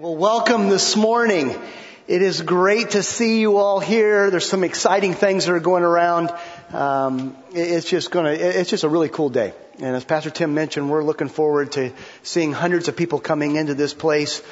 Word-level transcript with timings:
Well, 0.00 0.16
welcome 0.16 0.70
this 0.70 0.96
morning. 0.96 1.54
It 2.08 2.22
is 2.22 2.40
great 2.40 2.92
to 2.92 3.02
see 3.02 3.38
you 3.38 3.58
all 3.58 3.80
here. 3.80 4.30
There's 4.30 4.48
some 4.48 4.64
exciting 4.64 5.12
things 5.12 5.44
that 5.44 5.52
are 5.52 5.60
going 5.60 5.82
around. 5.82 6.32
Um, 6.72 7.36
it's 7.52 7.86
just 7.86 8.10
to, 8.10 8.24
it's 8.24 8.70
just 8.70 8.84
a 8.84 8.88
really 8.88 9.10
cool 9.10 9.28
day. 9.28 9.52
And 9.78 9.94
as 9.94 10.02
Pastor 10.02 10.30
Tim 10.30 10.54
mentioned, 10.54 10.88
we're 10.88 11.04
looking 11.04 11.28
forward 11.28 11.72
to 11.72 11.92
seeing 12.22 12.54
hundreds 12.54 12.88
of 12.88 12.96
people 12.96 13.20
coming 13.20 13.56
into 13.56 13.74
this 13.74 13.92
place 13.92 14.42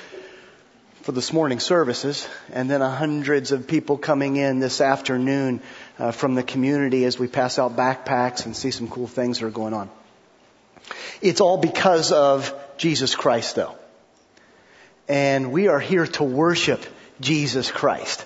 for 1.01 1.13
this 1.13 1.33
morning 1.33 1.61
services, 1.61 2.29
and 2.53 2.69
then 2.69 2.83
hundreds 2.83 3.51
of 3.51 3.67
people 3.67 3.97
coming 3.97 4.37
in 4.37 4.59
this 4.59 4.83
afternoon 4.83 5.63
uh, 5.99 6.11
from 6.13 6.35
the 6.35 6.43
community 6.43 7.07
as 7.07 7.19
we 7.19 7.27
pass 7.27 7.59
out 7.59 7.75
backpacks 7.75 8.45
and 8.45 8.55
see 8.55 8.71
some 8.71 8.87
cool 8.87 9.07
things 9.07 9.39
that 9.39 9.47
are 9.47 9.51
going 9.51 9.73
on. 9.73 9.89
It's 11.23 11.41
all 11.41 11.57
because 11.57 12.13
of 12.13 12.53
Jesus 12.77 13.15
Christ, 13.15 13.57
though 13.57 13.78
and 15.09 15.53
we 15.53 15.69
are 15.69 15.81
here 15.81 16.07
to 16.07 16.25
worship 16.25 16.85
Jesus 17.21 17.71
Christ. 17.71 18.25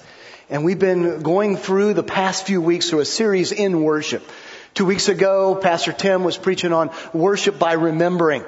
And 0.51 0.65
we've 0.65 0.79
been 0.79 1.23
going 1.23 1.57
through 1.57 1.95
the 1.95 2.03
past 2.03 2.47
few 2.47 2.61
weeks 2.61 2.91
through 2.91 3.01
a 3.01 3.05
series 3.05 3.53
in 3.53 3.83
worship. 3.83 4.23
Two 4.75 4.85
weeks 4.85 5.09
ago, 5.09 5.55
Pastor 5.55 5.93
Tim 5.93 6.25
was 6.25 6.37
preaching 6.37 6.73
on 6.73 6.91
worship 7.13 7.59
by 7.59 7.75
remembering. 7.75 8.45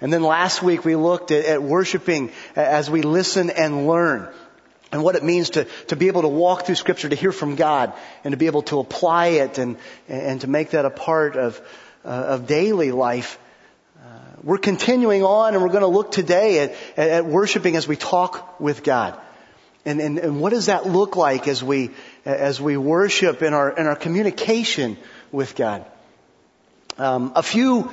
And 0.00 0.12
then 0.12 0.22
last 0.22 0.62
week 0.62 0.84
we 0.84 0.96
looked 0.96 1.30
at, 1.30 1.44
at 1.44 1.62
worshiping 1.62 2.30
as 2.54 2.90
we 2.90 3.02
listen 3.02 3.50
and 3.50 3.86
learn 3.86 4.28
and 4.92 5.02
what 5.02 5.16
it 5.16 5.24
means 5.24 5.50
to, 5.50 5.64
to 5.88 5.96
be 5.96 6.06
able 6.06 6.22
to 6.22 6.28
walk 6.28 6.66
through 6.66 6.76
scripture, 6.76 7.08
to 7.08 7.16
hear 7.16 7.32
from 7.32 7.56
God 7.56 7.92
and 8.22 8.32
to 8.32 8.36
be 8.36 8.46
able 8.46 8.62
to 8.62 8.78
apply 8.78 9.26
it 9.28 9.58
and, 9.58 9.76
and 10.08 10.40
to 10.42 10.46
make 10.46 10.70
that 10.70 10.84
a 10.84 10.90
part 10.90 11.36
of, 11.36 11.60
uh, 12.04 12.08
of 12.08 12.46
daily 12.46 12.92
life 12.92 13.38
we're 14.44 14.58
continuing 14.58 15.24
on 15.24 15.54
and 15.54 15.62
we're 15.62 15.70
going 15.70 15.80
to 15.80 15.86
look 15.86 16.12
today 16.12 16.60
at, 16.60 16.98
at 16.98 17.24
worshiping 17.24 17.76
as 17.76 17.88
we 17.88 17.96
talk 17.96 18.60
with 18.60 18.84
God. 18.84 19.18
And, 19.86 20.00
and, 20.00 20.18
and 20.18 20.40
what 20.40 20.50
does 20.50 20.66
that 20.66 20.86
look 20.86 21.16
like 21.16 21.48
as 21.48 21.62
we, 21.62 21.90
as 22.24 22.60
we 22.60 22.76
worship 22.76 23.42
in 23.42 23.54
our, 23.54 23.70
in 23.70 23.86
our 23.86 23.96
communication 23.96 24.96
with 25.32 25.56
God? 25.56 25.84
Um, 26.98 27.32
a 27.34 27.42
few, 27.42 27.90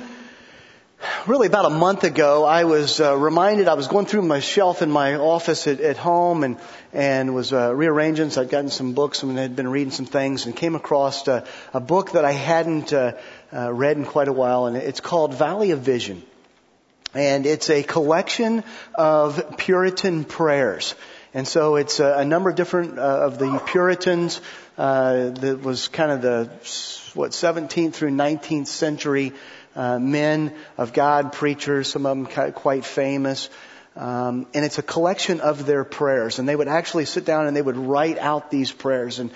really 1.26 1.46
about 1.46 1.64
a 1.64 1.70
month 1.70 2.04
ago, 2.04 2.44
I 2.44 2.64
was 2.64 3.00
uh, 3.00 3.16
reminded, 3.16 3.66
I 3.66 3.74
was 3.74 3.88
going 3.88 4.06
through 4.06 4.22
my 4.22 4.40
shelf 4.40 4.80
in 4.80 4.90
my 4.90 5.16
office 5.16 5.66
at, 5.66 5.80
at 5.80 5.96
home 5.96 6.44
and, 6.44 6.56
and 6.92 7.34
was 7.34 7.52
uh, 7.52 7.74
rearranging, 7.74 8.30
so 8.30 8.42
I'd 8.42 8.50
gotten 8.50 8.70
some 8.70 8.92
books 8.92 9.22
and 9.22 9.36
had 9.36 9.56
been 9.56 9.68
reading 9.68 9.90
some 9.90 10.06
things 10.06 10.46
and 10.46 10.54
came 10.54 10.76
across 10.76 11.26
a, 11.28 11.46
a 11.74 11.80
book 11.80 12.12
that 12.12 12.24
I 12.24 12.32
hadn't 12.32 12.92
uh, 12.92 13.12
uh, 13.52 13.72
read 13.72 13.96
in 13.96 14.04
quite 14.04 14.28
a 14.28 14.32
while, 14.32 14.66
and 14.66 14.76
it's 14.76 15.00
called 15.00 15.34
Valley 15.34 15.72
of 15.72 15.80
Vision. 15.80 16.22
And 17.14 17.44
it's 17.44 17.68
a 17.68 17.82
collection 17.82 18.64
of 18.94 19.58
Puritan 19.58 20.24
prayers. 20.24 20.94
And 21.34 21.46
so 21.46 21.76
it's 21.76 22.00
a, 22.00 22.18
a 22.18 22.24
number 22.24 22.50
of 22.50 22.56
different 22.56 22.98
uh, 22.98 23.02
of 23.02 23.38
the 23.38 23.58
Puritans 23.66 24.40
uh, 24.78 25.30
that 25.30 25.60
was 25.62 25.88
kind 25.88 26.10
of 26.10 26.22
the 26.22 26.44
what 27.14 27.32
17th 27.32 27.92
through 27.92 28.10
19th 28.10 28.66
century 28.66 29.32
uh, 29.76 29.98
men 29.98 30.54
of 30.78 30.92
God, 30.92 31.32
preachers, 31.32 31.88
some 31.88 32.06
of 32.06 32.16
them 32.16 32.52
quite 32.52 32.84
famous. 32.84 33.50
Um, 33.96 34.46
and 34.54 34.64
it's 34.64 34.78
a 34.78 34.82
collection 34.82 35.40
of 35.40 35.66
their 35.66 35.84
prayers, 35.84 36.38
and 36.38 36.48
they 36.48 36.56
would 36.56 36.68
actually 36.68 37.04
sit 37.04 37.26
down 37.26 37.46
and 37.46 37.54
they 37.54 37.62
would 37.62 37.76
write 37.76 38.16
out 38.16 38.50
these 38.50 38.72
prayers. 38.72 39.18
And 39.18 39.30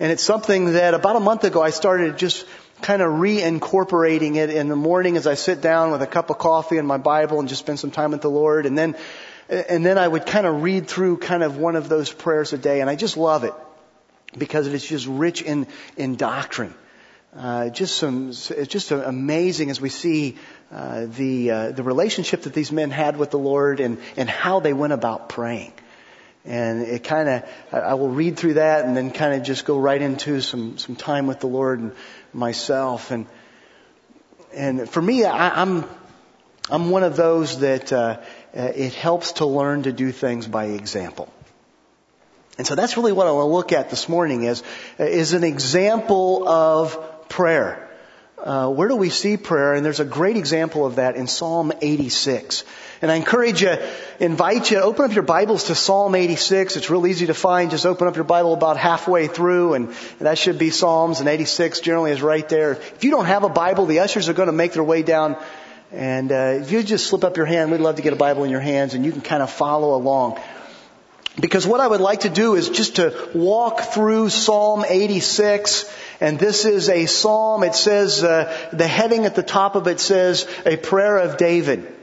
and 0.00 0.12
it's 0.12 0.22
something 0.22 0.74
that 0.74 0.94
about 0.94 1.16
a 1.16 1.20
month 1.20 1.42
ago 1.42 1.60
I 1.60 1.70
started 1.70 2.16
just 2.16 2.46
kind 2.80 3.02
of 3.02 3.12
reincorporating 3.12 4.36
it 4.36 4.50
in 4.50 4.68
the 4.68 4.76
morning 4.76 5.16
as 5.16 5.26
I 5.26 5.34
sit 5.34 5.60
down 5.60 5.90
with 5.90 6.02
a 6.02 6.06
cup 6.06 6.30
of 6.30 6.38
coffee 6.38 6.78
and 6.78 6.86
my 6.86 6.98
Bible 6.98 7.40
and 7.40 7.48
just 7.48 7.60
spend 7.60 7.78
some 7.80 7.90
time 7.90 8.12
with 8.12 8.22
the 8.22 8.30
Lord. 8.30 8.66
And 8.66 8.76
then, 8.76 8.96
and 9.48 9.84
then 9.84 9.98
I 9.98 10.06
would 10.06 10.26
kind 10.26 10.46
of 10.46 10.62
read 10.62 10.88
through 10.88 11.18
kind 11.18 11.42
of 11.42 11.56
one 11.56 11.76
of 11.76 11.88
those 11.88 12.12
prayers 12.12 12.52
a 12.52 12.58
day. 12.58 12.80
And 12.80 12.88
I 12.88 12.96
just 12.96 13.16
love 13.16 13.44
it 13.44 13.54
because 14.36 14.66
it 14.66 14.74
is 14.74 14.84
just 14.84 15.06
rich 15.06 15.42
in, 15.42 15.66
in 15.96 16.16
doctrine. 16.16 16.74
Uh, 17.36 17.68
just 17.68 17.96
some, 17.96 18.28
it's 18.30 18.68
just 18.68 18.90
amazing 18.90 19.70
as 19.70 19.80
we 19.80 19.90
see 19.90 20.36
uh, 20.72 21.06
the 21.06 21.50
uh, 21.50 21.70
the 21.72 21.82
relationship 21.82 22.42
that 22.42 22.54
these 22.54 22.72
men 22.72 22.90
had 22.90 23.18
with 23.18 23.30
the 23.30 23.38
Lord 23.38 23.80
and 23.80 23.98
and 24.16 24.28
how 24.30 24.60
they 24.60 24.72
went 24.72 24.94
about 24.94 25.28
praying. 25.28 25.72
And 26.44 26.82
it 26.82 27.04
kind 27.04 27.28
of, 27.28 27.44
I 27.72 27.94
will 27.94 28.08
read 28.08 28.38
through 28.38 28.54
that 28.54 28.86
and 28.86 28.96
then 28.96 29.10
kind 29.10 29.34
of 29.34 29.42
just 29.42 29.66
go 29.66 29.78
right 29.78 30.00
into 30.00 30.40
some 30.40 30.78
some 30.78 30.96
time 30.96 31.26
with 31.26 31.40
the 31.40 31.46
Lord 31.46 31.80
and 31.80 31.92
myself. 32.32 33.10
And 33.10 33.26
and 34.52 34.88
for 34.88 35.02
me, 35.02 35.24
I, 35.24 35.62
I'm 35.62 35.84
I'm 36.70 36.90
one 36.90 37.02
of 37.02 37.16
those 37.16 37.60
that 37.60 37.92
uh, 37.92 38.20
uh, 38.56 38.60
it 38.74 38.94
helps 38.94 39.32
to 39.32 39.46
learn 39.46 39.84
to 39.84 39.92
do 39.92 40.12
things 40.12 40.46
by 40.46 40.66
example. 40.66 41.32
And 42.58 42.66
so 42.66 42.74
that's 42.74 42.96
really 42.96 43.12
what 43.12 43.26
I 43.26 43.30
want 43.30 43.48
to 43.48 43.52
look 43.52 43.72
at 43.72 43.88
this 43.88 44.08
morning 44.08 44.42
is 44.42 44.62
is 44.98 45.32
an 45.32 45.44
example 45.44 46.48
of 46.48 47.28
prayer. 47.28 47.88
Uh, 48.36 48.68
where 48.70 48.88
do 48.88 48.96
we 48.96 49.10
see 49.10 49.36
prayer? 49.36 49.74
And 49.74 49.84
there's 49.84 50.00
a 50.00 50.04
great 50.04 50.36
example 50.36 50.86
of 50.86 50.96
that 50.96 51.16
in 51.16 51.26
Psalm 51.26 51.72
86. 51.80 52.64
And 53.00 53.12
I 53.12 53.14
encourage 53.14 53.62
you, 53.62 53.76
invite 54.18 54.72
you, 54.72 54.78
open 54.78 55.04
up 55.04 55.14
your 55.14 55.22
Bibles 55.22 55.64
to 55.64 55.76
Psalm 55.76 56.16
86. 56.16 56.76
It's 56.76 56.90
real 56.90 57.06
easy 57.06 57.26
to 57.26 57.34
find. 57.34 57.70
Just 57.70 57.86
open 57.86 58.08
up 58.08 58.16
your 58.16 58.24
Bible 58.24 58.54
about 58.54 58.76
halfway 58.76 59.28
through 59.28 59.74
and 59.74 59.94
that 60.18 60.36
should 60.36 60.58
be 60.58 60.70
Psalms 60.70 61.20
and 61.20 61.28
86 61.28 61.78
generally 61.78 62.10
is 62.10 62.22
right 62.22 62.48
there. 62.48 62.72
If 62.72 63.04
you 63.04 63.12
don't 63.12 63.26
have 63.26 63.44
a 63.44 63.48
Bible, 63.48 63.86
the 63.86 64.00
ushers 64.00 64.28
are 64.28 64.32
going 64.32 64.48
to 64.48 64.52
make 64.52 64.72
their 64.72 64.82
way 64.82 65.02
down 65.02 65.36
and 65.92 66.32
uh, 66.32 66.58
if 66.60 66.72
you 66.72 66.82
just 66.82 67.06
slip 67.06 67.22
up 67.22 67.36
your 67.36 67.46
hand, 67.46 67.70
we'd 67.70 67.80
love 67.80 67.96
to 67.96 68.02
get 68.02 68.12
a 68.12 68.16
Bible 68.16 68.42
in 68.44 68.50
your 68.50 68.60
hands 68.60 68.94
and 68.94 69.04
you 69.04 69.12
can 69.12 69.20
kind 69.20 69.42
of 69.44 69.50
follow 69.50 69.94
along. 69.94 70.40
Because 71.40 71.64
what 71.64 71.80
I 71.80 71.86
would 71.86 72.00
like 72.00 72.20
to 72.20 72.28
do 72.28 72.56
is 72.56 72.68
just 72.68 72.96
to 72.96 73.30
walk 73.32 73.80
through 73.80 74.28
Psalm 74.30 74.84
86 74.86 75.88
and 76.20 76.36
this 76.36 76.64
is 76.64 76.88
a 76.88 77.06
psalm. 77.06 77.62
It 77.62 77.76
says, 77.76 78.24
uh, 78.24 78.70
the 78.72 78.88
heading 78.88 79.24
at 79.24 79.36
the 79.36 79.44
top 79.44 79.76
of 79.76 79.86
it 79.86 80.00
says, 80.00 80.48
a 80.66 80.76
prayer 80.76 81.18
of 81.18 81.36
David. 81.36 81.94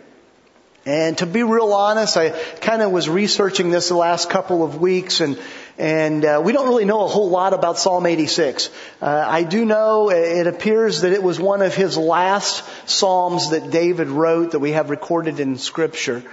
And 0.85 1.17
to 1.17 1.25
be 1.25 1.41
real 1.41 1.73
honest, 1.73 2.15
I 2.15 2.29
kind 2.29 2.83
of 2.83 2.91
was 2.91 3.09
researching 3.09 3.71
this 3.71 3.89
the 3.89 3.95
last 3.95 4.29
couple 4.29 4.63
of 4.63 4.79
weeks 4.79 5.19
and 5.19 5.39
and 5.77 6.23
uh, 6.23 6.41
we 6.43 6.53
don't 6.53 6.69
really 6.69 6.85
know 6.85 7.03
a 7.03 7.07
whole 7.07 7.29
lot 7.29 7.53
about 7.53 7.77
Psalm 7.77 8.05
86. 8.05 8.69
Uh, 9.01 9.25
I 9.27 9.43
do 9.43 9.65
know 9.65 10.09
it 10.09 10.47
appears 10.47 11.01
that 11.01 11.11
it 11.11 11.21
was 11.21 11.37
one 11.37 11.61
of 11.61 11.75
his 11.75 11.97
last 11.97 12.63
psalms 12.89 13.49
that 13.49 13.71
David 13.71 14.07
wrote 14.07 14.51
that 14.51 14.59
we 14.59 14.71
have 14.71 14.89
recorded 14.89 15.41
in 15.41 15.57
Scripture. 15.57 16.23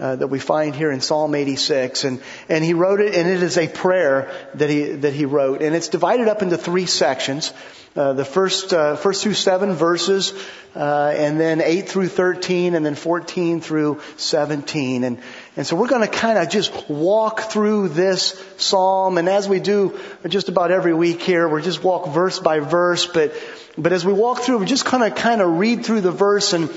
Uh, 0.00 0.16
that 0.16 0.28
we 0.28 0.38
find 0.38 0.74
here 0.74 0.90
in 0.90 1.02
Psalm 1.02 1.34
86, 1.34 2.04
and 2.04 2.22
and 2.48 2.64
he 2.64 2.72
wrote 2.72 3.00
it, 3.00 3.14
and 3.14 3.28
it 3.28 3.42
is 3.42 3.58
a 3.58 3.68
prayer 3.68 4.32
that 4.54 4.70
he 4.70 4.84
that 4.92 5.12
he 5.12 5.26
wrote, 5.26 5.60
and 5.60 5.76
it's 5.76 5.88
divided 5.88 6.26
up 6.26 6.40
into 6.40 6.56
three 6.56 6.86
sections. 6.86 7.52
Uh, 7.94 8.14
the 8.14 8.24
first 8.24 8.72
uh, 8.72 8.96
first 8.96 9.22
through 9.22 9.34
seven 9.34 9.74
verses, 9.74 10.32
uh, 10.74 11.12
and 11.14 11.38
then 11.38 11.60
eight 11.60 11.90
through 11.90 12.08
thirteen, 12.08 12.74
and 12.74 12.86
then 12.86 12.94
fourteen 12.94 13.60
through 13.60 14.00
seventeen, 14.16 15.04
and 15.04 15.18
and 15.54 15.66
so 15.66 15.76
we're 15.76 15.86
going 15.86 16.00
to 16.00 16.08
kind 16.08 16.38
of 16.38 16.48
just 16.48 16.88
walk 16.88 17.52
through 17.52 17.88
this 17.88 18.42
psalm, 18.56 19.18
and 19.18 19.28
as 19.28 19.50
we 19.50 19.60
do 19.60 20.00
just 20.28 20.48
about 20.48 20.70
every 20.70 20.94
week 20.94 21.20
here, 21.20 21.46
we're 21.46 21.60
just 21.60 21.84
walk 21.84 22.08
verse 22.08 22.38
by 22.38 22.60
verse, 22.60 23.04
but 23.04 23.34
but 23.76 23.92
as 23.92 24.06
we 24.06 24.14
walk 24.14 24.38
through, 24.38 24.60
we're 24.60 24.64
just 24.64 24.86
kind 24.86 25.02
of 25.02 25.14
kind 25.14 25.42
of 25.42 25.58
read 25.58 25.84
through 25.84 26.00
the 26.00 26.10
verse. 26.10 26.54
And. 26.54 26.70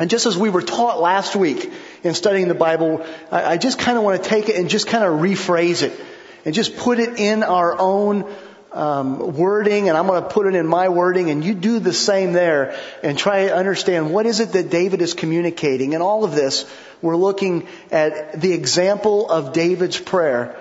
And 0.00 0.08
just 0.08 0.26
as 0.26 0.36
we 0.38 0.48
were 0.48 0.62
taught 0.62 1.00
last 1.00 1.34
week 1.34 1.72
in 2.02 2.14
studying 2.14 2.48
the 2.48 2.54
Bible, 2.54 3.04
I, 3.30 3.52
I 3.52 3.56
just 3.56 3.78
kind 3.78 3.98
of 3.98 4.04
want 4.04 4.22
to 4.22 4.28
take 4.28 4.48
it 4.48 4.56
and 4.56 4.68
just 4.68 4.86
kind 4.86 5.04
of 5.04 5.20
rephrase 5.20 5.82
it 5.82 5.98
and 6.44 6.54
just 6.54 6.76
put 6.76 6.98
it 6.98 7.18
in 7.18 7.42
our 7.42 7.78
own 7.78 8.24
um, 8.72 9.36
wording, 9.36 9.88
and 9.88 9.96
I'm 9.96 10.06
going 10.06 10.22
to 10.22 10.28
put 10.28 10.46
it 10.46 10.54
in 10.54 10.66
my 10.66 10.88
wording, 10.88 11.30
and 11.30 11.44
you 11.44 11.54
do 11.54 11.78
the 11.78 11.92
same 11.92 12.32
there, 12.32 12.78
and 13.02 13.18
try 13.18 13.46
to 13.46 13.54
understand 13.54 14.12
what 14.12 14.26
is 14.26 14.40
it 14.40 14.52
that 14.52 14.70
David 14.70 15.02
is 15.02 15.14
communicating. 15.14 15.94
And 15.94 16.02
all 16.02 16.24
of 16.24 16.32
this, 16.32 16.70
we're 17.00 17.16
looking 17.16 17.66
at 17.90 18.40
the 18.40 18.52
example 18.52 19.28
of 19.30 19.52
David's 19.52 19.98
prayer 19.98 20.56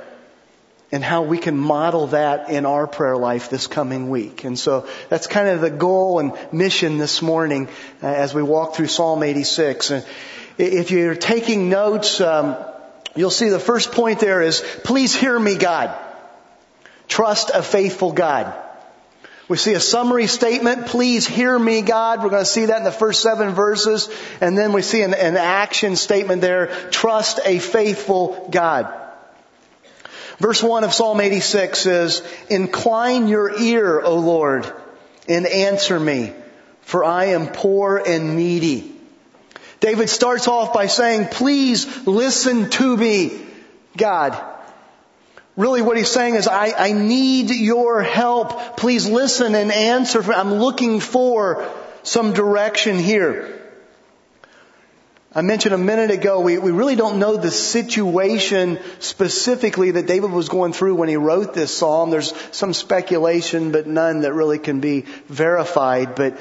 and 0.92 1.04
how 1.04 1.24
we 1.24 1.38
can 1.38 1.58
model 1.58 2.08
that 2.08 2.50
in 2.50 2.66
our 2.66 2.88
prayer 2.88 3.18
life 3.18 3.50
this 3.50 3.68
coming 3.68 4.10
week. 4.10 4.46
And 4.46 4.58
so 4.58 4.88
that's 5.10 5.28
kind 5.28 5.50
of 5.50 5.60
the 5.60 5.70
goal 5.70 6.20
and 6.20 6.34
mission 6.54 6.98
this 6.98 7.22
morning 7.22 7.68
uh, 8.02 8.08
as 8.08 8.34
we 8.34 8.42
walk 8.42 8.76
through 8.76 8.88
Psalm 8.88 9.22
86. 9.22 9.92
And 9.92 10.06
if 10.58 10.92
you're 10.92 11.16
taking 11.16 11.70
notes, 11.70 12.20
um, 12.22 12.56
you'll 13.16 13.30
see 13.30 13.50
the 13.50 13.60
first 13.60 13.92
point 13.92 14.20
there 14.20 14.42
is, 14.42 14.62
please 14.84 15.16
hear 15.16 15.38
me, 15.40 15.56
God. 15.56 15.96
Trust 17.08 17.52
a 17.54 17.64
faithful 17.64 18.12
God. 18.12 18.54
We 19.48 19.56
see 19.56 19.74
a 19.74 19.80
summary 19.80 20.28
statement, 20.28 20.88
please 20.88 21.26
hear 21.26 21.58
me, 21.58 21.82
God. 21.82 22.22
We're 22.22 22.30
going 22.30 22.44
to 22.44 22.50
see 22.50 22.66
that 22.66 22.80
in 22.80 22.84
the 22.84 22.92
first 22.92 23.22
seven 23.22 23.52
verses. 23.52 24.10
And 24.42 24.58
then 24.58 24.74
we 24.74 24.82
see 24.82 25.04
an, 25.04 25.14
an 25.14 25.38
action 25.38 25.96
statement 25.96 26.42
there, 26.42 26.68
trust 26.92 27.40
a 27.46 27.60
faithful 27.60 28.50
God. 28.52 28.94
Verse 30.40 30.62
1 30.62 30.84
of 30.84 30.94
Psalm 30.94 31.22
86 31.22 31.80
says, 31.80 32.28
Incline 32.50 33.28
your 33.28 33.58
ear, 33.58 34.02
O 34.02 34.16
Lord, 34.16 34.72
and 35.30 35.48
answer 35.48 35.98
me, 35.98 36.34
for 36.82 37.06
I 37.06 37.26
am 37.28 37.48
poor 37.48 37.98
and 37.98 38.36
needy. 38.36 38.97
David 39.80 40.10
starts 40.10 40.48
off 40.48 40.74
by 40.74 40.88
saying, 40.88 41.28
please 41.28 42.08
listen 42.08 42.70
to 42.72 42.98
me. 42.98 43.46
God. 43.96 44.42
Really 45.56 45.82
what 45.82 45.98
he's 45.98 46.10
saying 46.10 46.36
is, 46.36 46.48
I, 46.48 46.72
I 46.78 46.92
need 46.92 47.50
your 47.50 48.04
help. 48.04 48.78
Please 48.78 49.08
listen 49.08 49.56
and 49.56 49.72
answer. 49.72 50.22
For, 50.22 50.34
I'm 50.34 50.54
looking 50.54 51.00
for 51.00 51.68
some 52.04 52.34
direction 52.34 53.00
here. 53.00 53.54
I 55.34 55.42
mentioned 55.42 55.74
a 55.74 55.78
minute 55.78 56.10
ago, 56.10 56.40
we, 56.40 56.58
we 56.58 56.72
really 56.72 56.96
don't 56.96 57.20
know 57.20 57.38
the 57.38 57.52
situation 57.52 58.80
specifically 59.00 59.92
that 59.92 60.08
David 60.08 60.32
was 60.32 60.50
going 60.50 60.74
through 60.74 60.96
when 60.96 61.10
he 61.10 61.18
wrote 61.18 61.54
this 61.54 61.76
psalm. 61.76 62.10
There's 62.10 62.34
some 62.52 62.74
speculation, 62.74 63.72
but 63.72 63.86
none 63.86 64.22
that 64.22 64.34
really 64.34 64.58
can 64.58 64.80
be 64.80 65.02
verified. 65.28 66.16
But 66.16 66.40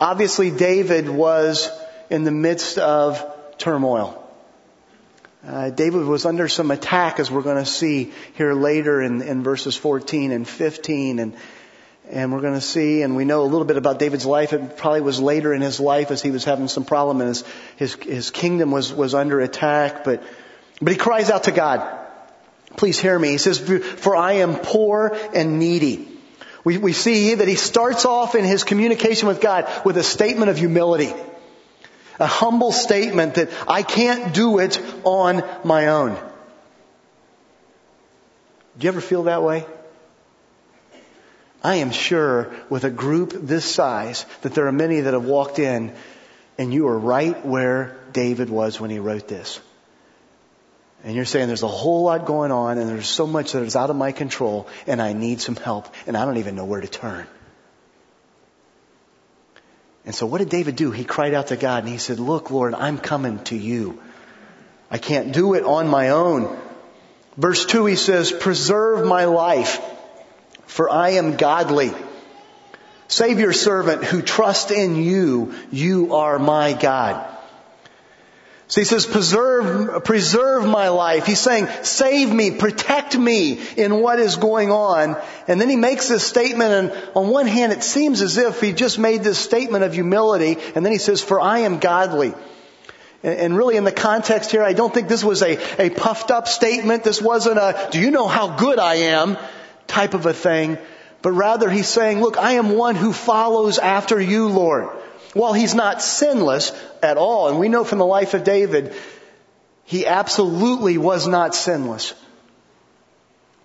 obviously 0.00 0.50
David 0.50 1.08
was 1.08 1.70
in 2.10 2.24
the 2.24 2.30
midst 2.30 2.78
of 2.78 3.24
turmoil. 3.58 4.24
Uh, 5.46 5.70
David 5.70 6.04
was 6.04 6.24
under 6.26 6.48
some 6.48 6.70
attack, 6.70 7.20
as 7.20 7.30
we're 7.30 7.42
going 7.42 7.62
to 7.62 7.70
see 7.70 8.12
here 8.34 8.54
later 8.54 9.00
in, 9.00 9.22
in 9.22 9.42
verses 9.42 9.76
14 9.76 10.32
and 10.32 10.48
15, 10.48 11.18
and 11.18 11.36
and 12.10 12.32
we're 12.32 12.40
going 12.40 12.54
to 12.54 12.60
see, 12.62 13.02
and 13.02 13.16
we 13.16 13.26
know 13.26 13.42
a 13.42 13.44
little 13.44 13.66
bit 13.66 13.76
about 13.76 13.98
David's 13.98 14.24
life. 14.24 14.54
It 14.54 14.78
probably 14.78 15.02
was 15.02 15.20
later 15.20 15.52
in 15.52 15.60
his 15.60 15.78
life 15.78 16.10
as 16.10 16.22
he 16.22 16.30
was 16.30 16.42
having 16.42 16.66
some 16.66 16.86
problem, 16.86 17.20
and 17.20 17.28
his 17.28 17.44
his, 17.76 17.94
his 17.96 18.30
kingdom 18.30 18.70
was 18.70 18.92
was 18.92 19.14
under 19.14 19.40
attack. 19.40 20.04
But 20.04 20.22
but 20.80 20.92
he 20.92 20.98
cries 20.98 21.30
out 21.30 21.44
to 21.44 21.50
God, 21.50 21.86
"Please 22.76 22.98
hear 22.98 23.18
me." 23.18 23.28
He 23.28 23.38
says, 23.38 23.58
"For 23.58 24.16
I 24.16 24.34
am 24.34 24.56
poor 24.56 25.18
and 25.34 25.58
needy." 25.58 26.08
We 26.64 26.78
we 26.78 26.94
see 26.94 27.34
that 27.34 27.46
he 27.46 27.56
starts 27.56 28.06
off 28.06 28.34
in 28.34 28.44
his 28.44 28.64
communication 28.64 29.28
with 29.28 29.42
God 29.42 29.68
with 29.84 29.98
a 29.98 30.02
statement 30.02 30.50
of 30.50 30.56
humility 30.56 31.12
a 32.18 32.26
humble 32.26 32.72
statement 32.72 33.34
that 33.34 33.50
I 33.66 33.82
can't 33.82 34.34
do 34.34 34.58
it 34.58 34.80
on 35.04 35.42
my 35.64 35.88
own. 35.88 36.14
Do 38.78 38.84
you 38.84 38.88
ever 38.88 39.00
feel 39.00 39.24
that 39.24 39.42
way? 39.42 39.66
I 41.62 41.76
am 41.76 41.90
sure 41.90 42.54
with 42.70 42.84
a 42.84 42.90
group 42.90 43.32
this 43.34 43.64
size 43.64 44.24
that 44.42 44.54
there 44.54 44.68
are 44.68 44.72
many 44.72 45.00
that 45.00 45.14
have 45.14 45.24
walked 45.24 45.58
in 45.58 45.92
and 46.56 46.72
you 46.72 46.86
are 46.88 46.98
right 46.98 47.44
where 47.44 47.96
David 48.12 48.50
was 48.50 48.80
when 48.80 48.90
he 48.90 48.98
wrote 48.98 49.26
this. 49.26 49.60
And 51.04 51.14
you're 51.14 51.24
saying 51.24 51.46
there's 51.48 51.62
a 51.62 51.68
whole 51.68 52.04
lot 52.04 52.26
going 52.26 52.52
on 52.52 52.78
and 52.78 52.88
there's 52.88 53.08
so 53.08 53.26
much 53.26 53.52
that 53.52 53.62
is 53.62 53.76
out 53.76 53.90
of 53.90 53.96
my 53.96 54.12
control 54.12 54.68
and 54.86 55.00
I 55.02 55.12
need 55.12 55.40
some 55.40 55.56
help 55.56 55.92
and 56.06 56.16
I 56.16 56.24
don't 56.24 56.38
even 56.38 56.54
know 56.54 56.64
where 56.64 56.80
to 56.80 56.88
turn. 56.88 57.26
And 60.08 60.14
so 60.14 60.24
what 60.24 60.38
did 60.38 60.48
David 60.48 60.74
do? 60.74 60.90
He 60.90 61.04
cried 61.04 61.34
out 61.34 61.48
to 61.48 61.56
God 61.58 61.82
and 61.82 61.92
he 61.92 61.98
said, 61.98 62.18
look, 62.18 62.50
Lord, 62.50 62.72
I'm 62.72 62.96
coming 62.96 63.40
to 63.44 63.54
you. 63.54 64.00
I 64.90 64.96
can't 64.96 65.32
do 65.32 65.52
it 65.52 65.64
on 65.64 65.86
my 65.86 66.08
own. 66.08 66.58
Verse 67.36 67.66
2 67.66 67.84
he 67.84 67.94
says, 67.94 68.32
preserve 68.32 69.06
my 69.06 69.26
life, 69.26 69.78
for 70.64 70.88
I 70.88 71.10
am 71.10 71.36
godly. 71.36 71.92
Save 73.08 73.38
your 73.38 73.52
servant 73.52 74.02
who 74.02 74.22
trusts 74.22 74.70
in 74.70 74.96
you. 74.96 75.52
You 75.70 76.14
are 76.14 76.38
my 76.38 76.72
God. 76.72 77.26
So 78.68 78.82
he 78.82 78.84
says, 78.84 79.06
preserve, 79.06 80.04
preserve 80.04 80.66
my 80.66 80.88
life. 80.90 81.24
He's 81.24 81.40
saying, 81.40 81.68
save 81.84 82.30
me, 82.30 82.50
protect 82.50 83.16
me 83.16 83.58
in 83.78 84.00
what 84.00 84.18
is 84.18 84.36
going 84.36 84.70
on. 84.70 85.16
And 85.46 85.58
then 85.58 85.70
he 85.70 85.76
makes 85.76 86.08
this 86.08 86.22
statement, 86.22 86.72
and 86.72 87.08
on 87.16 87.28
one 87.28 87.46
hand, 87.46 87.72
it 87.72 87.82
seems 87.82 88.20
as 88.20 88.36
if 88.36 88.60
he 88.60 88.74
just 88.74 88.98
made 88.98 89.24
this 89.24 89.38
statement 89.38 89.84
of 89.84 89.94
humility, 89.94 90.58
and 90.74 90.84
then 90.84 90.92
he 90.92 90.98
says, 90.98 91.22
for 91.22 91.40
I 91.40 91.60
am 91.60 91.78
godly. 91.78 92.34
And 93.22 93.56
really 93.56 93.76
in 93.76 93.84
the 93.84 93.90
context 93.90 94.50
here, 94.50 94.62
I 94.62 94.74
don't 94.74 94.92
think 94.92 95.08
this 95.08 95.24
was 95.24 95.42
a, 95.42 95.58
a 95.82 95.88
puffed 95.88 96.30
up 96.30 96.46
statement. 96.46 97.04
This 97.04 97.22
wasn't 97.22 97.56
a, 97.58 97.88
do 97.90 97.98
you 97.98 98.10
know 98.10 98.28
how 98.28 98.56
good 98.56 98.78
I 98.78 98.96
am 98.96 99.38
type 99.86 100.12
of 100.12 100.26
a 100.26 100.34
thing. 100.34 100.76
But 101.22 101.32
rather 101.32 101.70
he's 101.70 101.88
saying, 101.88 102.20
look, 102.20 102.36
I 102.36 102.52
am 102.52 102.76
one 102.76 102.96
who 102.96 103.14
follows 103.14 103.78
after 103.78 104.20
you, 104.20 104.48
Lord. 104.48 104.90
While 105.38 105.52
he's 105.52 105.72
not 105.76 106.02
sinless 106.02 106.72
at 107.00 107.16
all, 107.16 107.46
and 107.48 107.60
we 107.60 107.68
know 107.68 107.84
from 107.84 108.00
the 108.00 108.04
life 108.04 108.34
of 108.34 108.42
David, 108.42 108.92
he 109.84 110.04
absolutely 110.04 110.98
was 110.98 111.28
not 111.28 111.54
sinless. 111.54 112.12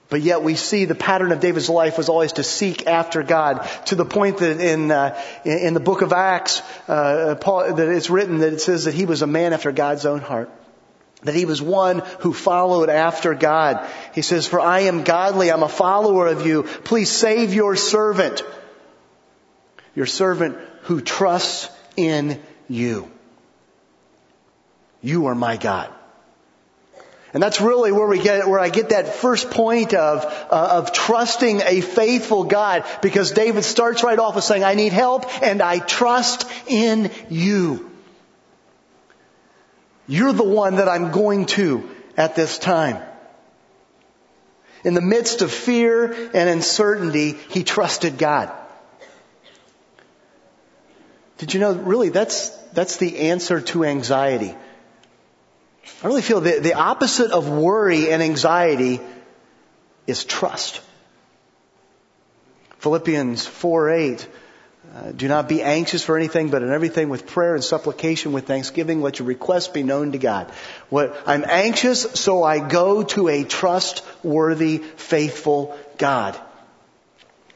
But 0.07 0.21
yet 0.21 0.43
we 0.43 0.53
see 0.53 0.85
the 0.85 0.93
pattern 0.93 1.31
of 1.31 1.39
David's 1.39 1.69
life 1.69 1.97
was 1.97 2.09
always 2.09 2.33
to 2.33 2.43
seek 2.43 2.85
after 2.85 3.23
God 3.23 3.67
to 3.87 3.95
the 3.95 4.05
point 4.05 4.37
that 4.37 4.61
in 4.61 4.91
uh, 4.91 5.19
in 5.45 5.73
the 5.73 5.79
book 5.79 6.03
of 6.03 6.13
Acts, 6.13 6.61
uh, 6.87 7.37
Paul, 7.41 7.73
that 7.73 7.89
it's 7.89 8.11
written 8.11 8.37
that 8.41 8.53
it 8.53 8.61
says 8.61 8.85
that 8.85 8.93
he 8.93 9.07
was 9.07 9.23
a 9.23 9.27
man 9.27 9.51
after 9.51 9.71
God's 9.71 10.05
own 10.05 10.19
heart. 10.19 10.51
That 11.23 11.33
he 11.33 11.45
was 11.45 11.59
one 11.59 12.03
who 12.19 12.33
followed 12.33 12.89
after 12.89 13.33
God. 13.33 13.89
He 14.13 14.21
says, 14.21 14.45
for 14.45 14.59
I 14.59 14.81
am 14.81 15.03
godly, 15.03 15.51
I'm 15.51 15.63
a 15.63 15.69
follower 15.69 16.27
of 16.27 16.45
you. 16.45 16.61
Please 16.61 17.09
save 17.09 17.55
your 17.55 17.75
servant. 17.75 18.43
Your 19.95 20.05
servant 20.05 20.57
who 20.83 21.01
trusts 21.01 21.69
in 21.97 22.41
you. 22.69 23.09
You 25.01 25.27
are 25.27 25.35
my 25.35 25.57
God. 25.57 25.91
And 27.33 27.41
that's 27.41 27.59
really 27.59 27.91
where 27.91 28.07
we 28.07 28.21
get, 28.21 28.47
where 28.47 28.59
I 28.59 28.69
get 28.69 28.89
that 28.89 29.15
first 29.15 29.50
point 29.50 29.95
of, 29.95 30.24
uh, 30.24 30.77
of 30.77 30.94
trusting 30.94 31.62
a 31.62 31.81
faithful 31.81 32.44
God 32.44 32.85
because 33.01 33.31
David 33.31 33.63
starts 33.63 34.03
right 34.03 34.19
off 34.19 34.35
with 34.35 34.44
saying, 34.44 34.63
I 34.63 34.75
need 34.75 34.94
help 34.94 35.25
and 35.41 35.62
I 35.62 35.80
trust 35.80 36.47
in 36.68 37.09
you. 37.29 37.89
You're 40.07 40.33
the 40.33 40.44
one 40.44 40.75
that 40.75 40.88
I'm 40.88 41.12
going 41.12 41.47
to 41.47 41.89
at 42.15 42.36
this 42.36 42.59
time. 42.59 43.01
In 44.83 44.94
the 44.94 45.01
midst 45.01 45.41
of 45.41 45.51
fear 45.51 46.12
and 46.12 46.50
uncertainty, 46.50 47.31
he 47.50 47.63
trusted 47.63 48.19
God. 48.19 48.53
Did 51.43 51.53
you 51.55 51.59
know, 51.59 51.73
really, 51.73 52.07
that's, 52.07 52.51
that's 52.71 52.95
the 52.95 53.17
answer 53.17 53.59
to 53.59 53.83
anxiety. 53.83 54.55
I 56.01 56.07
really 56.07 56.21
feel 56.21 56.39
the, 56.39 56.61
the 56.61 56.75
opposite 56.75 57.31
of 57.31 57.49
worry 57.49 58.09
and 58.09 58.23
anxiety 58.23 59.01
is 60.07 60.23
trust. 60.23 60.79
Philippians 62.77 63.45
4 63.45 63.89
8. 63.89 64.27
Uh, 64.95 65.11
do 65.11 65.27
not 65.27 65.49
be 65.49 65.61
anxious 65.61 66.01
for 66.01 66.15
anything, 66.15 66.47
but 66.47 66.63
in 66.63 66.71
everything 66.71 67.09
with 67.09 67.27
prayer 67.27 67.55
and 67.55 67.63
supplication 67.63 68.31
with 68.31 68.47
thanksgiving, 68.47 69.01
let 69.01 69.19
your 69.19 69.27
requests 69.27 69.67
be 69.67 69.83
known 69.83 70.13
to 70.13 70.17
God. 70.17 70.49
What, 70.87 71.21
I'm 71.25 71.43
anxious, 71.45 72.03
so 72.13 72.41
I 72.41 72.65
go 72.65 73.03
to 73.03 73.27
a 73.27 73.43
trustworthy, 73.43 74.77
faithful 74.77 75.77
God. 75.97 76.39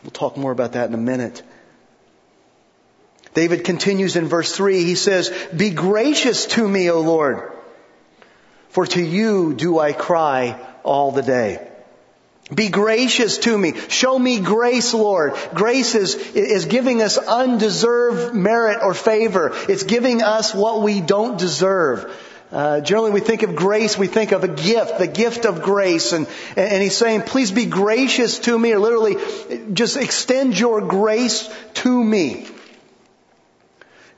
We'll 0.03 0.11
talk 0.11 0.35
more 0.35 0.51
about 0.51 0.73
that 0.73 0.89
in 0.89 0.93
a 0.93 0.97
minute. 0.97 1.41
David 3.37 3.65
continues 3.65 4.15
in 4.15 4.25
verse 4.25 4.51
3. 4.51 4.83
He 4.83 4.95
says, 4.95 5.29
Be 5.55 5.69
gracious 5.69 6.47
to 6.47 6.67
me, 6.67 6.89
O 6.89 7.01
Lord, 7.01 7.51
for 8.69 8.87
to 8.87 8.99
you 8.99 9.53
do 9.53 9.77
I 9.77 9.93
cry 9.93 10.59
all 10.81 11.11
the 11.11 11.21
day. 11.21 11.69
Be 12.51 12.69
gracious 12.69 13.37
to 13.37 13.55
me. 13.55 13.75
Show 13.89 14.17
me 14.17 14.39
grace, 14.39 14.91
Lord. 14.91 15.35
Grace 15.53 15.93
is, 15.93 16.15
is 16.15 16.65
giving 16.65 17.03
us 17.03 17.19
undeserved 17.19 18.33
merit 18.33 18.79
or 18.81 18.95
favor. 18.95 19.51
It's 19.69 19.83
giving 19.83 20.23
us 20.23 20.55
what 20.55 20.81
we 20.81 20.99
don't 20.99 21.37
deserve. 21.37 22.11
Uh, 22.51 22.81
generally, 22.81 23.11
we 23.11 23.19
think 23.19 23.43
of 23.43 23.55
grace, 23.55 23.99
we 23.99 24.07
think 24.07 24.31
of 24.31 24.45
a 24.45 24.47
gift, 24.47 24.97
the 24.97 25.05
gift 25.05 25.45
of 25.45 25.61
grace, 25.61 26.11
and 26.11 26.25
and 26.55 26.81
he's 26.81 26.97
saying, 26.97 27.21
"Please 27.21 27.51
be 27.51 27.65
gracious 27.65 28.39
to 28.39 28.57
me," 28.57 28.71
or 28.71 28.79
literally, 28.79 29.17
just 29.73 29.95
extend 29.97 30.57
your 30.57 30.81
grace 30.81 31.47
to 31.75 32.03
me. 32.03 32.47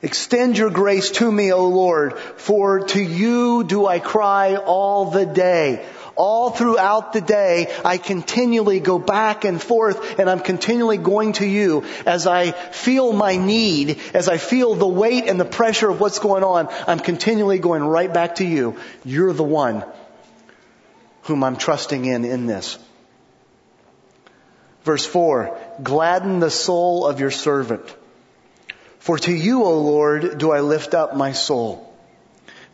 Extend 0.02 0.56
your 0.56 0.70
grace 0.70 1.10
to 1.12 1.30
me, 1.30 1.52
O 1.52 1.68
Lord, 1.68 2.18
for 2.18 2.80
to 2.80 3.02
you 3.02 3.64
do 3.64 3.86
I 3.86 3.98
cry 3.98 4.56
all 4.56 5.10
the 5.10 5.26
day. 5.26 5.84
All 6.16 6.50
throughout 6.50 7.12
the 7.12 7.20
day, 7.20 7.72
I 7.84 7.98
continually 7.98 8.80
go 8.80 8.98
back 8.98 9.44
and 9.44 9.60
forth 9.60 10.18
and 10.18 10.28
I'm 10.28 10.40
continually 10.40 10.98
going 10.98 11.34
to 11.34 11.46
you 11.46 11.84
as 12.04 12.26
I 12.26 12.50
feel 12.50 13.12
my 13.12 13.36
need, 13.36 13.98
as 14.12 14.28
I 14.28 14.38
feel 14.38 14.74
the 14.74 14.88
weight 14.88 15.24
and 15.26 15.38
the 15.38 15.44
pressure 15.44 15.88
of 15.88 16.00
what's 16.00 16.18
going 16.18 16.44
on. 16.44 16.68
I'm 16.86 16.98
continually 16.98 17.58
going 17.58 17.84
right 17.84 18.12
back 18.12 18.36
to 18.36 18.44
you. 18.44 18.76
You're 19.04 19.32
the 19.32 19.44
one 19.44 19.84
whom 21.22 21.44
I'm 21.44 21.56
trusting 21.56 22.04
in 22.04 22.24
in 22.24 22.46
this. 22.46 22.78
Verse 24.82 25.04
4, 25.04 25.58
gladden 25.82 26.40
the 26.40 26.50
soul 26.50 27.06
of 27.06 27.20
your 27.20 27.30
servant. 27.30 27.96
For 29.00 29.18
to 29.18 29.32
you, 29.32 29.64
O 29.64 29.80
Lord, 29.80 30.36
do 30.38 30.52
I 30.52 30.60
lift 30.60 30.94
up 30.94 31.16
my 31.16 31.32
soul. 31.32 31.86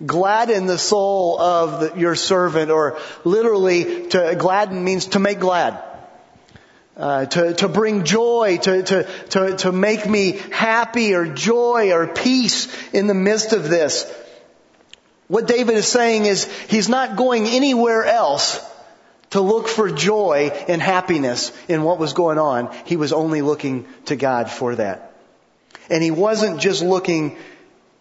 Gladden 0.05 0.67
the 0.67 0.77
soul 0.77 1.41
of 1.41 1.81
the, 1.81 1.99
your 1.99 2.17
servant, 2.17 2.71
or 2.71 2.99
literally, 3.25 4.09
to 4.09 4.35
gladden 4.37 4.83
means 4.85 5.07
to 5.07 5.21
make 5.21 5.39
glad. 5.39 5.83
Uh, 6.97 7.27
to, 7.27 7.55
to 7.55 7.69
bring 7.69 8.05
joy, 8.05 8.59
to, 8.61 8.83
to, 8.83 9.03
to, 9.31 9.57
to 9.57 9.73
make 9.73 10.09
me 10.09 10.33
happy 10.51 11.15
or 11.15 11.27
joy 11.27 11.93
or 11.93 12.09
peace 12.09 12.69
in 12.93 13.07
the 13.07 13.15
midst 13.15 13.53
of 13.53 13.69
this. 13.69 14.13
What 15.29 15.47
David 15.47 15.77
is 15.77 15.87
saying 15.87 16.25
is 16.25 16.45
he's 16.69 16.89
not 16.89 17.17
going 17.17 17.47
anywhere 17.47 18.05
else 18.05 18.61
to 19.31 19.41
look 19.41 19.69
for 19.69 19.91
joy 19.91 20.51
and 20.67 20.83
happiness 20.83 21.53
in 21.69 21.83
what 21.85 21.99
was 21.99 22.15
going 22.15 22.39
on. 22.39 22.75
He 22.85 22.97
was 22.97 23.13
only 23.13 23.43
looking 23.43 23.87
to 24.07 24.17
God 24.17 24.51
for 24.51 24.75
that. 24.75 25.06
And 25.91 26.03
he 26.03 26.11
wasn't 26.11 26.61
just 26.61 26.83
looking 26.83 27.37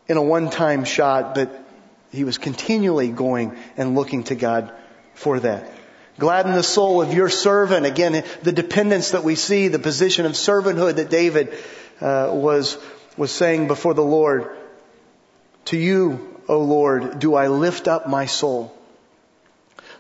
in 0.08 0.18
a 0.18 0.22
one-time 0.22 0.86
shot, 0.86 1.36
but 1.36 1.64
he 2.12 2.24
was 2.24 2.38
continually 2.38 3.10
going 3.10 3.58
and 3.78 3.96
looking 3.96 4.24
to 4.26 4.36
God 4.36 4.72
for 5.14 5.40
that. 5.40 5.72
Gladden 6.18 6.54
the 6.54 6.64
soul 6.64 7.02
of 7.02 7.14
your 7.14 7.30
servant. 7.30 7.86
Again, 7.86 8.24
the 8.42 8.52
dependence 8.52 9.12
that 9.12 9.24
we 9.24 9.36
see, 9.36 9.68
the 9.68 9.80
position 9.80 10.26
of 10.26 10.34
servanthood 10.34 10.96
that 10.96 11.10
David 11.10 11.54
uh, 12.00 12.30
was 12.32 12.78
was 13.18 13.32
saying 13.32 13.68
before 13.68 13.94
the 13.94 14.04
Lord. 14.04 14.56
To 15.66 15.78
you, 15.78 16.40
O 16.48 16.60
Lord, 16.60 17.20
do 17.20 17.36
I 17.36 17.48
lift 17.48 17.88
up 17.88 18.08
my 18.08 18.28
soul. 18.28 18.75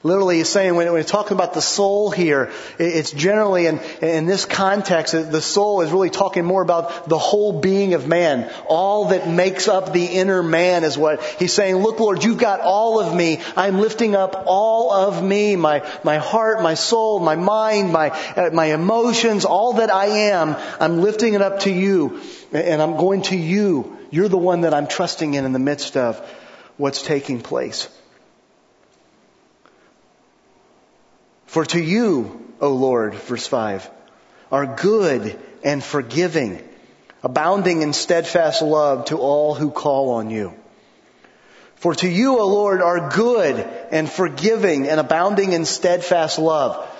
Literally, 0.05 0.37
he's 0.37 0.49
saying 0.49 0.75
when, 0.75 0.93
we're 0.93 1.01
talking 1.01 1.35
about 1.35 1.55
the 1.55 1.63
soul 1.63 2.11
here, 2.11 2.51
it's 2.77 3.09
generally 3.09 3.65
in, 3.65 3.79
in 4.03 4.27
this 4.27 4.45
context, 4.45 5.13
the 5.13 5.41
soul 5.41 5.81
is 5.81 5.89
really 5.89 6.11
talking 6.11 6.45
more 6.45 6.61
about 6.61 7.09
the 7.09 7.17
whole 7.17 7.59
being 7.59 7.95
of 7.95 8.07
man. 8.07 8.47
All 8.67 9.05
that 9.05 9.27
makes 9.27 9.67
up 9.67 9.93
the 9.93 10.05
inner 10.05 10.43
man 10.43 10.83
is 10.83 10.95
what 10.95 11.23
he's 11.39 11.53
saying. 11.53 11.77
Look, 11.77 11.99
Lord, 11.99 12.23
you've 12.23 12.37
got 12.37 12.59
all 12.59 12.99
of 12.99 13.15
me. 13.15 13.39
I'm 13.57 13.79
lifting 13.79 14.15
up 14.15 14.43
all 14.45 14.93
of 14.93 15.23
me, 15.23 15.55
my, 15.55 15.83
my 16.03 16.19
heart, 16.19 16.61
my 16.61 16.75
soul, 16.75 17.19
my 17.19 17.35
mind, 17.35 17.91
my, 17.91 18.11
uh, 18.11 18.51
my 18.53 18.65
emotions, 18.75 19.43
all 19.43 19.73
that 19.73 19.91
I 19.91 20.05
am. 20.29 20.55
I'm 20.79 21.01
lifting 21.01 21.33
it 21.33 21.41
up 21.41 21.61
to 21.61 21.71
you 21.71 22.21
and 22.53 22.79
I'm 22.79 22.97
going 22.97 23.23
to 23.23 23.35
you. 23.35 23.97
You're 24.11 24.29
the 24.29 24.37
one 24.37 24.61
that 24.61 24.73
I'm 24.75 24.85
trusting 24.85 25.33
in 25.33 25.45
in 25.45 25.51
the 25.51 25.57
midst 25.57 25.97
of 25.97 26.19
what's 26.77 27.01
taking 27.01 27.41
place. 27.41 27.89
For 31.45 31.65
to 31.65 31.79
you, 31.79 32.53
O 32.59 32.73
Lord, 32.73 33.15
verse 33.15 33.47
5, 33.47 33.89
are 34.51 34.65
good 34.65 35.39
and 35.63 35.83
forgiving, 35.83 36.67
abounding 37.23 37.81
in 37.81 37.93
steadfast 37.93 38.61
love 38.61 39.05
to 39.05 39.17
all 39.17 39.53
who 39.53 39.71
call 39.71 40.11
on 40.11 40.29
you. 40.29 40.53
For 41.77 41.93
to 41.93 42.07
you, 42.07 42.39
O 42.39 42.47
Lord, 42.47 42.81
are 42.81 43.09
good 43.09 43.57
and 43.91 44.09
forgiving 44.09 44.87
and 44.87 44.99
abounding 44.99 45.53
in 45.53 45.65
steadfast 45.65 46.39
love. 46.39 46.91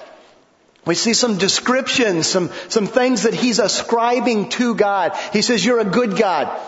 We 0.85 0.93
see 0.93 1.13
some 1.13 1.37
descriptions, 1.37 2.27
some, 2.27 2.51
some 2.69 2.85
things 2.85 3.23
that 3.23 3.33
he's 3.33 3.57
ascribing 3.57 4.49
to 4.49 4.75
God. 4.75 5.17
He 5.33 5.41
says, 5.41 5.65
you're 5.65 5.79
a 5.79 5.85
good 5.85 6.15
God. 6.17 6.59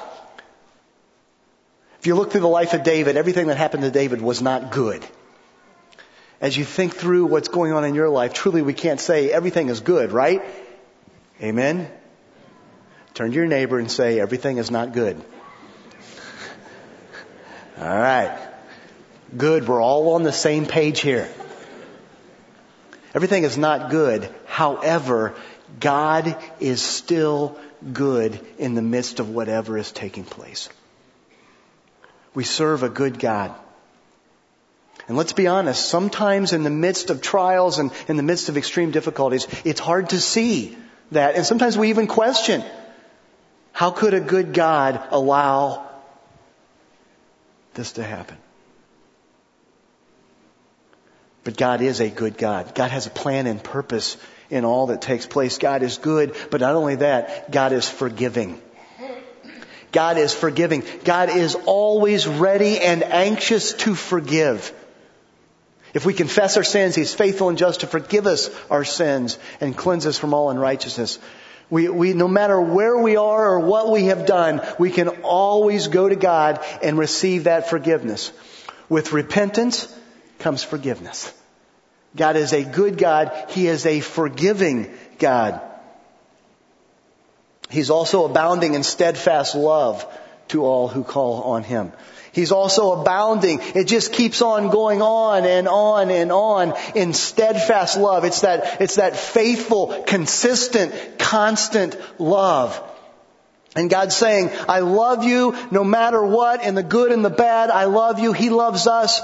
If 2.00 2.08
you 2.08 2.16
look 2.16 2.32
through 2.32 2.42
the 2.42 2.48
life 2.48 2.74
of 2.74 2.84
David, 2.84 3.18
everything 3.18 3.48
that 3.48 3.58
happened 3.58 3.84
to 3.84 3.92
David 3.92 4.22
was 4.22 4.42
not 4.42 4.72
good 4.72 5.06
as 6.40 6.56
you 6.56 6.64
think 6.64 6.96
through 6.96 7.26
what's 7.26 7.48
going 7.48 7.72
on 7.72 7.84
in 7.84 7.96
your 7.96 8.10
life, 8.10 8.34
truly 8.34 8.62
we 8.62 8.74
can't 8.74 9.00
say 9.00 9.32
everything 9.32 9.70
is 9.70 9.80
good, 9.80 10.12
right? 10.12 10.44
Amen? 11.42 11.90
Turn 13.14 13.32
to 13.32 13.36
your 13.36 13.48
neighbor 13.48 13.80
and 13.80 13.90
say, 13.90 14.20
everything 14.20 14.58
is 14.58 14.70
not 14.70 14.94
good. 14.94 15.20
All 17.80 17.86
right. 17.88 18.38
Good. 19.36 19.68
We're 19.68 19.82
all 19.82 20.14
on 20.14 20.24
the 20.24 20.32
same 20.32 20.66
page 20.66 21.02
here. 21.02 21.30
Everything 23.14 23.44
is 23.44 23.58
not 23.58 23.90
good. 23.90 24.30
However, 24.46 25.36
God 25.80 26.38
is 26.60 26.82
still 26.82 27.58
good 27.94 28.40
in 28.58 28.76
the 28.76 28.82
midst 28.82 29.20
of 29.20 29.30
whatever 29.30 29.78
is 29.78 29.92
taking 29.92 30.24
place. 30.24 30.70
We 32.34 32.44
serve 32.44 32.84
a 32.84 32.90
good 32.90 33.20
God. 33.20 33.54
And 35.08 35.16
let's 35.16 35.34
be 35.34 35.48
honest, 35.48 35.86
sometimes 35.86 36.52
in 36.52 36.64
the 36.64 36.70
midst 36.70 37.10
of 37.10 37.22
trials 37.22 37.80
and 37.80 37.92
in 38.10 38.18
the 38.18 38.24
midst 38.24 38.50
of 38.50 38.58
extreme 38.58 38.92
difficulties, 38.92 39.48
it's 39.64 39.80
hard 39.80 40.10
to 40.10 40.20
see 40.20 40.78
that. 41.12 41.36
And 41.36 41.46
sometimes 41.46 41.78
we 41.78 41.90
even 41.90 42.08
question, 42.08 42.62
how 43.72 43.92
could 43.92 44.14
a 44.14 44.20
good 44.20 44.54
God 44.54 45.02
allow 45.12 45.88
this 47.74 47.94
to 47.94 48.04
happen? 48.04 48.38
But 51.46 51.56
God 51.56 51.80
is 51.80 52.02
a 52.02 52.10
good 52.10 52.38
God. 52.38 52.76
God 52.76 52.92
has 52.92 53.08
a 53.08 53.10
plan 53.10 53.48
and 53.48 53.64
purpose 53.64 54.18
in 54.50 54.66
all 54.66 54.88
that 54.88 55.02
takes 55.02 55.26
place. 55.26 55.58
God 55.58 55.84
is 55.84 55.98
good, 55.98 56.36
but 56.52 56.60
not 56.60 56.76
only 56.76 56.96
that, 56.96 57.50
God 57.50 57.72
is 57.72 57.88
forgiving. 57.88 58.62
God 59.94 60.18
is 60.18 60.34
forgiving. 60.34 60.84
God 61.06 61.30
is 61.30 61.56
always 61.66 62.28
ready 62.28 62.80
and 62.80 63.04
anxious 63.04 63.72
to 63.74 63.96
forgive. 63.96 64.74
If 65.98 66.06
we 66.06 66.14
confess 66.14 66.58
our 66.58 66.64
sins, 66.64 66.94
He 66.94 67.02
is 67.02 67.16
faithful 67.16 67.50
and 67.50 67.58
just 67.58 67.80
to 67.80 67.88
forgive 67.88 68.28
us 68.28 68.52
our 68.70 68.84
sins 68.84 69.40
and 69.60 69.76
cleanse 69.76 70.06
us 70.06 70.16
from 70.16 70.36
all 70.36 70.52
unrighteousness. 70.52 71.18
We, 71.72 71.90
we, 71.90 72.14
no 72.14 72.28
matter 72.28 72.62
where 72.62 73.00
we 73.00 73.16
are 73.16 73.54
or 73.54 73.62
what 73.62 73.90
we 73.90 74.06
have 74.06 74.28
done, 74.28 74.62
we 74.78 74.92
can 74.92 75.08
always 75.24 75.88
go 75.88 76.08
to 76.08 76.16
God 76.16 76.64
and 76.84 77.00
receive 77.00 77.46
that 77.46 77.72
forgiveness. 77.72 78.32
With 78.90 79.12
repentance 79.12 79.92
comes 80.38 80.64
forgiveness. 80.64 81.34
God 82.16 82.36
is 82.36 82.54
a 82.54 82.64
good 82.64 83.00
God. 83.00 83.32
He 83.50 83.66
is 83.66 83.88
a 83.88 84.00
forgiving 84.00 84.96
God. 85.18 85.60
He's 87.72 87.90
also 87.90 88.26
abounding 88.26 88.76
in 88.76 88.84
steadfast 88.84 89.56
love 89.56 90.06
to 90.50 90.64
all 90.64 90.90
who 90.90 91.04
call 91.04 91.42
on 91.42 91.64
Him. 91.64 91.92
He's 92.38 92.52
also 92.52 92.92
abounding. 93.02 93.62
It 93.74 93.86
just 93.86 94.14
keeps 94.14 94.44
on 94.44 94.70
going 94.70 95.02
on 95.02 95.44
and 95.44 95.68
on 95.68 96.12
and 96.12 96.32
on 96.32 96.76
in 96.94 97.16
steadfast 97.16 97.98
love. 97.98 98.26
It's 98.26 98.42
that, 98.42 98.80
it's 98.80 98.98
that 98.98 99.16
faithful, 99.16 100.04
consistent, 100.06 101.18
constant 101.18 101.98
love. 102.20 102.80
And 103.76 103.90
God's 103.90 104.16
saying, 104.16 104.52
I 104.70 104.82
love 104.82 105.24
you 105.24 105.58
no 105.72 105.84
matter 105.84 106.24
what, 106.24 106.64
in 106.64 106.76
the 106.76 106.84
good 106.84 107.12
and 107.12 107.26
the 107.26 107.32
bad, 107.32 107.72
I 107.72 107.86
love 107.86 108.20
you. 108.20 108.34
He 108.34 108.52
loves 108.52 108.86
us. 108.86 109.20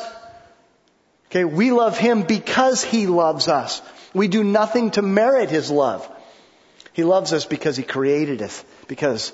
Okay, 1.28 1.46
we 1.46 1.72
love 1.72 2.00
Him 2.00 2.24
because 2.24 2.84
He 2.84 3.06
loves 3.06 3.48
us. 3.48 3.84
We 4.16 4.28
do 4.28 4.44
nothing 4.44 4.90
to 4.92 5.04
merit 5.04 5.52
His 5.52 5.70
love. 5.70 6.10
He 6.94 7.04
loves 7.04 7.32
us 7.32 7.46
because 7.46 7.78
He 7.78 7.84
created 7.84 8.42
us, 8.42 8.66
because 8.88 9.34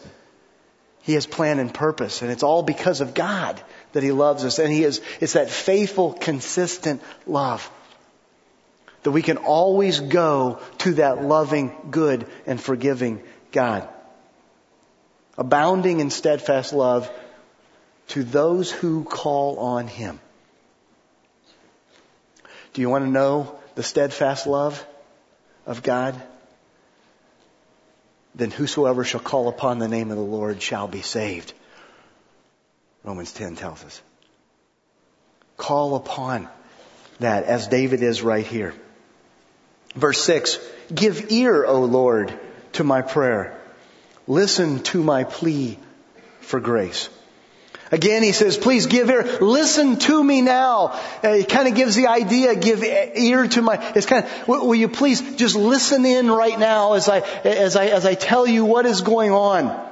he 1.09 1.15
has 1.15 1.25
plan 1.25 1.57
and 1.57 1.73
purpose, 1.73 2.21
and 2.21 2.29
it's 2.29 2.43
all 2.43 2.61
because 2.61 3.01
of 3.01 3.15
God 3.15 3.59
that 3.93 4.03
He 4.03 4.11
loves 4.11 4.45
us. 4.45 4.59
And 4.59 4.71
He 4.71 4.83
is, 4.83 5.01
it's 5.19 5.33
that 5.33 5.49
faithful, 5.49 6.13
consistent 6.13 7.01
love 7.25 7.67
that 9.01 9.09
we 9.09 9.23
can 9.23 9.37
always 9.37 9.99
go 9.99 10.59
to 10.77 10.93
that 10.93 11.23
loving, 11.23 11.75
good, 11.89 12.27
and 12.45 12.61
forgiving 12.61 13.23
God. 13.51 13.89
Abounding 15.35 15.99
in 15.99 16.11
steadfast 16.11 16.73
love 16.73 17.09
to 18.09 18.23
those 18.23 18.69
who 18.69 19.03
call 19.03 19.57
on 19.57 19.87
Him. 19.87 20.19
Do 22.73 22.81
you 22.81 22.89
want 22.91 23.05
to 23.05 23.09
know 23.09 23.57
the 23.73 23.81
steadfast 23.81 24.45
love 24.45 24.85
of 25.65 25.81
God? 25.81 26.21
Then 28.39 28.51
whosoever 28.51 29.03
shall 29.03 29.19
call 29.19 29.48
upon 29.48 29.79
the 29.79 29.88
name 29.88 30.12
of 30.12 30.17
the 30.17 30.24
Lord 30.24 30.62
shall 30.62 30.88
be 30.88 31.01
saved. 31.01 31.53
Romans 33.03 33.31
10 33.34 33.55
tells 33.55 33.84
us. 33.84 34.01
Call 35.58 35.96
upon 35.96 36.48
that 37.19 37.43
as 37.43 37.67
David 37.67 38.01
is 38.01 38.22
right 38.22 38.46
here. 38.46 38.74
Verse 39.96 40.22
6, 40.24 40.60
give 40.93 41.31
ear, 41.31 41.65
O 41.65 41.81
Lord, 41.81 42.38
to 42.74 42.84
my 42.84 43.01
prayer. 43.01 43.60
Listen 44.27 44.84
to 44.84 45.03
my 45.03 45.24
plea 45.24 45.77
for 46.41 46.60
grace. 46.60 47.10
Again, 47.91 48.22
he 48.22 48.34
says, 48.34 48.58
please 48.58 48.86
give 48.86 49.10
ear. 49.10 49.39
Listen 49.41 49.98
to 50.00 50.24
me 50.24 50.41
now. 50.41 51.00
Uh, 51.24 51.34
he 51.34 51.43
kind 51.43 51.67
of 51.67 51.74
gives 51.74 51.96
the 51.96 52.08
idea, 52.08 52.55
give 52.55 52.84
ear 52.84 53.48
to 53.48 53.62
my, 53.62 53.93
it's 53.96 54.05
kind 54.05 54.25
of, 54.25 54.48
will 54.48 54.75
you 54.75 54.88
please 54.88 55.36
just 55.36 55.55
listen 55.55 56.05
in 56.05 56.29
right 56.29 56.58
now 56.60 56.93
as 56.93 57.10
I, 57.10 57.19
as 57.19 57.75
I, 57.75 57.88
as 57.88 58.05
I 58.05 58.13
tell 58.13 58.46
you 58.46 58.65
what 58.65 58.86
is 58.86 59.01
going 59.01 59.31
on. 59.31 59.88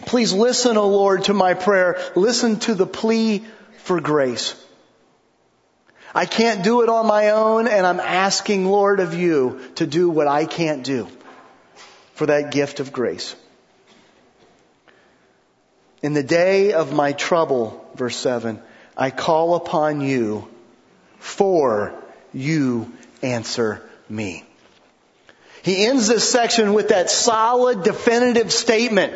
Please 0.00 0.32
listen, 0.32 0.76
O 0.76 0.88
Lord, 0.88 1.24
to 1.24 1.34
my 1.34 1.54
prayer. 1.54 2.00
Listen 2.16 2.58
to 2.60 2.74
the 2.74 2.86
plea 2.86 3.44
for 3.78 4.00
grace. 4.00 4.60
I 6.12 6.26
can't 6.26 6.64
do 6.64 6.82
it 6.82 6.88
on 6.88 7.06
my 7.06 7.30
own 7.30 7.68
and 7.68 7.86
I'm 7.86 8.00
asking, 8.00 8.66
Lord, 8.66 9.00
of 9.00 9.14
you 9.14 9.60
to 9.76 9.86
do 9.86 10.10
what 10.10 10.26
I 10.26 10.44
can't 10.44 10.82
do 10.82 11.06
for 12.14 12.26
that 12.26 12.50
gift 12.50 12.80
of 12.80 12.92
grace. 12.92 13.36
In 16.02 16.12
the 16.12 16.22
day 16.22 16.72
of 16.72 16.92
my 16.92 17.12
trouble, 17.12 17.84
verse 17.94 18.16
7, 18.16 18.60
I 18.96 19.10
call 19.10 19.54
upon 19.54 20.00
you, 20.00 20.48
for 21.18 21.94
you 22.32 22.92
answer 23.22 23.82
me. 24.08 24.44
He 25.62 25.86
ends 25.86 26.06
this 26.06 26.28
section 26.28 26.74
with 26.74 26.88
that 26.88 27.10
solid, 27.10 27.82
definitive 27.82 28.52
statement. 28.52 29.14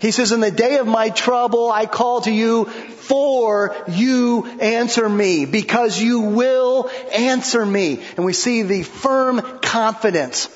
He 0.00 0.10
says, 0.10 0.32
in 0.32 0.40
the 0.40 0.50
day 0.50 0.78
of 0.78 0.86
my 0.86 1.10
trouble, 1.10 1.70
I 1.70 1.86
call 1.86 2.22
to 2.22 2.32
you 2.32 2.64
for 2.64 3.76
you 3.88 4.44
answer 4.60 5.08
me 5.08 5.46
because 5.46 6.00
you 6.00 6.20
will 6.20 6.90
answer 7.12 7.64
me. 7.64 8.02
And 8.16 8.24
we 8.24 8.32
see 8.32 8.62
the 8.62 8.82
firm 8.82 9.40
confidence, 9.60 10.48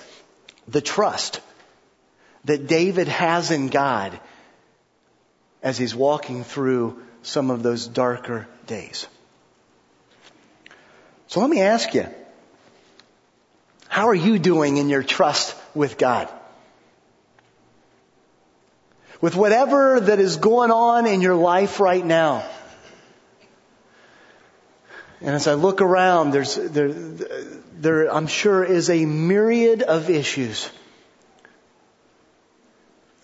the 0.66 0.80
trust 0.80 1.40
that 2.44 2.66
David 2.66 3.08
has 3.08 3.50
in 3.50 3.68
God 3.68 4.18
as 5.62 5.78
he's 5.78 5.94
walking 5.94 6.44
through 6.44 7.02
some 7.22 7.50
of 7.50 7.62
those 7.62 7.86
darker 7.86 8.46
days. 8.66 9.06
So 11.26 11.40
let 11.40 11.50
me 11.50 11.60
ask 11.60 11.94
you, 11.94 12.06
how 13.88 14.08
are 14.08 14.14
you 14.14 14.38
doing 14.38 14.76
in 14.76 14.88
your 14.88 15.02
trust 15.02 15.56
with 15.74 15.98
God? 15.98 16.28
With 19.20 19.34
whatever 19.34 19.98
that 19.98 20.20
is 20.20 20.36
going 20.36 20.70
on 20.70 21.06
in 21.06 21.20
your 21.20 21.34
life 21.34 21.80
right 21.80 22.04
now. 22.04 22.48
And 25.20 25.30
as 25.30 25.48
I 25.48 25.54
look 25.54 25.80
around, 25.80 26.30
there's, 26.30 26.54
there, 26.54 26.92
there, 26.92 28.14
I'm 28.14 28.28
sure 28.28 28.64
is 28.64 28.88
a 28.88 29.04
myriad 29.04 29.82
of 29.82 30.08
issues 30.08 30.70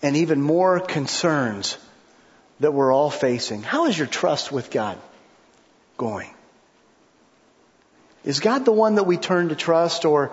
and 0.01 0.17
even 0.17 0.41
more 0.41 0.81
concerns 0.81 1.77
that 2.59 2.73
we're 2.73 2.91
all 2.91 3.09
facing. 3.09 3.63
How 3.63 3.87
is 3.87 3.97
your 3.97 4.07
trust 4.07 4.51
with 4.51 4.71
God 4.71 4.97
going? 5.97 6.29
Is 8.23 8.39
God 8.39 8.65
the 8.65 8.71
one 8.71 8.95
that 8.95 9.03
we 9.03 9.17
turn 9.17 9.49
to 9.49 9.55
trust 9.55 10.05
or, 10.05 10.31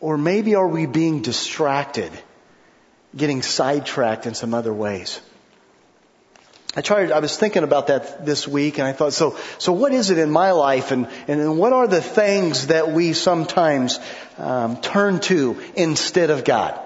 or 0.00 0.18
maybe 0.18 0.56
are 0.56 0.66
we 0.66 0.86
being 0.86 1.22
distracted, 1.22 2.10
getting 3.16 3.42
sidetracked 3.42 4.26
in 4.26 4.34
some 4.34 4.52
other 4.52 4.72
ways? 4.72 5.20
I 6.74 6.82
tried, 6.82 7.10
I 7.10 7.18
was 7.18 7.36
thinking 7.36 7.64
about 7.64 7.88
that 7.88 8.24
this 8.24 8.46
week 8.46 8.78
and 8.78 8.86
I 8.86 8.92
thought, 8.92 9.12
so, 9.12 9.36
so 9.58 9.72
what 9.72 9.92
is 9.92 10.10
it 10.10 10.18
in 10.18 10.30
my 10.30 10.52
life 10.52 10.92
and, 10.92 11.08
and 11.26 11.58
what 11.58 11.72
are 11.72 11.88
the 11.88 12.00
things 12.00 12.68
that 12.68 12.92
we 12.92 13.12
sometimes 13.12 13.98
um, 14.38 14.80
turn 14.80 15.20
to 15.20 15.60
instead 15.74 16.30
of 16.30 16.44
God? 16.44 16.80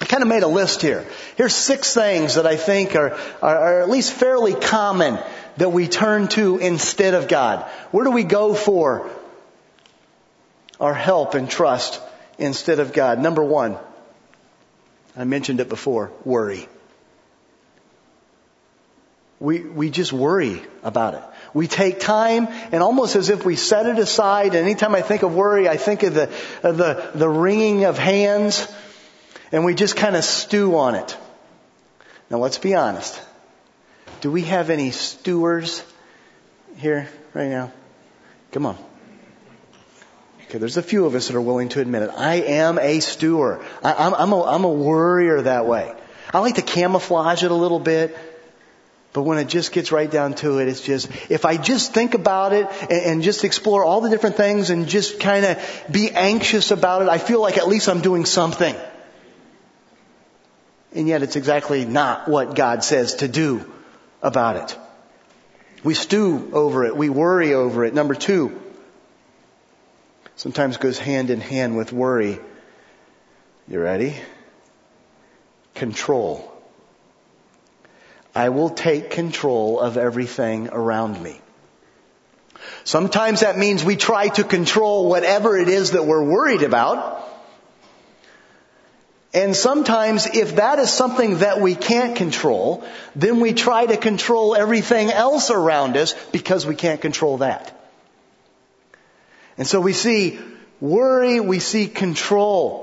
I 0.00 0.06
kind 0.06 0.22
of 0.22 0.28
made 0.28 0.42
a 0.42 0.48
list 0.48 0.82
here. 0.82 1.06
Here's 1.36 1.54
six 1.54 1.94
things 1.94 2.34
that 2.34 2.46
I 2.46 2.56
think 2.56 2.96
are, 2.96 3.12
are, 3.40 3.58
are, 3.58 3.80
at 3.82 3.88
least 3.88 4.12
fairly 4.12 4.54
common 4.54 5.18
that 5.56 5.70
we 5.70 5.86
turn 5.86 6.28
to 6.28 6.58
instead 6.58 7.14
of 7.14 7.28
God. 7.28 7.64
Where 7.92 8.04
do 8.04 8.10
we 8.10 8.24
go 8.24 8.54
for 8.54 9.08
our 10.80 10.94
help 10.94 11.34
and 11.34 11.48
trust 11.48 12.00
instead 12.38 12.80
of 12.80 12.92
God? 12.92 13.20
Number 13.20 13.44
one, 13.44 13.78
I 15.16 15.24
mentioned 15.24 15.60
it 15.60 15.68
before, 15.68 16.10
worry. 16.24 16.68
We, 19.38 19.60
we 19.60 19.90
just 19.90 20.12
worry 20.12 20.62
about 20.82 21.14
it. 21.14 21.22
We 21.52 21.68
take 21.68 22.00
time 22.00 22.48
and 22.48 22.82
almost 22.82 23.14
as 23.14 23.28
if 23.30 23.44
we 23.44 23.56
set 23.56 23.86
it 23.86 23.98
aside. 23.98 24.54
And 24.54 24.66
anytime 24.66 24.94
I 24.94 25.02
think 25.02 25.22
of 25.22 25.34
worry, 25.34 25.68
I 25.68 25.76
think 25.76 26.02
of 26.02 26.14
the, 26.14 26.32
of 26.62 26.78
the, 26.78 27.10
the 27.14 27.28
wringing 27.28 27.84
of 27.84 27.96
hands 27.98 28.66
and 29.52 29.64
we 29.64 29.74
just 29.74 29.96
kind 29.96 30.16
of 30.16 30.24
stew 30.24 30.76
on 30.76 30.94
it. 30.94 31.16
Now 32.30 32.38
let's 32.38 32.58
be 32.58 32.74
honest. 32.74 33.20
Do 34.20 34.30
we 34.30 34.42
have 34.42 34.70
any 34.70 34.90
stewers 34.90 35.82
here 36.76 37.08
right 37.34 37.48
now? 37.48 37.72
Come 38.52 38.66
on. 38.66 38.78
Okay, 40.48 40.58
there's 40.58 40.76
a 40.76 40.82
few 40.82 41.06
of 41.06 41.14
us 41.14 41.28
that 41.28 41.36
are 41.36 41.40
willing 41.40 41.68
to 41.70 41.80
admit 41.80 42.02
it. 42.02 42.10
I 42.10 42.36
am 42.36 42.78
a 42.78 43.00
stewer. 43.00 43.64
I, 43.82 44.12
am 44.22 44.32
a, 44.32 44.44
I'm 44.44 44.64
a 44.64 44.72
worrier 44.72 45.42
that 45.42 45.66
way. 45.66 45.92
I 46.32 46.38
like 46.38 46.54
to 46.56 46.62
camouflage 46.62 47.42
it 47.42 47.50
a 47.50 47.54
little 47.54 47.80
bit. 47.80 48.16
But 49.12 49.22
when 49.22 49.38
it 49.38 49.46
just 49.46 49.70
gets 49.70 49.92
right 49.92 50.10
down 50.10 50.34
to 50.34 50.58
it, 50.58 50.66
it's 50.66 50.80
just, 50.80 51.08
if 51.30 51.44
I 51.44 51.56
just 51.56 51.94
think 51.94 52.14
about 52.14 52.52
it 52.52 52.66
and, 52.82 52.92
and 52.92 53.22
just 53.22 53.44
explore 53.44 53.84
all 53.84 54.00
the 54.00 54.10
different 54.10 54.36
things 54.36 54.70
and 54.70 54.88
just 54.88 55.20
kind 55.20 55.44
of 55.44 55.84
be 55.90 56.10
anxious 56.10 56.72
about 56.72 57.02
it, 57.02 57.08
I 57.08 57.18
feel 57.18 57.40
like 57.40 57.56
at 57.56 57.68
least 57.68 57.88
I'm 57.88 58.00
doing 58.00 58.24
something. 58.24 58.74
And 60.94 61.08
yet 61.08 61.22
it's 61.22 61.36
exactly 61.36 61.84
not 61.84 62.28
what 62.28 62.54
God 62.54 62.84
says 62.84 63.16
to 63.16 63.28
do 63.28 63.70
about 64.22 64.56
it. 64.56 64.78
We 65.82 65.94
stew 65.94 66.50
over 66.52 66.84
it. 66.84 66.96
We 66.96 67.10
worry 67.10 67.52
over 67.52 67.84
it. 67.84 67.92
Number 67.92 68.14
two, 68.14 68.60
sometimes 70.36 70.76
goes 70.78 70.98
hand 70.98 71.30
in 71.30 71.40
hand 71.40 71.76
with 71.76 71.92
worry. 71.92 72.38
You 73.68 73.80
ready? 73.80 74.16
Control. 75.74 76.50
I 78.34 78.48
will 78.48 78.70
take 78.70 79.10
control 79.10 79.80
of 79.80 79.96
everything 79.96 80.68
around 80.68 81.22
me. 81.22 81.40
Sometimes 82.84 83.40
that 83.40 83.58
means 83.58 83.84
we 83.84 83.96
try 83.96 84.28
to 84.28 84.44
control 84.44 85.08
whatever 85.08 85.56
it 85.56 85.68
is 85.68 85.92
that 85.92 86.06
we're 86.06 86.24
worried 86.24 86.62
about. 86.62 87.33
And 89.34 89.56
sometimes 89.56 90.26
if 90.26 90.56
that 90.56 90.78
is 90.78 90.90
something 90.90 91.38
that 91.38 91.60
we 91.60 91.74
can't 91.74 92.14
control, 92.14 92.84
then 93.16 93.40
we 93.40 93.52
try 93.52 93.84
to 93.84 93.96
control 93.96 94.54
everything 94.54 95.10
else 95.10 95.50
around 95.50 95.96
us 95.96 96.14
because 96.30 96.64
we 96.64 96.76
can't 96.76 97.00
control 97.00 97.38
that. 97.38 97.76
And 99.58 99.66
so 99.66 99.80
we 99.80 99.92
see 99.92 100.38
worry, 100.80 101.40
we 101.40 101.58
see 101.58 101.88
control. 101.88 102.82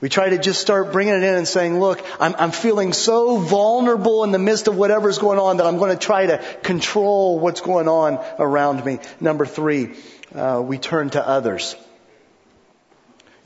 We 0.00 0.08
try 0.08 0.30
to 0.30 0.38
just 0.38 0.60
start 0.60 0.92
bringing 0.92 1.14
it 1.14 1.22
in 1.22 1.34
and 1.34 1.46
saying, 1.46 1.80
look, 1.80 2.02
I'm, 2.18 2.34
I'm 2.38 2.50
feeling 2.52 2.94
so 2.94 3.36
vulnerable 3.36 4.24
in 4.24 4.30
the 4.30 4.38
midst 4.38 4.68
of 4.68 4.76
whatever's 4.76 5.18
going 5.18 5.38
on 5.38 5.58
that 5.58 5.66
I'm 5.66 5.76
going 5.76 5.90
to 5.90 5.98
try 5.98 6.26
to 6.26 6.38
control 6.62 7.38
what's 7.40 7.60
going 7.60 7.88
on 7.88 8.24
around 8.38 8.82
me. 8.84 9.00
Number 9.20 9.44
three, 9.44 9.96
uh, 10.34 10.62
we 10.64 10.78
turn 10.78 11.10
to 11.10 11.26
others. 11.26 11.74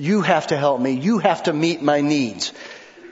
You 0.03 0.23
have 0.23 0.49
to 0.49 0.57
help 0.57 0.81
me. 0.81 0.95
You 0.95 1.19
have 1.19 1.45
to 1.45 1.53
meet 1.53 1.81
my 1.81 2.01
needs. 2.01 2.53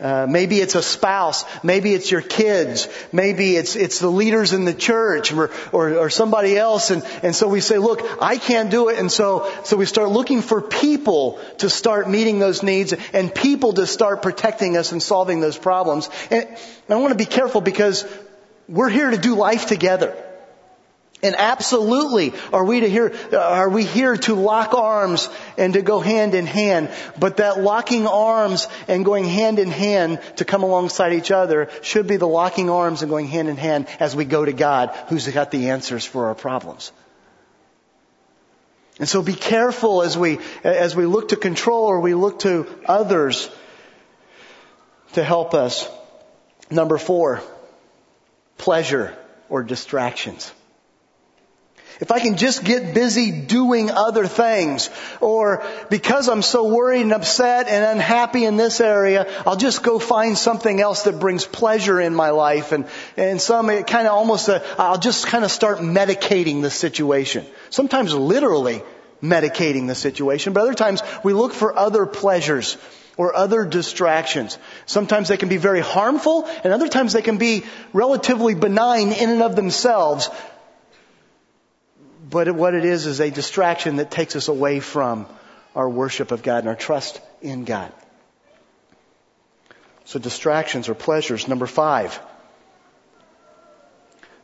Uh, 0.00 0.26
maybe 0.29 0.59
it's 0.59 0.74
a 0.74 0.83
spouse. 0.83 1.44
Maybe 1.62 1.94
it's 1.94 2.11
your 2.11 2.20
kids. 2.20 2.88
Maybe 3.12 3.55
it's 3.55 3.76
it's 3.76 4.00
the 4.00 4.11
leaders 4.11 4.53
in 4.53 4.64
the 4.64 4.74
church 4.74 5.33
or, 5.33 5.53
or 5.70 5.94
or, 5.96 6.11
somebody 6.11 6.59
else. 6.59 6.90
And 6.90 7.05
and 7.22 7.37
so 7.37 7.46
we 7.46 7.61
say, 7.61 7.79
look, 7.79 8.03
I 8.20 8.38
can't 8.38 8.72
do 8.72 8.88
it. 8.88 8.98
And 8.98 9.12
so 9.12 9.48
so 9.62 9.76
we 9.76 9.87
start 9.87 10.09
looking 10.09 10.42
for 10.42 10.61
people 10.61 11.38
to 11.59 11.70
start 11.70 12.11
meeting 12.11 12.40
those 12.40 12.64
needs 12.64 12.92
and 13.12 13.33
people 13.33 13.74
to 13.74 13.87
start 13.87 14.20
protecting 14.20 14.76
us 14.76 14.90
and 14.90 15.00
solving 15.00 15.38
those 15.38 15.57
problems. 15.57 16.11
And 16.29 16.48
I 16.88 16.96
want 16.96 17.12
to 17.12 17.24
be 17.24 17.31
careful 17.38 17.61
because 17.61 18.05
we're 18.66 18.90
here 18.90 19.11
to 19.12 19.18
do 19.18 19.37
life 19.37 19.66
together. 19.66 20.16
And 21.23 21.37
absolutely 21.37 22.33
are 22.53 22.65
we 22.65 22.81
to 22.81 22.89
hear, 22.89 23.13
are 23.37 23.69
we 23.69 23.85
here 23.85 24.17
to 24.17 24.35
lock 24.35 24.73
arms 24.73 25.29
and 25.59 25.75
to 25.75 25.83
go 25.83 26.01
hand 26.01 26.35
in 26.35 26.47
hand. 26.47 26.91
But 27.19 27.37
that 27.37 27.61
locking 27.61 28.07
arms 28.07 28.69
and 28.89 29.05
going 29.05 29.25
hand 29.25 29.59
in 29.59 29.71
hand 29.71 30.21
to 30.37 30.47
come 30.47 30.63
alongside 30.63 31.13
each 31.13 31.31
other 31.31 31.69
should 31.83 32.07
be 32.07 32.17
the 32.17 32.29
locking 32.29 32.71
arms 32.71 33.03
and 33.03 33.11
going 33.11 33.27
hand 33.27 33.49
in 33.49 33.59
hand 33.59 33.87
as 33.99 34.17
we 34.17 34.25
go 34.25 34.45
to 34.45 34.53
God 34.53 34.97
who's 35.09 35.29
got 35.29 35.51
the 35.51 35.71
answers 35.71 36.05
for 36.07 36.27
our 36.27 36.35
problems. 36.35 36.91
And 38.99 39.09
so 39.09 39.23
be 39.23 39.35
careful 39.35 40.03
as 40.03 40.17
we, 40.17 40.39
as 40.63 40.95
we 40.95 41.07
look 41.07 41.31
to 41.31 41.37
control 41.37 41.87
or 41.87 42.01
we 42.01 42.15
look 42.15 42.41
to 42.41 42.67
others 42.85 43.51
to 45.15 45.25
help 45.25 45.55
us. 45.55 45.89
Number 46.71 46.99
four, 46.99 47.43
pleasure 48.59 49.17
or 49.49 49.63
distractions. 49.63 50.53
If 52.01 52.11
I 52.11 52.19
can 52.19 52.39
just 52.39 52.65
get 52.65 52.95
busy 52.95 53.31
doing 53.31 53.91
other 53.91 54.27
things, 54.27 54.89
or 55.21 55.63
because 55.91 56.31
I'm 56.31 56.41
so 56.41 56.75
worried 56.75 57.03
and 57.03 57.13
upset 57.13 57.69
and 57.69 57.85
unhappy 57.85 58.47
in 58.47 58.57
this 58.57 58.81
area, 58.81 59.27
I'll 59.47 59.57
just 59.57 59.83
go 59.83 59.99
find 59.99 60.37
something 60.37 60.81
else 60.81 61.03
that 61.03 61.21
brings 61.21 61.45
pleasure 61.45 62.01
in 62.01 62.15
my 62.15 62.31
life. 62.31 62.73
And, 62.73 62.87
and 63.19 63.39
some, 63.39 63.69
it 63.69 63.87
kind 63.87 64.07
of 64.07 64.15
almost, 64.15 64.49
uh, 64.49 64.61
I'll 64.79 64.99
just 64.99 65.27
kind 65.27 65.45
of 65.45 65.51
start 65.51 65.79
medicating 65.79 66.63
the 66.63 66.71
situation. 66.71 67.45
Sometimes 67.69 68.15
literally 68.15 68.83
medicating 69.23 69.87
the 69.87 69.95
situation, 69.95 70.55
but 70.55 70.63
other 70.63 70.75
times 70.75 71.03
we 71.23 71.35
look 71.35 71.53
for 71.53 71.77
other 71.77 72.07
pleasures 72.07 72.79
or 73.19 73.37
other 73.37 73.67
distractions. 73.67 74.57
Sometimes 74.87 75.29
they 75.29 75.37
can 75.37 75.51
be 75.51 75.59
very 75.59 75.81
harmful 75.81 76.47
and 76.65 76.73
other 76.73 76.89
times 76.89 77.13
they 77.13 77.21
can 77.21 77.37
be 77.37 77.65
relatively 77.93 78.55
benign 78.55 79.13
in 79.13 79.29
and 79.29 79.43
of 79.43 79.57
themselves, 79.57 80.31
but 82.31 82.51
what 82.53 82.75
it 82.75 82.85
is 82.85 83.07
is 83.07 83.21
a 83.21 83.31
distraction 83.31 83.97
that 83.97 84.11
takes 84.11 84.37
us 84.37 84.49
away 84.49 84.81
from 84.81 85.27
our 85.75 85.88
worship 85.88 86.31
of 86.31 86.43
God 86.43 86.59
and 86.59 86.69
our 86.69 86.77
trust 86.77 87.21
in 87.43 87.64
God. 87.64 87.93
So 90.05 90.19
distractions 90.19 90.88
or 90.88 90.95
pleasures. 90.95 91.49
Number 91.49 91.66
five. 91.66 92.19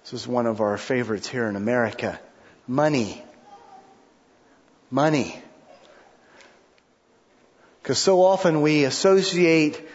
This 0.02 0.12
is 0.12 0.28
one 0.28 0.46
of 0.46 0.60
our 0.60 0.78
favorites 0.78 1.28
here 1.28 1.48
in 1.48 1.56
America. 1.56 2.20
Money. 2.68 3.22
Money. 4.90 5.40
Because 7.82 7.98
so 7.98 8.22
often 8.22 8.62
we 8.62 8.84
associate 8.84 9.88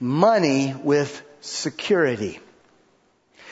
money 0.00 0.74
with 0.74 1.22
security. 1.40 2.40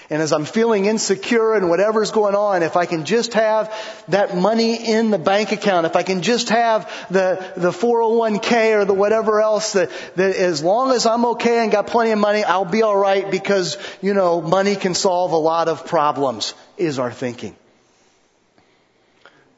And 0.08 0.22
as 0.22 0.32
I'm 0.32 0.44
feeling 0.44 0.84
insecure 0.84 1.54
and 1.54 1.68
whatever's 1.68 2.12
going 2.12 2.36
on, 2.36 2.62
if 2.62 2.76
I 2.76 2.86
can 2.86 3.04
just 3.04 3.34
have 3.34 3.74
that 4.08 4.36
money 4.36 4.92
in 4.92 5.10
the 5.10 5.18
bank 5.18 5.50
account, 5.50 5.84
if 5.84 5.96
I 5.96 6.04
can 6.04 6.22
just 6.22 6.50
have 6.50 6.88
the, 7.10 7.52
the 7.56 7.70
401k 7.70 8.76
or 8.76 8.84
the 8.84 8.94
whatever 8.94 9.40
else 9.40 9.72
that, 9.72 9.90
that 10.14 10.36
as 10.36 10.62
long 10.62 10.92
as 10.92 11.06
I'm 11.06 11.24
okay 11.26 11.62
and 11.62 11.72
got 11.72 11.88
plenty 11.88 12.12
of 12.12 12.20
money, 12.20 12.44
I'll 12.44 12.64
be 12.64 12.84
alright 12.84 13.28
because, 13.30 13.78
you 14.00 14.14
know, 14.14 14.40
money 14.40 14.76
can 14.76 14.94
solve 14.94 15.32
a 15.32 15.36
lot 15.36 15.68
of 15.68 15.86
problems, 15.86 16.54
is 16.76 17.00
our 17.00 17.10
thinking. 17.10 17.56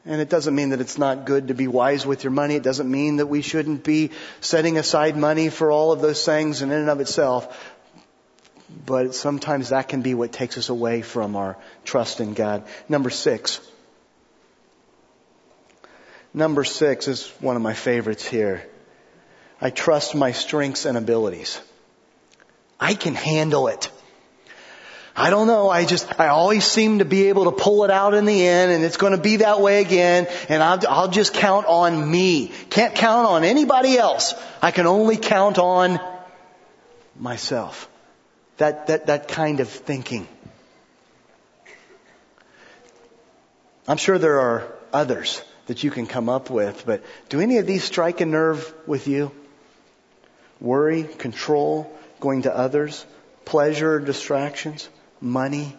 And 0.05 0.21
it 0.21 0.29
doesn't 0.29 0.55
mean 0.55 0.69
that 0.69 0.81
it's 0.81 0.97
not 0.97 1.25
good 1.25 1.49
to 1.49 1.53
be 1.53 1.67
wise 1.67 2.07
with 2.07 2.23
your 2.23 2.31
money. 2.31 2.55
It 2.55 2.63
doesn't 2.63 2.89
mean 2.89 3.17
that 3.17 3.27
we 3.27 3.43
shouldn't 3.43 3.83
be 3.83 4.09
setting 4.41 4.77
aside 4.79 5.15
money 5.15 5.49
for 5.49 5.69
all 5.69 5.91
of 5.91 6.01
those 6.01 6.25
things 6.25 6.63
and 6.63 6.71
in 6.71 6.79
and 6.79 6.89
of 6.89 7.01
itself 7.01 7.75
but 8.85 9.15
sometimes 9.15 9.69
that 9.69 9.87
can 9.87 10.01
be 10.01 10.13
what 10.13 10.31
takes 10.31 10.57
us 10.57 10.69
away 10.69 11.01
from 11.01 11.35
our 11.35 11.57
trust 11.83 12.19
in 12.19 12.33
God. 12.33 12.63
Number 12.87 13.09
six. 13.09 13.59
Number 16.33 16.63
six 16.63 17.07
is 17.07 17.27
one 17.39 17.55
of 17.55 17.61
my 17.61 17.73
favorites 17.73 18.25
here. 18.25 18.63
I 19.59 19.71
trust 19.71 20.15
my 20.15 20.31
strengths 20.31 20.85
and 20.85 20.97
abilities. 20.97 21.59
I 22.79 22.93
can 22.93 23.15
handle 23.15 23.67
it. 23.67 23.91
I 25.15 25.31
don't 25.31 25.47
know. 25.47 25.69
I 25.69 25.83
just, 25.83 26.17
I 26.17 26.29
always 26.29 26.63
seem 26.63 26.99
to 26.99 27.05
be 27.05 27.27
able 27.27 27.45
to 27.45 27.51
pull 27.51 27.83
it 27.83 27.91
out 27.91 28.13
in 28.13 28.25
the 28.25 28.47
end 28.47 28.71
and 28.71 28.85
it's 28.85 28.95
going 28.95 29.11
to 29.11 29.21
be 29.21 29.37
that 29.37 29.59
way 29.59 29.81
again 29.81 30.27
and 30.47 30.63
I'll, 30.63 30.79
I'll 30.87 31.09
just 31.09 31.33
count 31.33 31.65
on 31.65 32.09
me. 32.09 32.53
Can't 32.69 32.95
count 32.95 33.27
on 33.27 33.43
anybody 33.43 33.97
else. 33.97 34.33
I 34.61 34.71
can 34.71 34.87
only 34.87 35.17
count 35.17 35.57
on 35.57 35.99
myself. 37.17 37.89
That, 38.59 38.87
that, 38.87 39.05
that 39.07 39.29
kind 39.29 39.61
of 39.61 39.69
thinking. 39.69 40.27
I'm 43.87 43.95
sure 43.95 44.17
there 44.17 44.41
are 44.41 44.67
others 44.91 45.41
that 45.67 45.83
you 45.83 45.91
can 45.91 46.07
come 46.07 46.27
up 46.27 46.49
with, 46.49 46.83
but 46.85 47.01
do 47.29 47.39
any 47.39 47.57
of 47.57 47.65
these 47.65 47.85
strike 47.85 48.19
a 48.19 48.25
nerve 48.25 48.73
with 48.85 49.07
you? 49.07 49.31
Worry, 50.59 51.03
control, 51.03 51.97
going 52.19 52.41
to 52.41 52.55
others, 52.55 53.05
pleasure, 53.45 53.97
distractions, 53.97 54.89
money, 55.21 55.73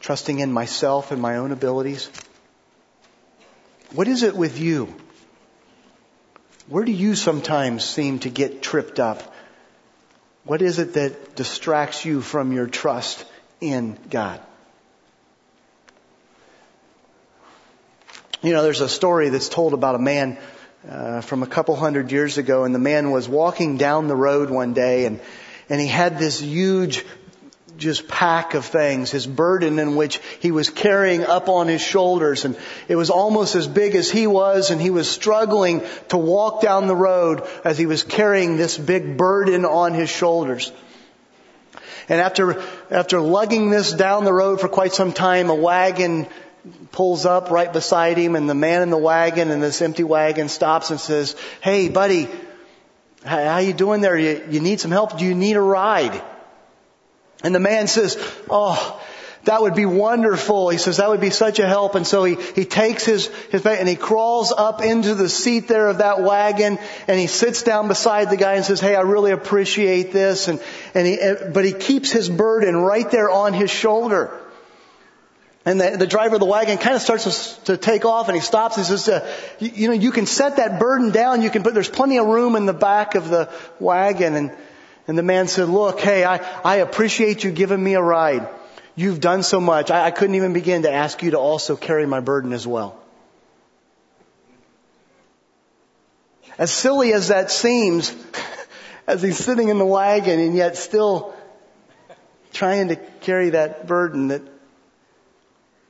trusting 0.00 0.38
in 0.38 0.52
myself 0.52 1.12
and 1.12 1.22
my 1.22 1.38
own 1.38 1.50
abilities? 1.50 2.10
What 3.92 4.06
is 4.06 4.22
it 4.22 4.36
with 4.36 4.60
you? 4.60 4.94
Where 6.68 6.84
do 6.84 6.92
you 6.92 7.14
sometimes 7.14 7.86
seem 7.86 8.18
to 8.18 8.28
get 8.28 8.60
tripped 8.60 9.00
up 9.00 9.32
what 10.46 10.62
is 10.62 10.78
it 10.78 10.94
that 10.94 11.34
distracts 11.34 12.04
you 12.04 12.20
from 12.20 12.52
your 12.52 12.66
trust 12.66 13.24
in 13.60 13.98
God? 14.08 14.40
You 18.42 18.52
know, 18.52 18.62
there's 18.62 18.80
a 18.80 18.88
story 18.88 19.28
that's 19.28 19.48
told 19.48 19.74
about 19.74 19.96
a 19.96 19.98
man 19.98 20.38
uh, 20.88 21.20
from 21.20 21.42
a 21.42 21.48
couple 21.48 21.74
hundred 21.74 22.12
years 22.12 22.38
ago, 22.38 22.62
and 22.62 22.72
the 22.72 22.78
man 22.78 23.10
was 23.10 23.28
walking 23.28 23.76
down 23.76 24.06
the 24.06 24.14
road 24.14 24.50
one 24.50 24.72
day, 24.72 25.06
and 25.06 25.20
and 25.68 25.80
he 25.80 25.88
had 25.88 26.18
this 26.18 26.40
huge 26.40 27.04
just 27.76 28.08
pack 28.08 28.54
of 28.54 28.64
things, 28.64 29.10
his 29.10 29.26
burden 29.26 29.78
in 29.78 29.96
which 29.96 30.20
he 30.40 30.50
was 30.50 30.70
carrying 30.70 31.24
up 31.24 31.48
on 31.48 31.68
his 31.68 31.80
shoulders 31.80 32.44
and 32.44 32.56
it 32.88 32.96
was 32.96 33.10
almost 33.10 33.54
as 33.54 33.66
big 33.68 33.94
as 33.94 34.10
he 34.10 34.26
was 34.26 34.70
and 34.70 34.80
he 34.80 34.90
was 34.90 35.10
struggling 35.10 35.82
to 36.08 36.16
walk 36.16 36.62
down 36.62 36.86
the 36.86 36.96
road 36.96 37.46
as 37.64 37.78
he 37.78 37.86
was 37.86 38.02
carrying 38.02 38.56
this 38.56 38.76
big 38.78 39.16
burden 39.16 39.64
on 39.64 39.94
his 39.94 40.10
shoulders. 40.10 40.72
And 42.08 42.20
after, 42.20 42.62
after 42.90 43.20
lugging 43.20 43.70
this 43.70 43.92
down 43.92 44.24
the 44.24 44.32
road 44.32 44.60
for 44.60 44.68
quite 44.68 44.94
some 44.94 45.12
time, 45.12 45.50
a 45.50 45.54
wagon 45.54 46.26
pulls 46.92 47.26
up 47.26 47.50
right 47.50 47.72
beside 47.72 48.16
him 48.16 48.36
and 48.36 48.48
the 48.48 48.54
man 48.54 48.82
in 48.82 48.90
the 48.90 48.96
wagon 48.96 49.50
and 49.50 49.62
this 49.62 49.82
empty 49.82 50.04
wagon 50.04 50.48
stops 50.48 50.90
and 50.90 51.00
says, 51.00 51.36
Hey 51.60 51.88
buddy, 51.88 52.28
how 53.24 53.58
you 53.58 53.72
doing 53.72 54.00
there? 54.00 54.16
You, 54.16 54.44
you 54.50 54.60
need 54.60 54.80
some 54.80 54.90
help? 54.90 55.18
Do 55.18 55.24
you 55.24 55.34
need 55.34 55.56
a 55.56 55.60
ride? 55.60 56.22
And 57.46 57.54
the 57.54 57.60
man 57.60 57.86
says, 57.86 58.16
Oh, 58.50 59.00
that 59.44 59.62
would 59.62 59.76
be 59.76 59.86
wonderful. 59.86 60.68
He 60.68 60.78
says 60.78 60.96
that 60.96 61.08
would 61.08 61.20
be 61.20 61.30
such 61.30 61.60
a 61.60 61.66
help. 61.66 61.94
And 61.94 62.04
so 62.04 62.24
he, 62.24 62.34
he 62.34 62.64
takes 62.64 63.04
his, 63.04 63.28
his 63.52 63.64
and 63.64 63.88
he 63.88 63.94
crawls 63.94 64.50
up 64.50 64.82
into 64.82 65.14
the 65.14 65.28
seat 65.28 65.68
there 65.68 65.88
of 65.88 65.98
that 65.98 66.20
wagon 66.20 66.80
and 67.06 67.20
he 67.20 67.28
sits 67.28 67.62
down 67.62 67.86
beside 67.86 68.30
the 68.30 68.36
guy 68.36 68.54
and 68.54 68.64
says, 68.64 68.80
Hey, 68.80 68.96
I 68.96 69.02
really 69.02 69.30
appreciate 69.30 70.10
this. 70.10 70.48
And, 70.48 70.60
and 70.92 71.06
he, 71.06 71.18
but 71.54 71.64
he 71.64 71.72
keeps 71.72 72.10
his 72.10 72.28
burden 72.28 72.74
right 72.78 73.08
there 73.12 73.30
on 73.30 73.52
his 73.52 73.70
shoulder. 73.70 74.36
And 75.64 75.80
the, 75.80 75.98
the 75.98 76.06
driver 76.08 76.34
of 76.34 76.40
the 76.40 76.46
wagon 76.46 76.78
kind 76.78 76.96
of 76.96 77.02
starts 77.02 77.58
to, 77.58 77.64
to 77.66 77.76
take 77.76 78.04
off 78.04 78.26
and 78.26 78.34
he 78.34 78.42
stops 78.42 78.76
and 78.76 78.86
says, 78.86 79.08
uh, 79.08 79.36
you, 79.60 79.70
you 79.72 79.86
know, 79.86 79.94
you 79.94 80.10
can 80.10 80.26
set 80.26 80.56
that 80.56 80.80
burden 80.80 81.12
down. 81.12 81.42
You 81.42 81.50
can 81.50 81.62
put, 81.62 81.74
there's 81.74 81.88
plenty 81.88 82.18
of 82.18 82.26
room 82.26 82.56
in 82.56 82.66
the 82.66 82.74
back 82.74 83.14
of 83.14 83.28
the 83.30 83.48
wagon. 83.78 84.34
And, 84.34 84.50
and 85.06 85.16
the 85.16 85.22
man 85.22 85.46
said, 85.48 85.68
look, 85.68 86.00
hey, 86.00 86.24
I, 86.24 86.36
I 86.62 86.76
appreciate 86.76 87.44
you 87.44 87.50
giving 87.50 87.82
me 87.82 87.94
a 87.94 88.02
ride. 88.02 88.48
You've 88.96 89.20
done 89.20 89.42
so 89.42 89.60
much. 89.60 89.90
I, 89.90 90.06
I 90.06 90.10
couldn't 90.10 90.34
even 90.34 90.52
begin 90.52 90.82
to 90.82 90.90
ask 90.90 91.22
you 91.22 91.32
to 91.32 91.38
also 91.38 91.76
carry 91.76 92.06
my 92.06 92.20
burden 92.20 92.52
as 92.52 92.66
well. 92.66 92.98
As 96.58 96.70
silly 96.70 97.12
as 97.12 97.28
that 97.28 97.50
seems, 97.50 98.14
as 99.06 99.22
he's 99.22 99.38
sitting 99.38 99.68
in 99.68 99.78
the 99.78 99.86
wagon 99.86 100.40
and 100.40 100.56
yet 100.56 100.76
still 100.76 101.34
trying 102.52 102.88
to 102.88 102.96
carry 102.96 103.50
that 103.50 103.86
burden 103.86 104.28
that, 104.28 104.42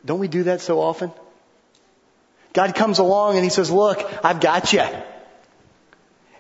don't 0.05 0.19
we 0.19 0.29
do 0.29 0.45
that 0.45 0.61
so 0.61 0.81
often? 0.81 1.13
God 2.53 2.75
comes 2.75 2.99
along 2.99 3.37
and 3.37 3.45
he 3.45 3.51
says, 3.51 3.71
look, 3.71 3.99
I've 4.25 4.41
got 4.41 4.73
you. 4.73 4.83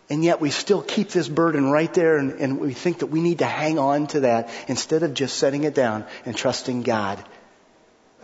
And 0.08 0.22
yet 0.22 0.40
we 0.40 0.50
still 0.50 0.82
keep 0.82 1.08
this 1.08 1.28
burden 1.28 1.70
right 1.70 1.92
there 1.92 2.16
and, 2.18 2.32
and, 2.40 2.60
we 2.60 2.74
think 2.74 3.00
that 3.00 3.06
we 3.06 3.20
need 3.20 3.40
to 3.40 3.44
hang 3.44 3.78
on 3.78 4.06
to 4.08 4.20
that 4.20 4.50
instead 4.68 5.02
of 5.02 5.14
just 5.14 5.36
setting 5.36 5.64
it 5.64 5.74
down 5.74 6.04
and 6.24 6.36
trusting 6.36 6.82
God 6.82 7.22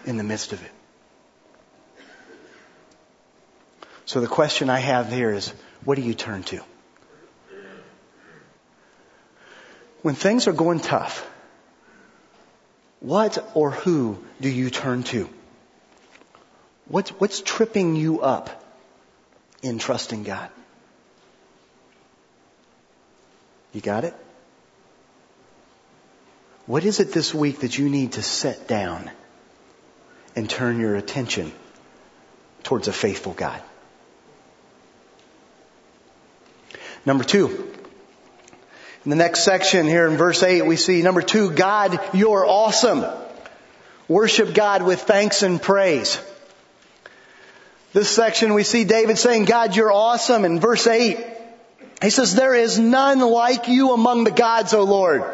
in 0.06 0.16
the 0.16 0.22
midst 0.22 0.52
of 0.52 0.62
it. 0.62 0.70
So 4.04 4.20
the 4.20 4.28
question 4.28 4.70
I 4.70 4.78
have 4.78 5.10
here 5.10 5.32
is, 5.32 5.52
what 5.84 5.96
do 5.96 6.02
you 6.02 6.14
turn 6.14 6.44
to? 6.44 6.60
When 10.02 10.14
things 10.14 10.46
are 10.48 10.52
going 10.52 10.80
tough, 10.80 11.28
what 13.00 13.44
or 13.54 13.70
who 13.70 14.22
do 14.40 14.48
you 14.48 14.70
turn 14.70 15.02
to? 15.04 15.28
What's, 16.86 17.10
what's 17.10 17.40
tripping 17.40 17.96
you 17.96 18.20
up 18.20 18.64
in 19.62 19.78
trusting 19.78 20.24
God? 20.24 20.50
You 23.72 23.80
got 23.80 24.04
it? 24.04 24.14
What 26.66 26.84
is 26.84 27.00
it 27.00 27.12
this 27.12 27.34
week 27.34 27.60
that 27.60 27.76
you 27.76 27.88
need 27.88 28.12
to 28.12 28.22
set 28.22 28.68
down 28.68 29.10
and 30.36 30.48
turn 30.48 30.78
your 30.78 30.94
attention 30.96 31.52
towards 32.62 32.88
a 32.88 32.92
faithful 32.92 33.32
God? 33.32 33.60
Number 37.04 37.24
two. 37.24 37.68
In 39.04 39.10
the 39.10 39.16
next 39.16 39.42
section 39.42 39.88
here 39.88 40.06
in 40.06 40.16
verse 40.16 40.44
8, 40.44 40.64
we 40.64 40.76
see 40.76 41.02
number 41.02 41.22
two, 41.22 41.50
God, 41.50 41.98
you're 42.14 42.46
awesome. 42.46 43.04
Worship 44.06 44.54
God 44.54 44.82
with 44.82 45.02
thanks 45.02 45.42
and 45.42 45.60
praise. 45.60 46.20
This 47.92 48.08
section 48.08 48.54
we 48.54 48.62
see 48.62 48.84
David 48.84 49.18
saying, 49.18 49.46
God, 49.46 49.74
you're 49.74 49.92
awesome. 49.92 50.44
In 50.44 50.60
verse 50.60 50.86
8, 50.86 51.31
he 52.02 52.10
says, 52.10 52.34
there 52.34 52.54
is 52.54 52.78
none 52.78 53.20
like 53.20 53.68
you 53.68 53.92
among 53.92 54.24
the 54.24 54.30
gods, 54.30 54.74
O 54.74 54.82
Lord. 54.82 55.24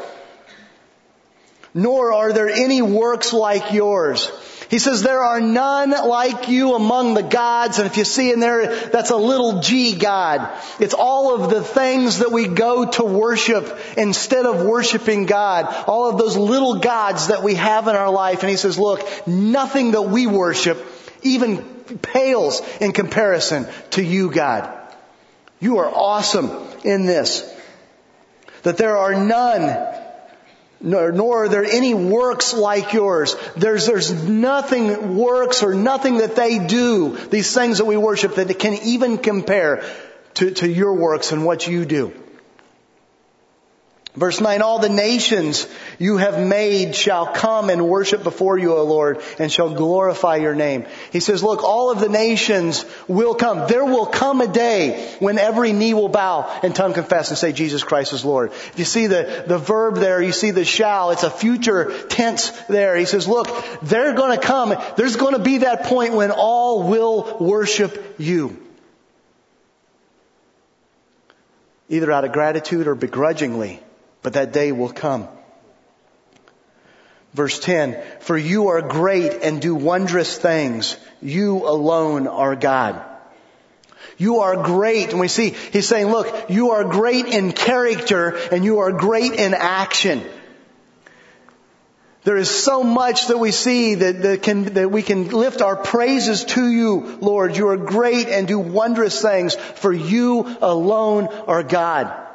Nor 1.74 2.12
are 2.12 2.32
there 2.32 2.48
any 2.48 2.82
works 2.82 3.32
like 3.32 3.72
yours. 3.72 4.30
He 4.70 4.78
says, 4.78 5.02
there 5.02 5.22
are 5.22 5.40
none 5.40 5.90
like 5.90 6.48
you 6.48 6.74
among 6.74 7.14
the 7.14 7.22
gods. 7.22 7.78
And 7.78 7.86
if 7.86 7.96
you 7.96 8.04
see 8.04 8.32
in 8.32 8.40
there, 8.40 8.88
that's 8.88 9.10
a 9.10 9.16
little 9.16 9.60
g 9.60 9.96
God. 9.96 10.50
It's 10.78 10.94
all 10.94 11.34
of 11.34 11.50
the 11.50 11.62
things 11.62 12.18
that 12.18 12.32
we 12.32 12.48
go 12.48 12.90
to 12.90 13.04
worship 13.04 13.78
instead 13.96 14.44
of 14.44 14.62
worshiping 14.62 15.24
God. 15.24 15.72
All 15.86 16.10
of 16.10 16.18
those 16.18 16.36
little 16.36 16.80
gods 16.80 17.28
that 17.28 17.42
we 17.42 17.54
have 17.54 17.88
in 17.88 17.96
our 17.96 18.10
life. 18.10 18.42
And 18.42 18.50
he 18.50 18.56
says, 18.56 18.78
look, 18.78 19.26
nothing 19.26 19.92
that 19.92 20.02
we 20.02 20.26
worship 20.26 20.84
even 21.22 21.62
pales 22.02 22.60
in 22.80 22.92
comparison 22.92 23.66
to 23.92 24.02
you, 24.02 24.30
God. 24.30 24.77
You 25.60 25.78
are 25.78 25.90
awesome 25.90 26.50
in 26.84 27.06
this. 27.06 27.48
That 28.62 28.76
there 28.76 28.96
are 28.96 29.14
none, 29.14 29.88
nor, 30.80 31.12
nor 31.12 31.44
are 31.44 31.48
there 31.48 31.64
any 31.64 31.94
works 31.94 32.54
like 32.54 32.92
yours. 32.92 33.36
There's, 33.56 33.86
there's 33.86 34.12
nothing 34.12 35.16
works 35.16 35.62
or 35.62 35.74
nothing 35.74 36.18
that 36.18 36.36
they 36.36 36.58
do, 36.58 37.16
these 37.16 37.54
things 37.54 37.78
that 37.78 37.84
we 37.84 37.96
worship, 37.96 38.36
that 38.36 38.58
can 38.58 38.74
even 38.74 39.18
compare 39.18 39.84
to, 40.34 40.50
to 40.52 40.68
your 40.68 40.94
works 40.94 41.32
and 41.32 41.44
what 41.44 41.66
you 41.66 41.84
do. 41.84 42.12
Verse 44.14 44.40
9, 44.40 44.62
all 44.62 44.78
the 44.78 44.88
nations 44.88 45.68
you 45.98 46.16
have 46.16 46.44
made 46.44 46.96
shall 46.96 47.26
come 47.26 47.70
and 47.70 47.86
worship 47.86 48.24
before 48.24 48.58
you, 48.58 48.74
O 48.74 48.82
Lord, 48.82 49.22
and 49.38 49.52
shall 49.52 49.74
glorify 49.74 50.36
your 50.36 50.54
name. 50.54 50.86
He 51.12 51.20
says, 51.20 51.42
look, 51.42 51.62
all 51.62 51.92
of 51.92 52.00
the 52.00 52.08
nations 52.08 52.84
will 53.06 53.34
come. 53.34 53.68
There 53.68 53.84
will 53.84 54.06
come 54.06 54.40
a 54.40 54.48
day 54.48 55.14
when 55.20 55.38
every 55.38 55.72
knee 55.72 55.94
will 55.94 56.08
bow 56.08 56.58
and 56.62 56.74
tongue 56.74 56.94
confess 56.94 57.28
and 57.28 57.38
say 57.38 57.52
Jesus 57.52 57.84
Christ 57.84 58.12
is 58.12 58.24
Lord. 58.24 58.50
If 58.50 58.78
you 58.78 58.84
see 58.86 59.08
the, 59.08 59.44
the 59.46 59.58
verb 59.58 59.96
there, 59.96 60.22
you 60.22 60.32
see 60.32 60.52
the 60.52 60.64
shall, 60.64 61.10
it's 61.10 61.22
a 61.22 61.30
future 61.30 61.92
tense 62.08 62.50
there. 62.62 62.96
He 62.96 63.04
says, 63.04 63.28
look, 63.28 63.48
they're 63.82 64.14
gonna 64.14 64.38
come. 64.38 64.74
There's 64.96 65.16
gonna 65.16 65.38
be 65.38 65.58
that 65.58 65.84
point 65.84 66.14
when 66.14 66.30
all 66.30 66.88
will 66.88 67.36
worship 67.38 68.16
you. 68.18 68.56
Either 71.90 72.10
out 72.10 72.24
of 72.24 72.32
gratitude 72.32 72.88
or 72.88 72.94
begrudgingly 72.94 73.82
but 74.28 74.34
that 74.34 74.52
day 74.52 74.72
will 74.72 74.90
come. 74.92 75.26
Verse 77.32 77.58
10, 77.60 77.96
for 78.20 78.36
you 78.36 78.68
are 78.68 78.82
great 78.82 79.42
and 79.42 79.58
do 79.58 79.74
wondrous 79.74 80.36
things. 80.36 80.98
You 81.22 81.66
alone 81.66 82.26
are 82.26 82.54
God. 82.54 83.02
You 84.18 84.40
are 84.40 84.62
great. 84.62 85.12
And 85.12 85.18
we 85.18 85.28
see, 85.28 85.56
he's 85.72 85.88
saying, 85.88 86.08
look, 86.08 86.50
you 86.50 86.72
are 86.72 86.84
great 86.84 87.24
in 87.24 87.52
character 87.52 88.36
and 88.52 88.66
you 88.66 88.80
are 88.80 88.92
great 88.92 89.32
in 89.32 89.54
action. 89.54 90.22
There 92.24 92.36
is 92.36 92.50
so 92.50 92.84
much 92.84 93.28
that 93.28 93.38
we 93.38 93.50
see 93.50 93.94
that, 93.94 94.20
that, 94.20 94.42
can, 94.42 94.74
that 94.74 94.90
we 94.90 95.00
can 95.00 95.30
lift 95.30 95.62
our 95.62 95.76
praises 95.76 96.44
to 96.44 96.68
you, 96.68 97.16
Lord. 97.22 97.56
You 97.56 97.68
are 97.68 97.78
great 97.78 98.28
and 98.28 98.46
do 98.46 98.58
wondrous 98.58 99.22
things, 99.22 99.54
for 99.54 99.90
you 99.90 100.54
alone 100.60 101.28
are 101.28 101.62
God. 101.62 102.26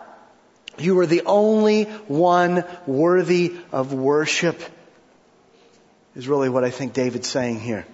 You 0.78 1.00
are 1.00 1.06
the 1.06 1.24
only 1.26 1.84
one 2.08 2.66
worthy 2.88 3.56
of 3.72 3.94
worship, 3.94 4.62
is 6.16 6.28
really 6.28 6.50
what 6.50 6.64
I 6.64 6.70
think 6.70 6.94
David's 6.94 7.28
saying 7.28 7.60
here. 7.60 7.86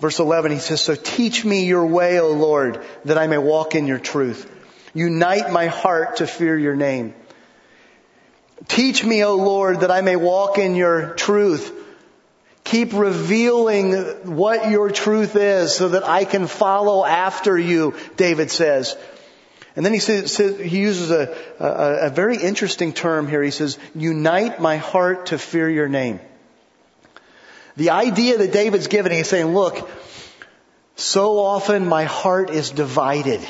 Verse 0.00 0.20
11, 0.20 0.52
he 0.52 0.58
says, 0.58 0.80
So 0.80 0.94
teach 0.94 1.44
me 1.44 1.66
your 1.66 1.86
way, 1.86 2.20
O 2.20 2.30
Lord, 2.32 2.84
that 3.04 3.18
I 3.18 3.26
may 3.26 3.38
walk 3.38 3.74
in 3.74 3.86
your 3.86 3.98
truth. 3.98 4.50
Unite 4.94 5.50
my 5.50 5.66
heart 5.66 6.16
to 6.16 6.26
fear 6.26 6.56
your 6.56 6.76
name. 6.76 7.14
Teach 8.68 9.04
me, 9.04 9.24
O 9.24 9.36
Lord, 9.36 9.80
that 9.80 9.90
I 9.90 10.00
may 10.00 10.16
walk 10.16 10.58
in 10.58 10.74
your 10.74 11.14
truth. 11.14 11.72
Keep 12.64 12.92
revealing 12.92 13.92
what 14.36 14.70
your 14.70 14.90
truth 14.90 15.36
is 15.36 15.74
so 15.74 15.90
that 15.90 16.04
I 16.04 16.24
can 16.24 16.46
follow 16.46 17.04
after 17.04 17.58
you, 17.58 17.94
David 18.16 18.50
says. 18.50 18.96
And 19.78 19.86
then 19.86 19.92
he 19.92 20.00
says, 20.00 20.36
he 20.36 20.80
uses 20.80 21.12
a, 21.12 21.36
a, 21.60 22.06
a 22.06 22.10
very 22.10 22.36
interesting 22.36 22.92
term 22.92 23.28
here. 23.28 23.40
He 23.40 23.52
says, 23.52 23.78
unite 23.94 24.60
my 24.60 24.78
heart 24.78 25.26
to 25.26 25.38
fear 25.38 25.70
your 25.70 25.88
name. 25.88 26.18
The 27.76 27.90
idea 27.90 28.38
that 28.38 28.52
David's 28.52 28.88
giving, 28.88 29.12
he's 29.12 29.28
saying, 29.28 29.54
look, 29.54 29.88
so 30.96 31.38
often 31.38 31.86
my 31.86 32.02
heart 32.02 32.50
is 32.50 32.70
divided. 32.72 33.40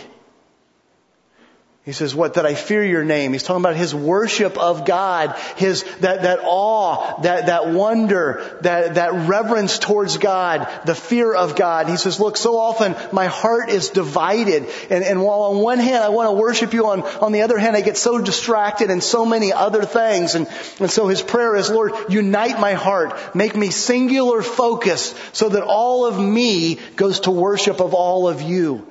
He 1.89 1.95
says, 1.95 2.15
what, 2.15 2.35
that 2.35 2.45
I 2.45 2.55
fear 2.55 2.85
your 2.85 3.03
name. 3.03 3.33
He's 3.33 3.43
talking 3.43 3.63
about 3.63 3.75
his 3.75 3.95
worship 3.95 4.59
of 4.59 4.85
God, 4.85 5.35
his, 5.57 5.85
that, 6.01 6.21
that 6.21 6.41
awe, 6.43 7.23
that, 7.23 7.47
that 7.47 7.71
wonder, 7.71 8.59
that, 8.61 8.97
that 8.97 9.27
reverence 9.27 9.79
towards 9.79 10.19
God, 10.19 10.69
the 10.85 10.95
fear 10.95 11.33
of 11.33 11.57
God. 11.57 11.89
He 11.89 11.97
says, 11.97 12.21
look, 12.21 12.37
so 12.37 12.59
often 12.59 12.95
my 13.11 13.25
heart 13.25 13.71
is 13.71 13.89
divided. 13.89 14.69
And, 14.91 15.03
and 15.03 15.23
while 15.23 15.45
on 15.45 15.61
one 15.61 15.79
hand 15.79 16.05
I 16.05 16.11
want 16.11 16.29
to 16.29 16.33
worship 16.33 16.75
you, 16.75 16.89
on, 16.89 17.01
on 17.01 17.33
the 17.33 17.41
other 17.41 17.57
hand 17.57 17.75
I 17.75 17.81
get 17.81 17.97
so 17.97 18.21
distracted 18.21 18.91
in 18.91 19.01
so 19.01 19.25
many 19.25 19.55
other 19.55 19.83
things. 19.83 20.35
And, 20.35 20.47
and 20.81 20.91
so 20.91 21.09
his 21.09 21.23
prayer 21.23 21.57
is, 21.57 21.71
Lord, 21.71 21.95
unite 22.11 22.61
my 22.61 22.75
heart. 22.75 23.35
Make 23.35 23.57
me 23.57 23.71
singular 23.71 24.43
focused 24.43 25.17
so 25.35 25.49
that 25.49 25.63
all 25.63 26.05
of 26.05 26.21
me 26.21 26.75
goes 26.97 27.21
to 27.21 27.31
worship 27.31 27.81
of 27.81 27.95
all 27.95 28.29
of 28.29 28.43
you. 28.43 28.87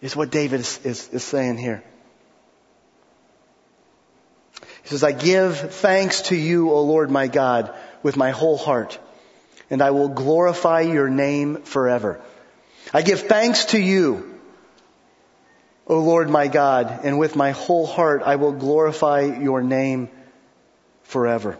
Is 0.00 0.16
what 0.16 0.32
David 0.32 0.58
is, 0.58 0.80
is, 0.84 1.08
is 1.10 1.22
saying 1.22 1.58
here. 1.58 1.84
He 4.81 4.81
says, 4.92 5.04
I 5.04 5.12
give 5.12 5.58
thanks 5.58 6.22
to 6.22 6.36
you, 6.36 6.70
O 6.70 6.82
Lord 6.82 7.10
my 7.10 7.26
God, 7.26 7.74
with 8.02 8.16
my 8.16 8.30
whole 8.30 8.56
heart, 8.56 8.98
and 9.70 9.82
I 9.82 9.90
will 9.90 10.08
glorify 10.08 10.82
your 10.82 11.08
name 11.08 11.62
forever. 11.62 12.20
I 12.92 13.02
give 13.02 13.20
thanks 13.20 13.66
to 13.66 13.78
you, 13.78 14.38
O 15.86 15.98
Lord 16.00 16.30
my 16.30 16.48
God, 16.48 17.00
and 17.04 17.18
with 17.18 17.36
my 17.36 17.52
whole 17.52 17.86
heart 17.86 18.22
I 18.22 18.36
will 18.36 18.52
glorify 18.52 19.22
your 19.22 19.62
name 19.62 20.08
forever. 21.02 21.58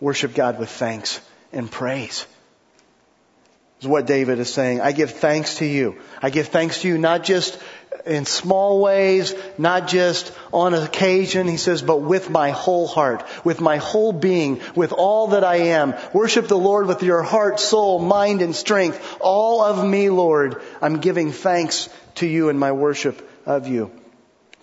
Worship 0.00 0.34
God 0.34 0.58
with 0.58 0.68
thanks 0.68 1.20
and 1.52 1.70
praise. 1.70 2.26
Is 3.80 3.88
what 3.88 4.06
David 4.06 4.38
is 4.38 4.52
saying. 4.52 4.80
I 4.80 4.92
give 4.92 5.10
thanks 5.10 5.56
to 5.56 5.66
you. 5.66 5.96
I 6.22 6.30
give 6.30 6.48
thanks 6.48 6.80
to 6.80 6.88
you 6.88 6.96
not 6.98 7.24
just 7.24 7.58
in 8.06 8.24
small 8.24 8.80
ways, 8.80 9.34
not 9.58 9.88
just 9.88 10.32
on 10.52 10.74
occasion, 10.74 11.48
he 11.48 11.56
says, 11.56 11.82
but 11.82 11.98
with 11.98 12.30
my 12.30 12.50
whole 12.50 12.86
heart, 12.86 13.26
with 13.44 13.60
my 13.60 13.78
whole 13.78 14.12
being, 14.12 14.60
with 14.74 14.92
all 14.92 15.28
that 15.28 15.44
I 15.44 15.56
am. 15.56 15.94
Worship 16.12 16.48
the 16.48 16.58
Lord 16.58 16.86
with 16.86 17.02
your 17.02 17.22
heart, 17.22 17.60
soul, 17.60 17.98
mind, 17.98 18.42
and 18.42 18.54
strength. 18.54 19.18
All 19.20 19.62
of 19.62 19.86
me, 19.86 20.08
Lord, 20.08 20.62
I'm 20.80 21.00
giving 21.00 21.32
thanks 21.32 21.88
to 22.16 22.26
you 22.26 22.48
in 22.48 22.58
my 22.58 22.72
worship 22.72 23.28
of 23.44 23.66
you. 23.66 23.90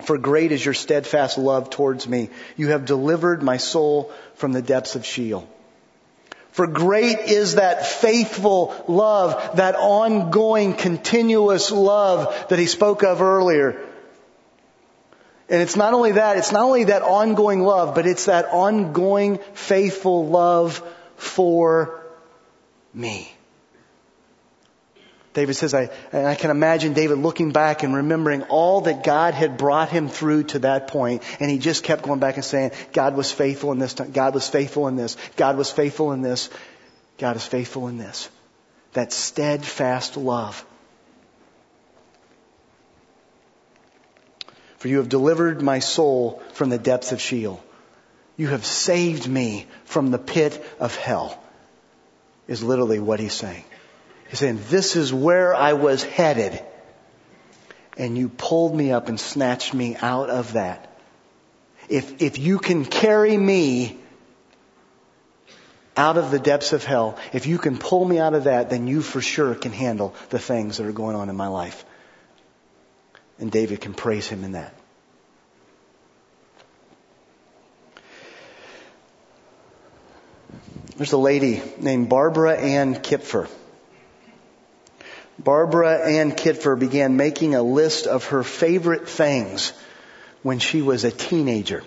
For 0.02 0.18
great 0.18 0.50
is 0.50 0.64
your 0.64 0.74
steadfast 0.74 1.38
love 1.38 1.70
towards 1.70 2.08
me. 2.08 2.30
You 2.56 2.68
have 2.68 2.84
delivered 2.84 3.42
my 3.42 3.58
soul 3.58 4.12
from 4.34 4.52
the 4.52 4.62
depths 4.62 4.96
of 4.96 5.06
Sheol. 5.06 5.48
For 6.54 6.68
great 6.68 7.18
is 7.18 7.56
that 7.56 7.84
faithful 7.84 8.72
love, 8.86 9.56
that 9.56 9.74
ongoing, 9.74 10.74
continuous 10.74 11.72
love 11.72 12.46
that 12.48 12.60
he 12.60 12.66
spoke 12.66 13.02
of 13.02 13.20
earlier. 13.20 13.84
And 15.48 15.60
it's 15.60 15.74
not 15.74 15.94
only 15.94 16.12
that, 16.12 16.36
it's 16.36 16.52
not 16.52 16.62
only 16.62 16.84
that 16.84 17.02
ongoing 17.02 17.64
love, 17.64 17.96
but 17.96 18.06
it's 18.06 18.26
that 18.26 18.44
ongoing, 18.44 19.40
faithful 19.54 20.28
love 20.28 20.80
for 21.16 22.00
me. 22.92 23.33
David 25.34 25.54
says, 25.54 25.74
I, 25.74 25.90
and 26.12 26.26
I 26.28 26.36
can 26.36 26.52
imagine 26.52 26.92
David 26.92 27.18
looking 27.18 27.50
back 27.50 27.82
and 27.82 27.94
remembering 27.94 28.44
all 28.44 28.82
that 28.82 29.02
God 29.02 29.34
had 29.34 29.58
brought 29.58 29.88
him 29.88 30.08
through 30.08 30.44
to 30.44 30.60
that 30.60 30.86
point, 30.86 31.22
and 31.40 31.50
he 31.50 31.58
just 31.58 31.82
kept 31.82 32.04
going 32.04 32.20
back 32.20 32.36
and 32.36 32.44
saying, 32.44 32.70
God 32.92 33.16
was 33.16 33.32
faithful 33.32 33.72
in 33.72 33.80
this, 33.80 33.94
God 33.94 34.32
was 34.32 34.48
faithful 34.48 34.86
in 34.86 34.94
this, 34.94 35.16
God 35.36 35.58
was 35.58 35.72
faithful 35.72 36.12
in 36.12 36.22
this, 36.22 36.50
God 37.18 37.34
is 37.34 37.44
faithful 37.44 37.88
in 37.88 37.98
this. 37.98 38.30
That 38.92 39.12
steadfast 39.12 40.16
love. 40.16 40.64
For 44.78 44.86
you 44.86 44.98
have 44.98 45.08
delivered 45.08 45.62
my 45.62 45.80
soul 45.80 46.42
from 46.52 46.68
the 46.68 46.78
depths 46.78 47.10
of 47.10 47.20
Sheol. 47.20 47.64
You 48.36 48.48
have 48.48 48.64
saved 48.64 49.26
me 49.26 49.66
from 49.84 50.12
the 50.12 50.18
pit 50.18 50.64
of 50.78 50.94
hell, 50.94 51.42
is 52.46 52.62
literally 52.62 53.00
what 53.00 53.18
he's 53.18 53.32
saying. 53.32 53.64
He's 54.34 54.40
saying, 54.40 54.58
this 54.68 54.96
is 54.96 55.14
where 55.14 55.54
I 55.54 55.74
was 55.74 56.02
headed. 56.02 56.60
And 57.96 58.18
you 58.18 58.28
pulled 58.28 58.74
me 58.74 58.90
up 58.90 59.08
and 59.08 59.20
snatched 59.20 59.72
me 59.72 59.94
out 59.94 60.28
of 60.28 60.54
that. 60.54 60.98
If, 61.88 62.20
if 62.20 62.36
you 62.36 62.58
can 62.58 62.84
carry 62.84 63.36
me 63.38 63.96
out 65.96 66.18
of 66.18 66.32
the 66.32 66.40
depths 66.40 66.72
of 66.72 66.82
hell, 66.82 67.16
if 67.32 67.46
you 67.46 67.58
can 67.58 67.78
pull 67.78 68.04
me 68.04 68.18
out 68.18 68.34
of 68.34 68.42
that, 68.44 68.70
then 68.70 68.88
you 68.88 69.02
for 69.02 69.20
sure 69.20 69.54
can 69.54 69.70
handle 69.70 70.16
the 70.30 70.40
things 70.40 70.78
that 70.78 70.86
are 70.88 70.92
going 70.92 71.14
on 71.14 71.28
in 71.28 71.36
my 71.36 71.46
life. 71.46 71.84
And 73.38 73.52
David 73.52 73.80
can 73.80 73.94
praise 73.94 74.26
him 74.26 74.42
in 74.42 74.52
that. 74.52 74.74
There's 80.96 81.12
a 81.12 81.18
lady 81.18 81.62
named 81.78 82.08
Barbara 82.08 82.56
Ann 82.56 82.96
Kipfer. 82.96 83.48
Barbara 85.38 86.06
Ann 86.06 86.32
Kipfer 86.32 86.78
began 86.78 87.16
making 87.16 87.54
a 87.54 87.62
list 87.62 88.06
of 88.06 88.26
her 88.26 88.42
favorite 88.42 89.08
things 89.08 89.72
when 90.42 90.58
she 90.58 90.82
was 90.82 91.04
a 91.04 91.10
teenager. 91.10 91.82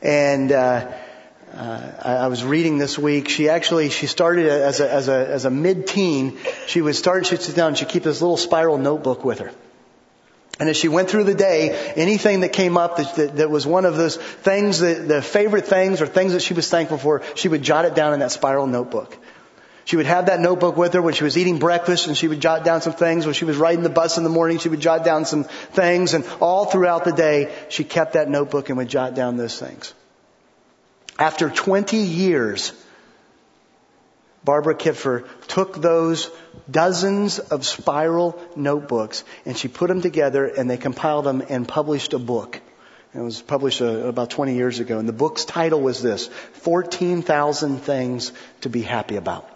And 0.00 0.50
uh, 0.50 0.92
uh, 1.52 1.92
I 2.02 2.26
was 2.28 2.42
reading 2.42 2.78
this 2.78 2.98
week. 2.98 3.28
She 3.28 3.48
actually 3.48 3.90
she 3.90 4.06
started 4.06 4.46
as 4.46 4.80
a 4.80 4.90
as 4.90 5.08
a 5.08 5.28
as 5.28 5.44
a 5.44 5.50
mid-teen. 5.50 6.38
She 6.66 6.80
would 6.80 6.96
start. 6.96 7.26
She'd 7.26 7.42
sit 7.42 7.54
down. 7.54 7.74
She'd 7.74 7.88
keep 7.88 8.02
this 8.02 8.20
little 8.20 8.36
spiral 8.36 8.78
notebook 8.78 9.24
with 9.24 9.40
her. 9.40 9.52
And 10.58 10.68
as 10.68 10.76
she 10.76 10.88
went 10.88 11.10
through 11.10 11.24
the 11.24 11.34
day, 11.34 11.70
anything 11.96 12.40
that 12.40 12.52
came 12.52 12.76
up 12.76 12.98
that, 12.98 13.14
that, 13.16 13.36
that, 13.36 13.50
was 13.50 13.66
one 13.66 13.84
of 13.84 13.96
those 13.96 14.16
things 14.16 14.78
that 14.80 15.08
the 15.08 15.20
favorite 15.20 15.66
things 15.66 16.00
or 16.00 16.06
things 16.06 16.32
that 16.32 16.42
she 16.42 16.54
was 16.54 16.70
thankful 16.70 16.96
for, 16.96 17.22
she 17.34 17.48
would 17.48 17.62
jot 17.62 17.86
it 17.86 17.96
down 17.96 18.14
in 18.14 18.20
that 18.20 18.30
spiral 18.30 18.68
notebook. 18.68 19.16
She 19.84 19.96
would 19.96 20.06
have 20.06 20.26
that 20.26 20.40
notebook 20.40 20.76
with 20.76 20.94
her 20.94 21.02
when 21.02 21.12
she 21.14 21.24
was 21.24 21.36
eating 21.36 21.58
breakfast 21.58 22.06
and 22.06 22.16
she 22.16 22.26
would 22.26 22.40
jot 22.40 22.64
down 22.64 22.80
some 22.80 22.94
things. 22.94 23.26
When 23.26 23.34
she 23.34 23.44
was 23.44 23.56
riding 23.56 23.82
the 23.82 23.90
bus 23.90 24.16
in 24.16 24.24
the 24.24 24.30
morning, 24.30 24.58
she 24.58 24.70
would 24.70 24.80
jot 24.80 25.04
down 25.04 25.26
some 25.26 25.44
things. 25.44 26.14
And 26.14 26.24
all 26.40 26.64
throughout 26.64 27.04
the 27.04 27.12
day, 27.12 27.54
she 27.68 27.84
kept 27.84 28.14
that 28.14 28.28
notebook 28.28 28.70
and 28.70 28.78
would 28.78 28.88
jot 28.88 29.14
down 29.14 29.36
those 29.36 29.58
things. 29.58 29.92
After 31.18 31.50
20 31.50 31.98
years, 31.98 32.72
Barbara 34.42 34.74
Kipfer 34.74 35.24
took 35.48 35.80
those 35.80 36.30
dozens 36.70 37.38
of 37.38 37.66
spiral 37.66 38.40
notebooks 38.56 39.22
and 39.44 39.56
she 39.56 39.68
put 39.68 39.88
them 39.88 40.00
together 40.00 40.46
and 40.46 40.68
they 40.68 40.76
compiled 40.76 41.26
them 41.26 41.42
and 41.48 41.68
published 41.68 42.14
a 42.14 42.18
book. 42.18 42.60
It 43.14 43.20
was 43.20 43.40
published 43.40 43.80
uh, 43.80 44.08
about 44.08 44.30
20 44.30 44.56
years 44.56 44.80
ago. 44.80 44.98
And 44.98 45.08
the 45.08 45.12
book's 45.12 45.44
title 45.44 45.80
was 45.80 46.02
this 46.02 46.26
14,000 46.26 47.78
Things 47.78 48.32
to 48.62 48.68
Be 48.68 48.82
Happy 48.82 49.16
About. 49.16 49.48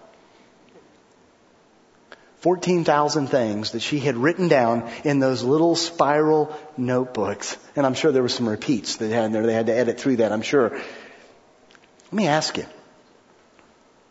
14,000 2.41 3.27
things 3.27 3.73
that 3.73 3.81
she 3.81 3.99
had 3.99 4.17
written 4.17 4.49
down 4.49 4.89
in 5.05 5.19
those 5.19 5.43
little 5.43 5.75
spiral 5.75 6.57
notebooks. 6.77 7.57
And 7.75 7.85
I'm 7.85 7.95
sure 7.95 8.13
there 8.13 8.23
were 8.23 8.29
some 8.29 8.49
repeats 8.49 8.97
that 8.97 9.11
had 9.11 9.33
there. 9.33 9.45
They 9.45 9.55
had 9.55 9.67
to 9.67 9.77
edit 9.77 10.01
through 10.01 10.17
that, 10.17 10.31
I'm 10.31 10.43
sure. 10.43 10.71
Let 10.71 12.13
me 12.13 12.29
ask 12.29 12.57
you. 12.57 12.67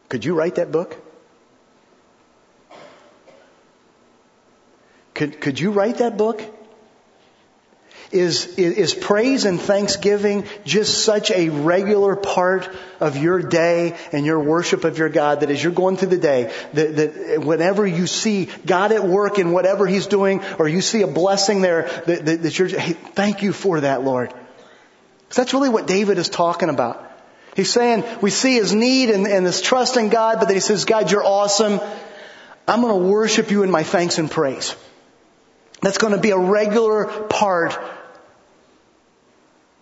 Could 0.10 0.26
you 0.26 0.36
write 0.36 0.56
that 0.56 0.72
book? 0.72 0.98
Could, 5.14 5.42
could 5.42 5.60
you 5.60 5.72
write 5.72 5.98
that 5.98 6.18
book? 6.18 6.44
Is, 8.10 8.58
is 8.58 8.94
praise 8.94 9.44
and 9.44 9.60
thanksgiving 9.60 10.46
just 10.64 11.04
such 11.04 11.30
a 11.30 11.50
regular 11.50 12.16
part 12.16 12.70
of 13.02 13.18
your 13.18 13.42
day 13.42 13.98
and 14.14 14.26
your 14.26 14.40
worship 14.40 14.86
of 14.86 14.98
your 14.98 15.10
God 15.10 15.42
that 15.42 15.52
as 15.52 15.62
you're 15.62 15.74
going 15.74 15.98
through 15.98 16.10
the 16.10 16.18
day, 16.18 16.54
that, 16.72 16.96
that 16.96 17.42
whenever 17.44 17.86
you 17.86 18.08
see 18.08 18.46
God 18.66 18.94
at 18.94 19.04
work 19.04 19.40
in 19.40 19.52
whatever 19.52 19.86
He's 19.86 20.08
doing, 20.08 20.42
or 20.58 20.70
you 20.70 20.80
see 20.80 21.02
a 21.02 21.08
blessing 21.08 21.62
there, 21.62 21.84
that, 22.06 22.26
that, 22.26 22.44
that 22.44 22.58
you're, 22.58 22.70
hey, 22.70 22.94
thank 22.94 23.42
you 23.42 23.52
for 23.52 23.82
that, 23.82 24.04
Lord. 24.04 24.30
Because 24.30 25.36
that's 25.36 25.54
really 25.54 25.70
what 25.70 25.86
David 25.86 26.18
is 26.18 26.30
talking 26.30 26.70
about. 26.70 27.04
He's 27.58 27.74
saying 27.74 28.06
we 28.22 28.30
see 28.30 28.54
his 28.54 28.74
need 28.74 29.10
and, 29.10 29.28
and 29.28 29.46
his 29.46 29.62
trust 29.62 29.98
in 29.98 30.10
God, 30.10 30.38
but 30.40 30.46
then 30.46 30.56
he 30.56 30.62
says, 30.62 30.86
God, 30.86 31.12
you're 31.12 31.26
awesome. 31.26 31.82
I'm 32.68 32.82
going 32.82 33.02
to 33.02 33.08
worship 33.10 33.52
you 33.52 33.64
in 33.64 33.72
my 33.72 33.84
thanks 33.84 34.18
and 34.18 34.30
praise. 34.30 34.76
That's 35.82 35.98
going 35.98 36.14
to 36.14 36.20
be 36.20 36.32
a 36.32 36.38
regular 36.38 37.06
part 37.06 37.78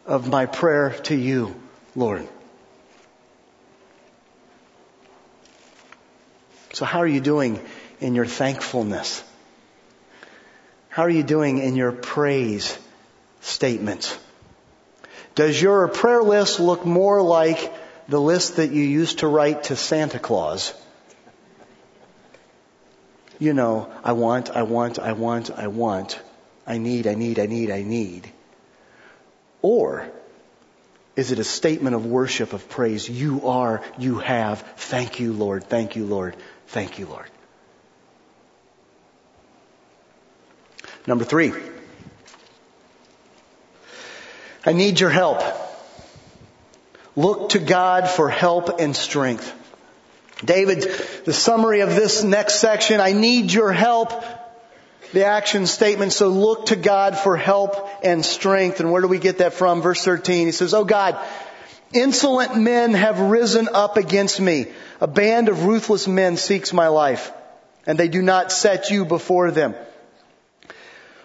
of 0.06 0.30
my 0.30 0.46
prayer 0.46 0.92
to 1.04 1.16
you, 1.16 1.56
Lord. 1.96 2.28
So 6.74 6.86
how 6.86 7.00
are 7.00 7.08
you 7.08 7.22
doing 7.22 7.60
in 8.00 8.16
your 8.16 8.26
thankfulness? 8.26 9.24
How 10.90 11.04
are 11.04 11.10
you 11.10 11.24
doing 11.24 11.58
in 11.58 11.76
your 11.76 11.92
praise 11.92 12.78
statements? 13.42 14.18
Does 15.36 15.62
your 15.62 15.88
prayer 15.88 16.22
list 16.22 16.60
look 16.60 16.86
more 16.86 17.22
like 17.22 17.74
the 18.08 18.20
list 18.20 18.58
that 18.58 18.72
you 18.72 18.84
used 18.84 19.20
to 19.20 19.28
write 19.28 19.66
to 19.66 19.76
Santa 19.76 20.20
Claus? 20.20 20.74
You 23.40 23.54
know, 23.54 23.92
I 24.04 24.14
want, 24.14 24.50
I 24.50 24.64
want, 24.64 25.00
I 25.00 25.12
want, 25.12 25.52
I 25.52 25.68
want, 25.68 26.20
I 26.66 26.78
need, 26.78 27.08
I 27.08 27.16
need, 27.16 27.40
I 27.40 27.48
need, 27.48 27.72
I 27.72 27.84
need. 27.84 28.32
Or 29.66 30.08
is 31.16 31.32
it 31.32 31.40
a 31.40 31.44
statement 31.44 31.96
of 31.96 32.06
worship, 32.06 32.54
of 32.54 32.70
praise? 32.70 33.10
You 33.10 33.48
are, 33.48 33.82
you 33.98 34.20
have. 34.20 34.62
Thank 34.78 35.20
you, 35.20 35.34
Lord. 35.34 35.64
Thank 35.64 35.96
you, 35.96 36.06
Lord. 36.06 36.36
Thank 36.68 37.00
you, 37.00 37.08
Lord. 37.08 37.28
Number 41.08 41.26
three. 41.26 41.52
I 44.68 44.74
need 44.74 45.00
your 45.00 45.10
help. 45.10 45.42
Look 47.16 47.50
to 47.50 47.60
God 47.60 48.08
for 48.08 48.30
help 48.30 48.80
and 48.80 48.96
strength. 48.96 49.52
David, 50.46 50.84
the 51.26 51.34
summary 51.34 51.80
of 51.80 51.90
this 51.90 52.24
next 52.24 52.60
section, 52.60 53.00
I 53.02 53.14
need 53.14 53.52
your 53.52 53.72
help 53.72 54.14
the 55.16 55.26
action 55.26 55.66
statement, 55.66 56.12
so 56.12 56.28
look 56.28 56.66
to 56.68 56.76
God 56.76 57.18
for 57.18 57.38
help 57.38 57.90
and 58.04 58.24
strength. 58.24 58.82
And 58.82 58.92
where 58.92 59.02
do 59.02 59.08
we 59.08 59.18
get 59.18 59.38
that 59.38 59.54
from? 59.54 59.82
Verse 59.82 60.04
13, 60.04 60.48
he 60.48 60.52
says, 60.52 60.74
Oh 60.74 60.84
God, 60.84 61.18
insolent 61.94 62.58
men 62.58 62.94
have 62.94 63.20
risen 63.22 63.70
up 63.72 63.96
against 63.96 64.42
me. 64.42 64.68
A 65.00 65.08
band 65.08 65.48
of 65.48 65.66
ruthless 65.66 66.06
men 66.06 66.36
seeks 66.36 66.74
my 66.74 66.90
life, 66.90 67.32
and 67.88 67.98
they 67.98 68.10
do 68.10 68.22
not 68.22 68.52
set 68.52 68.92
you 68.92 69.06
before 69.06 69.52
them. 69.52 69.74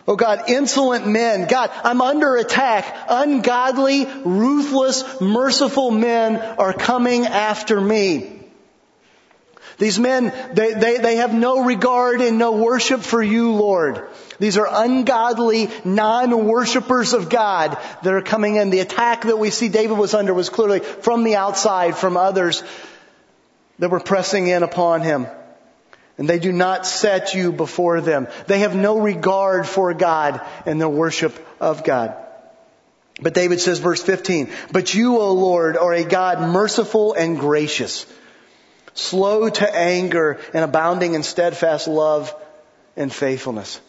Oh 0.06 0.14
God, 0.14 0.48
insolent 0.48 1.08
men. 1.08 1.48
God, 1.48 1.70
I'm 1.82 2.00
under 2.00 2.36
attack. 2.36 3.06
Ungodly, 3.08 4.06
ruthless, 4.24 5.20
merciful 5.20 5.90
men 5.90 6.36
are 6.36 6.72
coming 6.72 7.26
after 7.26 7.80
me. 7.80 8.39
These 9.80 9.98
men, 9.98 10.30
they, 10.52 10.74
they, 10.74 10.98
they 10.98 11.16
have 11.16 11.32
no 11.32 11.64
regard 11.64 12.20
and 12.20 12.38
no 12.38 12.52
worship 12.52 13.00
for 13.00 13.22
you, 13.22 13.52
Lord. 13.52 14.06
These 14.38 14.58
are 14.58 14.68
ungodly, 14.70 15.70
non-worshippers 15.86 17.14
of 17.14 17.30
God 17.30 17.78
that 18.02 18.12
are 18.12 18.20
coming 18.20 18.56
in. 18.56 18.68
The 18.68 18.80
attack 18.80 19.22
that 19.22 19.38
we 19.38 19.48
see 19.48 19.70
David 19.70 19.96
was 19.96 20.12
under 20.12 20.34
was 20.34 20.50
clearly 20.50 20.80
from 20.80 21.24
the 21.24 21.36
outside, 21.36 21.96
from 21.96 22.18
others 22.18 22.62
that 23.78 23.90
were 23.90 24.00
pressing 24.00 24.48
in 24.48 24.62
upon 24.62 25.00
him. 25.00 25.26
And 26.18 26.28
they 26.28 26.38
do 26.38 26.52
not 26.52 26.84
set 26.86 27.32
you 27.32 27.50
before 27.50 28.02
them. 28.02 28.28
They 28.48 28.58
have 28.58 28.76
no 28.76 28.98
regard 28.98 29.66
for 29.66 29.94
God 29.94 30.42
and 30.66 30.78
their 30.78 30.90
worship 30.90 31.34
of 31.58 31.84
God. 31.84 32.14
But 33.22 33.32
David 33.32 33.62
says, 33.62 33.78
verse 33.78 34.02
15, 34.02 34.50
But 34.72 34.92
you, 34.92 35.16
O 35.20 35.32
Lord, 35.32 35.78
are 35.78 35.94
a 35.94 36.04
God 36.04 36.52
merciful 36.52 37.14
and 37.14 37.38
gracious 37.38 38.04
slow 38.94 39.48
to 39.48 39.76
anger, 39.76 40.40
and 40.52 40.64
abounding 40.64 41.14
in 41.14 41.22
steadfast 41.22 41.88
love 41.88 42.34
and 42.96 43.12
faithfulness. 43.12 43.80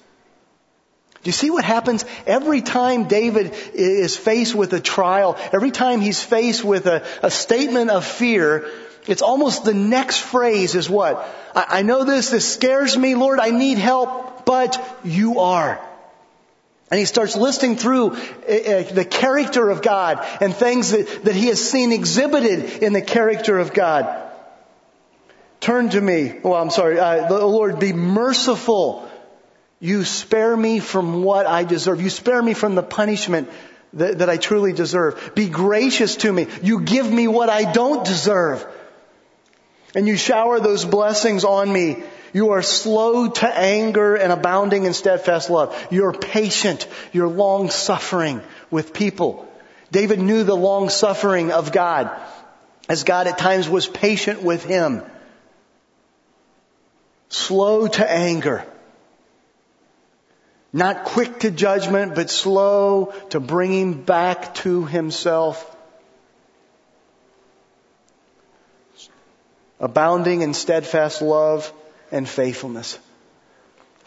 Do 1.23 1.27
you 1.27 1.33
see 1.33 1.51
what 1.51 1.63
happens 1.63 2.03
every 2.25 2.61
time 2.61 3.07
David 3.07 3.53
is 3.73 4.17
faced 4.17 4.55
with 4.55 4.73
a 4.73 4.79
trial, 4.79 5.37
every 5.53 5.69
time 5.69 6.01
he's 6.01 6.21
faced 6.21 6.63
with 6.63 6.87
a, 6.87 7.05
a 7.21 7.29
statement 7.29 7.91
of 7.91 8.03
fear, 8.05 8.67
it's 9.07 9.21
almost 9.21 9.63
the 9.63 9.73
next 9.73 10.17
phrase 10.19 10.73
is 10.73 10.89
what? 10.89 11.17
I, 11.55 11.65
I 11.69 11.81
know 11.83 12.05
this, 12.05 12.31
this 12.31 12.51
scares 12.51 12.97
me, 12.97 13.13
Lord, 13.13 13.39
I 13.39 13.51
need 13.51 13.77
help, 13.77 14.45
but 14.45 14.83
you 15.03 15.39
are. 15.39 15.79
And 16.89 16.99
he 16.99 17.05
starts 17.05 17.37
listing 17.37 17.77
through 17.77 18.11
uh, 18.11 18.15
uh, 18.15 18.83
the 18.91 19.07
character 19.09 19.69
of 19.69 19.81
God 19.81 20.25
and 20.41 20.53
things 20.53 20.91
that, 20.91 21.23
that 21.23 21.35
he 21.35 21.47
has 21.47 21.69
seen 21.69 21.91
exhibited 21.91 22.83
in 22.83 22.93
the 22.93 23.01
character 23.01 23.59
of 23.59 23.73
God. 23.73 24.20
Turn 25.61 25.89
to 25.89 26.01
me. 26.01 26.39
Well, 26.43 26.55
I'm 26.55 26.71
sorry. 26.71 26.99
Uh, 26.99 27.29
Lord, 27.29 27.79
be 27.79 27.93
merciful. 27.93 29.07
You 29.79 30.03
spare 30.03 30.57
me 30.57 30.79
from 30.79 31.23
what 31.23 31.45
I 31.45 31.63
deserve. 31.63 32.01
You 32.01 32.09
spare 32.09 32.41
me 32.41 32.55
from 32.55 32.73
the 32.73 32.81
punishment 32.81 33.47
that, 33.93 34.17
that 34.19 34.29
I 34.29 34.37
truly 34.37 34.73
deserve. 34.73 35.33
Be 35.35 35.49
gracious 35.49 36.15
to 36.17 36.33
me. 36.33 36.47
You 36.63 36.81
give 36.81 37.09
me 37.09 37.27
what 37.27 37.49
I 37.49 37.71
don't 37.71 38.03
deserve. 38.03 38.65
And 39.93 40.07
you 40.07 40.17
shower 40.17 40.59
those 40.59 40.83
blessings 40.83 41.45
on 41.45 41.71
me. 41.71 42.03
You 42.33 42.51
are 42.51 42.63
slow 42.63 43.29
to 43.29 43.47
anger 43.47 44.15
and 44.15 44.31
abounding 44.31 44.85
in 44.85 44.93
steadfast 44.93 45.51
love. 45.51 45.75
You're 45.91 46.13
patient. 46.13 46.87
You're 47.11 47.27
long 47.27 47.69
suffering 47.69 48.41
with 48.71 48.93
people. 48.93 49.47
David 49.91 50.19
knew 50.19 50.43
the 50.43 50.55
long 50.55 50.89
suffering 50.89 51.51
of 51.51 51.71
God 51.71 52.09
as 52.89 53.03
God 53.03 53.27
at 53.27 53.37
times 53.37 53.69
was 53.69 53.87
patient 53.87 54.41
with 54.41 54.63
him 54.63 55.03
slow 57.31 57.87
to 57.87 58.11
anger. 58.11 58.63
Not 60.73 61.05
quick 61.05 61.39
to 61.39 61.51
judgment, 61.51 62.13
but 62.15 62.29
slow 62.29 63.13
to 63.31 63.39
bring 63.39 63.73
him 63.73 64.03
back 64.03 64.53
to 64.55 64.85
himself. 64.85 65.67
Abounding 69.79 70.41
in 70.41 70.53
steadfast 70.53 71.21
love 71.21 71.73
and 72.11 72.29
faithfulness. 72.29 72.99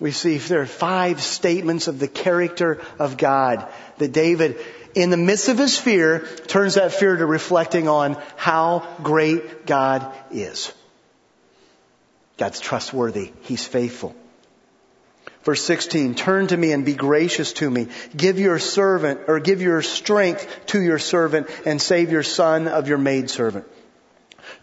We 0.00 0.10
see 0.10 0.38
there 0.38 0.62
are 0.62 0.66
five 0.66 1.20
statements 1.20 1.88
of 1.88 1.98
the 1.98 2.08
character 2.08 2.80
of 2.98 3.16
God 3.16 3.66
that 3.98 4.12
David, 4.12 4.58
in 4.94 5.10
the 5.10 5.16
midst 5.16 5.48
of 5.48 5.58
his 5.58 5.78
fear, 5.78 6.26
turns 6.46 6.74
that 6.74 6.92
fear 6.92 7.16
to 7.16 7.26
reflecting 7.26 7.88
on 7.88 8.20
how 8.36 8.86
great 9.02 9.66
God 9.66 10.12
is. 10.30 10.72
God's 12.36 12.60
trustworthy. 12.60 13.32
He's 13.42 13.66
faithful. 13.66 14.14
Verse 15.44 15.62
16, 15.62 16.14
turn 16.14 16.46
to 16.46 16.56
me 16.56 16.72
and 16.72 16.86
be 16.86 16.94
gracious 16.94 17.52
to 17.54 17.70
me. 17.70 17.88
Give 18.16 18.38
your 18.38 18.58
servant, 18.58 19.20
or 19.28 19.40
give 19.40 19.60
your 19.60 19.82
strength 19.82 20.48
to 20.66 20.80
your 20.80 20.98
servant 20.98 21.48
and 21.66 21.80
save 21.80 22.10
your 22.10 22.22
son 22.22 22.66
of 22.66 22.88
your 22.88 22.98
maidservant. 22.98 23.66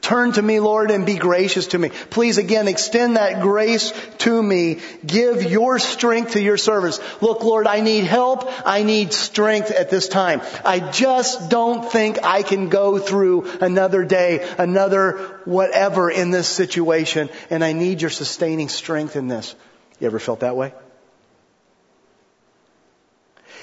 Turn 0.02 0.32
to 0.32 0.42
me, 0.42 0.60
Lord, 0.60 0.90
and 0.90 1.06
be 1.06 1.16
gracious 1.16 1.68
to 1.68 1.78
me. 1.78 1.90
Please 2.10 2.40
again, 2.40 2.68
extend 2.68 3.18
that 3.18 3.42
grace 3.42 3.94
to 4.20 4.42
me. 4.42 4.80
Give 5.06 5.44
your 5.44 5.78
strength 5.78 6.32
to 6.32 6.42
your 6.42 6.58
servants. 6.58 7.00
Look, 7.22 7.44
Lord, 7.44 7.68
I 7.68 7.82
need 7.82 8.06
help. 8.06 8.46
I 8.66 8.82
need 8.82 9.14
strength 9.14 9.70
at 9.70 9.92
this 9.92 10.08
time. 10.10 10.42
I 10.66 10.80
just 10.80 11.52
don't 11.52 11.92
think 11.92 12.24
I 12.24 12.42
can 12.42 12.70
go 12.70 12.98
through 12.98 13.48
another 13.62 14.04
day, 14.04 14.48
another 14.58 15.40
whatever 15.46 16.10
in 16.10 16.32
this 16.32 16.48
situation, 16.48 17.30
and 17.52 17.64
I 17.64 17.74
need 17.74 18.02
your 18.02 18.10
sustaining 18.10 18.70
strength 18.70 19.16
in 19.16 19.28
this. 19.28 19.56
You 20.00 20.08
ever 20.08 20.20
felt 20.20 20.40
that 20.40 20.56
way? 20.56 20.74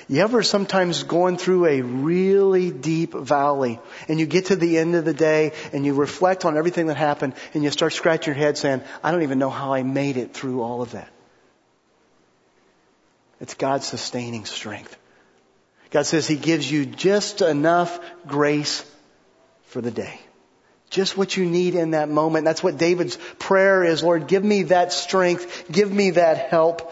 You 0.09 0.23
ever 0.23 0.43
sometimes 0.43 1.03
going 1.03 1.37
through 1.37 1.67
a 1.67 1.83
really 1.83 2.71
deep 2.71 3.13
valley 3.13 3.79
and 4.09 4.19
you 4.19 4.25
get 4.25 4.47
to 4.47 4.57
the 4.57 4.79
end 4.79 4.95
of 4.95 5.05
the 5.05 5.13
day 5.13 5.53
and 5.75 5.85
you 5.85 5.93
reflect 5.93 6.47
on 6.47 6.57
everything 6.57 6.87
that 6.87 6.97
happened 6.97 7.35
and 7.53 7.63
you 7.63 7.71
start 7.71 7.93
scratching 7.93 8.33
your 8.33 8.43
head 8.43 8.57
saying, 8.57 8.81
I 9.05 9.13
don't 9.13 9.23
even 9.23 9.39
know 9.39 9.51
how 9.51 9.75
I 9.75 9.83
made 9.83 10.17
it 10.17 10.33
through 10.33 10.63
all 10.63 10.81
of 10.81 10.93
that. 10.93 11.11
It's 13.39 13.53
God's 13.53 13.87
sustaining 13.87 14.47
strength. 14.47 14.97
God 15.91 16.07
says 16.07 16.27
He 16.27 16.37
gives 16.37 16.71
you 16.71 16.87
just 16.87 17.43
enough 17.43 18.01
grace 18.27 18.91
for 19.67 19.83
the 19.83 19.91
day. 19.91 20.19
Just 20.89 21.19
what 21.19 21.37
you 21.37 21.45
need 21.45 21.75
in 21.75 21.91
that 21.91 22.09
moment. 22.09 22.47
That's 22.47 22.63
what 22.63 22.79
David's 22.79 23.19
prayer 23.39 23.85
is. 23.85 24.03
Lord, 24.03 24.27
give 24.27 24.43
me 24.43 24.65
that 24.65 24.91
strength. 24.95 25.71
Give 25.71 25.93
me 25.93 26.13
that 26.13 26.49
help 26.49 26.91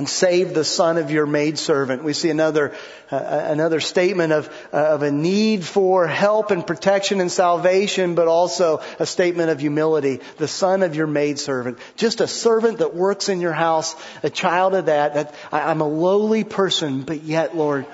and 0.00 0.08
save 0.08 0.54
the 0.54 0.64
son 0.64 0.96
of 0.96 1.10
your 1.10 1.26
maidservant. 1.26 2.02
We 2.02 2.14
see 2.14 2.30
another 2.30 2.74
uh, 3.12 3.18
another 3.18 3.80
statement 3.80 4.32
of 4.32 4.48
uh, 4.72 4.78
of 4.78 5.02
a 5.02 5.10
need 5.12 5.62
for 5.62 6.06
help 6.06 6.50
and 6.50 6.66
protection 6.66 7.20
and 7.20 7.30
salvation, 7.30 8.14
but 8.14 8.26
also 8.26 8.80
a 8.98 9.04
statement 9.04 9.50
of 9.50 9.60
humility. 9.60 10.20
The 10.38 10.48
son 10.48 10.82
of 10.82 10.96
your 10.96 11.06
maidservant, 11.06 11.76
just 11.96 12.22
a 12.22 12.26
servant 12.26 12.78
that 12.78 12.94
works 12.94 13.28
in 13.28 13.42
your 13.42 13.52
house, 13.52 13.94
a 14.22 14.30
child 14.30 14.74
of 14.74 14.86
that. 14.86 15.12
That 15.12 15.34
I, 15.52 15.70
I'm 15.70 15.82
a 15.82 15.88
lowly 15.88 16.44
person, 16.44 17.02
but 17.02 17.22
yet, 17.22 17.54
Lord, 17.54 17.84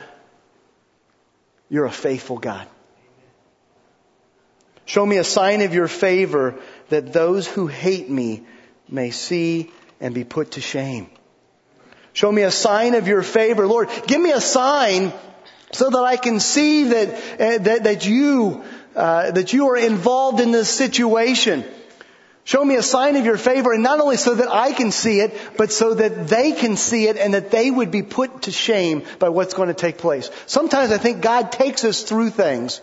you're 1.69 1.87
a 1.87 1.91
faithful 1.91 2.39
God. 2.39 2.69
Show 4.85 5.05
me 5.05 5.17
a 5.17 5.25
sign 5.25 5.61
of 5.63 5.75
your 5.75 5.89
favor 5.89 6.55
that 6.89 7.13
those 7.13 7.49
who 7.49 7.67
hate 7.67 8.09
me 8.09 8.47
may 8.89 9.11
see 9.11 9.73
and 9.99 10.15
be 10.15 10.23
put 10.23 10.53
to 10.53 10.61
shame. 10.61 11.11
Show 12.17 12.33
me 12.33 12.45
a 12.45 12.51
sign 12.51 12.95
of 12.95 13.09
your 13.09 13.23
favor. 13.23 13.67
Lord, 13.67 13.91
give 14.07 14.19
me 14.19 14.31
a 14.33 14.41
sign 14.41 15.13
so 15.71 15.91
that 15.91 16.03
I 16.03 16.17
can 16.17 16.41
see 16.41 16.85
that, 16.85 17.09
uh, 17.11 17.59
that, 17.59 17.85
that 17.85 18.07
you, 18.07 18.65
uh, 18.95 19.33
that 19.33 19.53
you 19.53 19.69
are 19.69 19.77
involved 19.77 20.41
in 20.41 20.51
this 20.51 20.71
situation. 20.71 21.63
Show 22.45 22.65
me 22.65 22.77
a 22.77 22.83
sign 22.83 23.17
of 23.17 23.27
your 23.27 23.37
favor 23.37 23.71
and 23.71 23.83
not 23.83 24.01
only 24.01 24.17
so 24.17 24.35
that 24.35 24.51
I 24.51 24.73
can 24.73 24.93
see 24.93 25.21
it, 25.21 25.39
but 25.59 25.71
so 25.71 25.93
that 25.93 26.29
they 26.29 26.53
can 26.53 26.79
see 26.79 27.07
it 27.07 27.19
and 27.19 27.35
that 27.35 27.51
they 27.51 27.71
would 27.71 27.91
be 27.91 28.03
put 28.03 28.43
to 28.43 28.51
shame 28.51 29.03
by 29.19 29.29
what's 29.29 29.53
going 29.53 29.69
to 29.69 29.75
take 29.75 29.99
place. 29.99 30.31
Sometimes 30.47 30.93
I 30.93 30.97
think 30.97 31.21
God 31.21 31.53
takes 31.53 31.85
us 31.85 32.03
through 32.03 32.31
things 32.31 32.81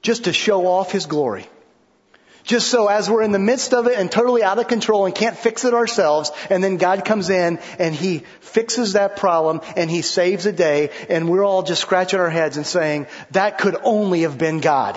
just 0.00 0.24
to 0.24 0.32
show 0.32 0.66
off 0.66 0.90
His 0.90 1.04
glory. 1.04 1.50
Just 2.46 2.68
so 2.68 2.86
as 2.86 3.10
we're 3.10 3.22
in 3.22 3.32
the 3.32 3.40
midst 3.40 3.74
of 3.74 3.88
it 3.88 3.98
and 3.98 4.10
totally 4.10 4.44
out 4.44 4.60
of 4.60 4.68
control 4.68 5.04
and 5.04 5.12
can't 5.12 5.36
fix 5.36 5.64
it 5.64 5.74
ourselves, 5.74 6.30
and 6.48 6.62
then 6.62 6.76
God 6.76 7.04
comes 7.04 7.28
in 7.28 7.58
and 7.80 7.92
He 7.92 8.20
fixes 8.38 8.92
that 8.92 9.16
problem 9.16 9.60
and 9.76 9.90
He 9.90 10.00
saves 10.00 10.46
a 10.46 10.52
day, 10.52 10.90
and 11.10 11.28
we're 11.28 11.44
all 11.44 11.64
just 11.64 11.82
scratching 11.82 12.20
our 12.20 12.30
heads 12.30 12.56
and 12.56 12.64
saying, 12.64 13.08
that 13.32 13.58
could 13.58 13.76
only 13.82 14.22
have 14.22 14.38
been 14.38 14.60
God. 14.60 14.96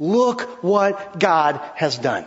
Look 0.00 0.64
what 0.64 1.20
God 1.20 1.60
has 1.76 1.96
done. 1.96 2.26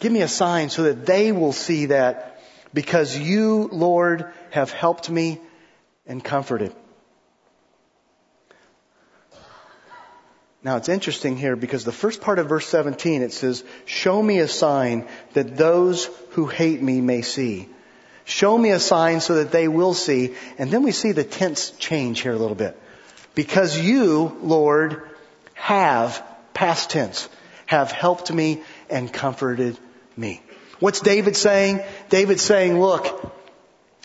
Give 0.00 0.10
me 0.10 0.22
a 0.22 0.28
sign 0.28 0.70
so 0.70 0.82
that 0.82 1.06
they 1.06 1.30
will 1.30 1.52
see 1.52 1.86
that 1.86 2.42
because 2.74 3.16
you, 3.16 3.68
Lord, 3.70 4.32
have 4.50 4.72
helped 4.72 5.08
me 5.08 5.40
and 6.04 6.22
comforted. 6.22 6.74
Now 10.64 10.76
it's 10.76 10.88
interesting 10.88 11.36
here 11.36 11.56
because 11.56 11.84
the 11.84 11.92
first 11.92 12.20
part 12.20 12.38
of 12.38 12.48
verse 12.48 12.66
17 12.66 13.22
it 13.22 13.32
says, 13.32 13.64
show 13.84 14.22
me 14.22 14.38
a 14.38 14.48
sign 14.48 15.08
that 15.32 15.56
those 15.56 16.04
who 16.30 16.46
hate 16.46 16.80
me 16.80 17.00
may 17.00 17.22
see. 17.22 17.68
Show 18.24 18.56
me 18.56 18.70
a 18.70 18.78
sign 18.78 19.20
so 19.20 19.36
that 19.36 19.50
they 19.50 19.66
will 19.66 19.94
see. 19.94 20.34
And 20.58 20.70
then 20.70 20.84
we 20.84 20.92
see 20.92 21.10
the 21.10 21.24
tense 21.24 21.70
change 21.72 22.20
here 22.20 22.32
a 22.32 22.38
little 22.38 22.54
bit. 22.54 22.78
Because 23.34 23.76
you, 23.76 24.38
Lord, 24.42 25.02
have, 25.54 26.22
past 26.54 26.90
tense, 26.90 27.28
have 27.66 27.90
helped 27.90 28.32
me 28.32 28.62
and 28.88 29.12
comforted 29.12 29.76
me. 30.16 30.42
What's 30.78 31.00
David 31.00 31.36
saying? 31.36 31.80
David's 32.08 32.42
saying, 32.42 32.80
look, 32.80 33.32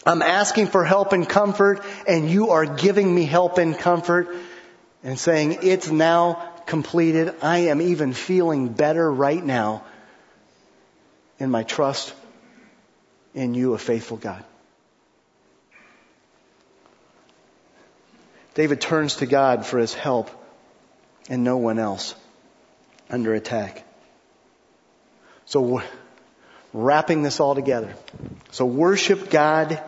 I'm 0.05 0.23
asking 0.23 0.67
for 0.67 0.83
help 0.83 1.13
and 1.13 1.27
comfort 1.27 1.83
and 2.07 2.29
you 2.29 2.51
are 2.51 2.65
giving 2.65 3.13
me 3.13 3.25
help 3.25 3.59
and 3.59 3.77
comfort 3.77 4.35
and 5.07 5.17
saying, 5.17 5.59
it's 5.61 5.89
now 5.89 6.33
completed. 6.65 7.33
I 7.41 7.59
am 7.69 7.81
even 7.81 8.11
feeling 8.11 8.67
better 8.67 9.09
right 9.09 9.41
now 9.41 9.85
in 11.39 11.49
my 11.49 11.63
trust 11.63 12.13
in 13.33 13.53
you, 13.53 13.73
a 13.73 13.77
faithful 13.77 14.17
God. 14.17 14.43
David 18.53 18.81
turns 18.81 19.15
to 19.17 19.25
God 19.25 19.65
for 19.65 19.79
his 19.79 19.93
help 19.93 20.29
and 21.29 21.41
no 21.41 21.55
one 21.55 21.79
else 21.79 22.13
under 23.09 23.33
attack. 23.33 23.85
So, 25.45 25.81
wrapping 26.73 27.23
this 27.23 27.39
all 27.39 27.55
together. 27.55 27.95
So, 28.51 28.65
worship 28.65 29.29
God 29.29 29.81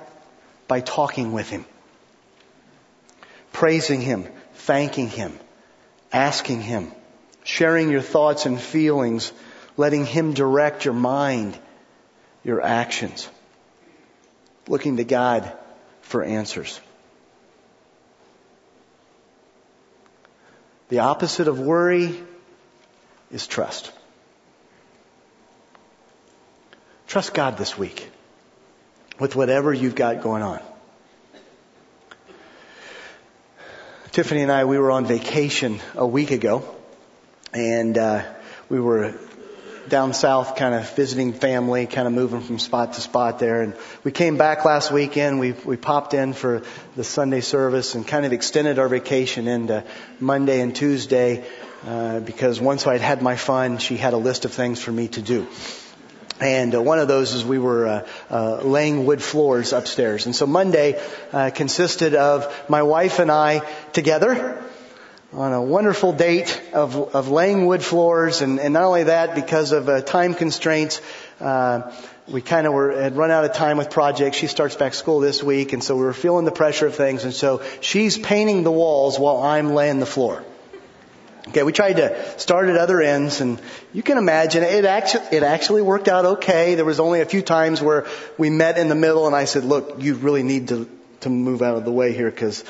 by 0.69 0.79
talking 0.79 1.33
with 1.33 1.49
Him, 1.49 1.65
praising 3.51 3.99
Him, 3.99 4.25
thanking 4.69 5.09
Him, 5.09 5.33
asking 6.13 6.61
Him, 6.61 6.91
sharing 7.43 7.89
your 7.89 8.01
thoughts 8.01 8.45
and 8.45 8.61
feelings, 8.61 9.33
letting 9.77 10.05
Him 10.05 10.35
direct 10.35 10.85
your 10.85 10.93
mind, 10.93 11.57
your 12.43 12.61
actions, 12.61 13.27
looking 14.67 14.97
to 14.97 15.03
God 15.03 15.51
for 16.01 16.23
answers. 16.23 16.79
The 20.89 20.99
opposite 20.99 21.47
of 21.47 21.59
worry 21.59 22.21
is 23.31 23.47
trust. 23.47 23.91
Trust 27.07 27.33
God 27.33 27.57
this 27.57 27.75
week 27.75 28.07
with 29.19 29.35
whatever 29.35 29.73
you've 29.73 29.95
got 29.95 30.21
going 30.21 30.43
on. 30.43 30.61
Tiffany 34.19 34.41
and 34.41 34.51
I, 34.51 34.65
we 34.65 34.77
were 34.77 34.91
on 34.91 35.05
vacation 35.05 35.79
a 35.95 36.05
week 36.05 36.31
ago, 36.31 36.65
and 37.53 37.97
uh, 37.97 38.25
we 38.67 38.77
were 38.77 39.13
down 39.87 40.13
south, 40.13 40.57
kind 40.57 40.75
of 40.75 40.93
visiting 40.93 41.31
family, 41.31 41.85
kind 41.85 42.05
of 42.05 42.11
moving 42.11 42.41
from 42.41 42.59
spot 42.59 42.95
to 42.95 42.99
spot 42.99 43.39
there. 43.39 43.61
And 43.61 43.75
we 44.03 44.11
came 44.11 44.35
back 44.35 44.65
last 44.65 44.91
weekend. 44.91 45.39
We 45.39 45.53
we 45.53 45.77
popped 45.77 46.13
in 46.13 46.33
for 46.33 46.63
the 46.97 47.05
Sunday 47.05 47.39
service 47.39 47.95
and 47.95 48.05
kind 48.05 48.25
of 48.25 48.33
extended 48.33 48.77
our 48.77 48.89
vacation 48.89 49.47
into 49.47 49.85
Monday 50.19 50.59
and 50.59 50.75
Tuesday 50.75 51.45
uh, 51.87 52.19
because 52.19 52.59
once 52.59 52.85
I'd 52.87 52.99
had 52.99 53.21
my 53.21 53.37
fun, 53.37 53.77
she 53.77 53.95
had 53.95 54.11
a 54.11 54.17
list 54.17 54.43
of 54.43 54.51
things 54.51 54.81
for 54.81 54.91
me 54.91 55.07
to 55.07 55.21
do. 55.21 55.47
And 56.39 56.73
uh, 56.73 56.81
one 56.81 56.99
of 56.99 57.07
those 57.07 57.33
is 57.33 57.43
we 57.43 57.59
were 57.59 57.87
uh, 57.87 58.07
uh, 58.29 58.61
laying 58.61 59.05
wood 59.05 59.21
floors 59.21 59.73
upstairs. 59.73 60.25
And 60.25 60.35
so 60.35 60.47
Monday 60.47 61.01
uh, 61.33 61.51
consisted 61.53 62.15
of 62.15 62.69
my 62.69 62.83
wife 62.83 63.19
and 63.19 63.31
I 63.31 63.61
together 63.91 64.63
on 65.33 65.53
a 65.53 65.61
wonderful 65.61 66.13
date 66.13 66.61
of, 66.73 66.95
of 66.95 67.29
laying 67.29 67.65
wood 67.65 67.83
floors. 67.83 68.41
And, 68.41 68.59
and 68.59 68.73
not 68.73 68.83
only 68.83 69.03
that, 69.03 69.35
because 69.35 69.73
of 69.73 69.89
uh, 69.89 70.01
time 70.01 70.33
constraints, 70.33 71.01
uh, 71.39 71.91
we 72.27 72.41
kind 72.41 72.67
of 72.67 72.73
were 72.73 72.91
had 72.91 73.17
run 73.17 73.31
out 73.31 73.43
of 73.43 73.53
time 73.53 73.77
with 73.77 73.89
projects. 73.89 74.37
She 74.37 74.47
starts 74.47 74.75
back 74.75 74.93
school 74.93 75.19
this 75.19 75.41
week, 75.43 75.73
and 75.73 75.83
so 75.83 75.95
we 75.95 76.03
were 76.03 76.13
feeling 76.13 76.45
the 76.45 76.51
pressure 76.51 76.85
of 76.85 76.95
things. 76.95 77.23
And 77.23 77.33
so 77.33 77.61
she's 77.81 78.17
painting 78.17 78.63
the 78.63 78.71
walls 78.71 79.19
while 79.19 79.37
I'm 79.37 79.73
laying 79.73 79.99
the 79.99 80.05
floor. 80.05 80.43
Okay, 81.49 81.63
we 81.63 81.71
tried 81.71 81.93
to 81.93 82.39
start 82.39 82.69
at 82.69 82.77
other 82.77 83.01
ends 83.01 83.41
and 83.41 83.59
you 83.91 84.03
can 84.03 84.19
imagine 84.19 84.61
it 84.61 84.85
actually, 84.85 85.25
it 85.31 85.41
actually 85.41 85.81
worked 85.81 86.07
out 86.07 86.23
okay. 86.25 86.75
There 86.75 86.85
was 86.85 86.99
only 86.99 87.21
a 87.21 87.25
few 87.25 87.41
times 87.41 87.81
where 87.81 88.05
we 88.37 88.51
met 88.51 88.77
in 88.77 88.87
the 88.87 88.93
middle 88.95 89.25
and 89.25 89.35
I 89.35 89.45
said, 89.45 89.65
look, 89.65 89.95
you 89.97 90.13
really 90.13 90.43
need 90.43 90.67
to, 90.67 90.87
to 91.21 91.29
move 91.29 91.63
out 91.63 91.75
of 91.75 91.85
the 91.85 91.91
way 91.91 92.13
here 92.13 92.29
because, 92.29 92.63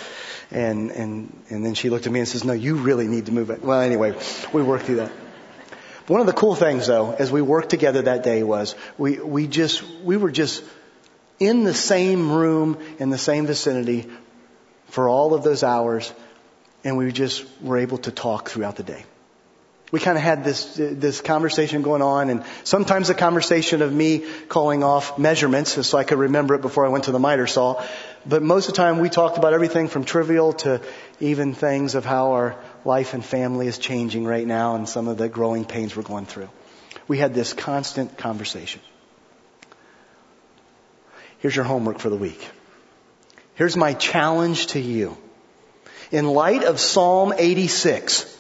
and, 0.50 0.92
and, 0.92 1.44
and 1.50 1.66
then 1.66 1.74
she 1.74 1.90
looked 1.90 2.08
at 2.08 2.14
me 2.14 2.20
and 2.20 2.28
says, 2.28 2.46
no, 2.46 2.54
you 2.54 2.76
really 2.76 3.10
need 3.10 3.26
to 3.26 3.34
move 3.34 3.50
it. 3.50 3.62
Well, 3.62 3.82
anyway, 3.82 4.18
we 4.54 4.64
worked 4.64 4.86
through 4.86 4.98
that. 4.98 5.12
But 6.08 6.14
one 6.14 6.22
of 6.22 6.28
the 6.28 6.34
cool 6.34 6.56
things 6.56 6.88
though, 6.88 7.12
as 7.12 7.34
we 7.34 7.42
worked 7.42 7.70
together 7.72 8.04
that 8.04 8.24
day 8.24 8.44
was 8.44 8.76
we, 8.98 9.20
we 9.20 9.48
just, 9.48 9.84
we 10.06 10.16
were 10.16 10.32
just 10.32 10.64
in 11.38 11.66
the 11.66 11.74
same 11.74 12.32
room, 12.32 12.78
in 12.98 13.10
the 13.10 13.18
same 13.18 13.46
vicinity 13.46 14.10
for 14.88 15.10
all 15.10 15.34
of 15.34 15.44
those 15.44 15.64
hours 15.64 16.14
and 16.84 16.98
we 16.98 17.12
just 17.12 17.46
were 17.62 17.78
able 17.78 17.98
to 18.00 18.12
talk 18.12 18.50
throughout 18.50 18.76
the 18.76 18.84
day. 18.84 19.06
We 19.92 20.00
kind 20.00 20.18
of 20.18 20.24
had 20.24 20.44
this, 20.44 20.76
this 20.76 21.20
conversation 21.20 21.82
going 21.82 22.04
on 22.04 22.30
and 22.30 22.44
sometimes 22.64 23.10
a 23.10 23.16
conversation 23.16 23.82
of 23.82 23.92
me 23.92 24.24
calling 24.48 24.84
off 24.84 25.18
measurements 25.18 25.88
so 25.88 25.98
I 25.98 26.04
could 26.04 26.20
remember 26.20 26.54
it 26.54 26.62
before 26.62 26.86
I 26.86 26.90
went 26.90 27.06
to 27.06 27.12
the 27.12 27.18
miter 27.18 27.48
saw. 27.48 27.84
But 28.26 28.44
most 28.44 28.68
of 28.68 28.76
the 28.76 28.78
time 28.78 29.00
we 29.00 29.10
talked 29.10 29.40
about 29.40 29.54
everything 29.54 29.88
from 29.88 30.06
trivial 30.06 30.54
to 30.54 30.82
even 31.20 31.56
things 31.56 31.96
of 31.96 32.06
how 32.06 32.34
our 32.34 32.56
life 32.86 33.16
and 33.16 33.26
family 33.26 33.66
is 33.66 33.80
changing 33.80 34.26
right 34.26 34.46
now 34.46 34.76
and 34.76 34.88
some 34.88 35.08
of 35.08 35.18
the 35.18 35.28
growing 35.28 35.66
pains 35.66 35.96
we're 35.96 36.04
going 36.04 36.28
through. 36.28 36.50
We 37.08 37.18
had 37.18 37.34
this 37.34 37.54
constant 37.54 38.16
conversation. 38.16 38.82
Here's 41.40 41.56
your 41.56 41.66
homework 41.66 41.98
for 41.98 42.10
the 42.10 42.18
week. 42.18 42.48
Here's 43.56 43.76
my 43.76 43.94
challenge 43.94 44.68
to 44.68 44.80
you. 44.80 45.18
In 46.12 46.26
light 46.26 46.64
of 46.64 46.80
Psalm 46.80 47.34
86, 47.38 48.38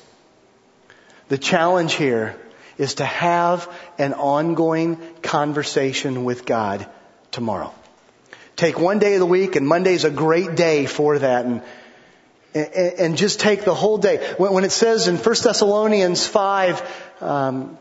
the 1.28 1.38
challenge 1.38 1.94
here 1.94 2.36
is 2.78 2.96
to 2.96 3.06
have 3.06 3.72
an 3.98 4.14
ongoing 4.14 4.98
conversation 5.22 6.26
with 6.26 6.46
God 6.46 6.88
tomorrow. 7.32 7.74
Take 8.56 8.80
one 8.80 9.00
day 9.00 9.14
of 9.14 9.20
the 9.20 9.26
week 9.26 9.56
and 9.56 9.68
Monday's 9.68 10.04
a 10.04 10.10
great 10.10 10.56
day 10.56 10.86
for 10.86 11.20
that 11.20 11.46
and, 11.46 11.62
and, 12.56 13.18
just 13.18 13.40
take 13.40 13.64
the 13.64 13.76
whole 13.76 14.00
day. 14.00 14.18
When, 14.38 14.64
it 14.64 14.72
says 14.72 15.08
in 15.08 15.18
1 15.18 15.24
Thessalonians 15.24 16.26
5, 16.26 17.22
um, 17.22 17.78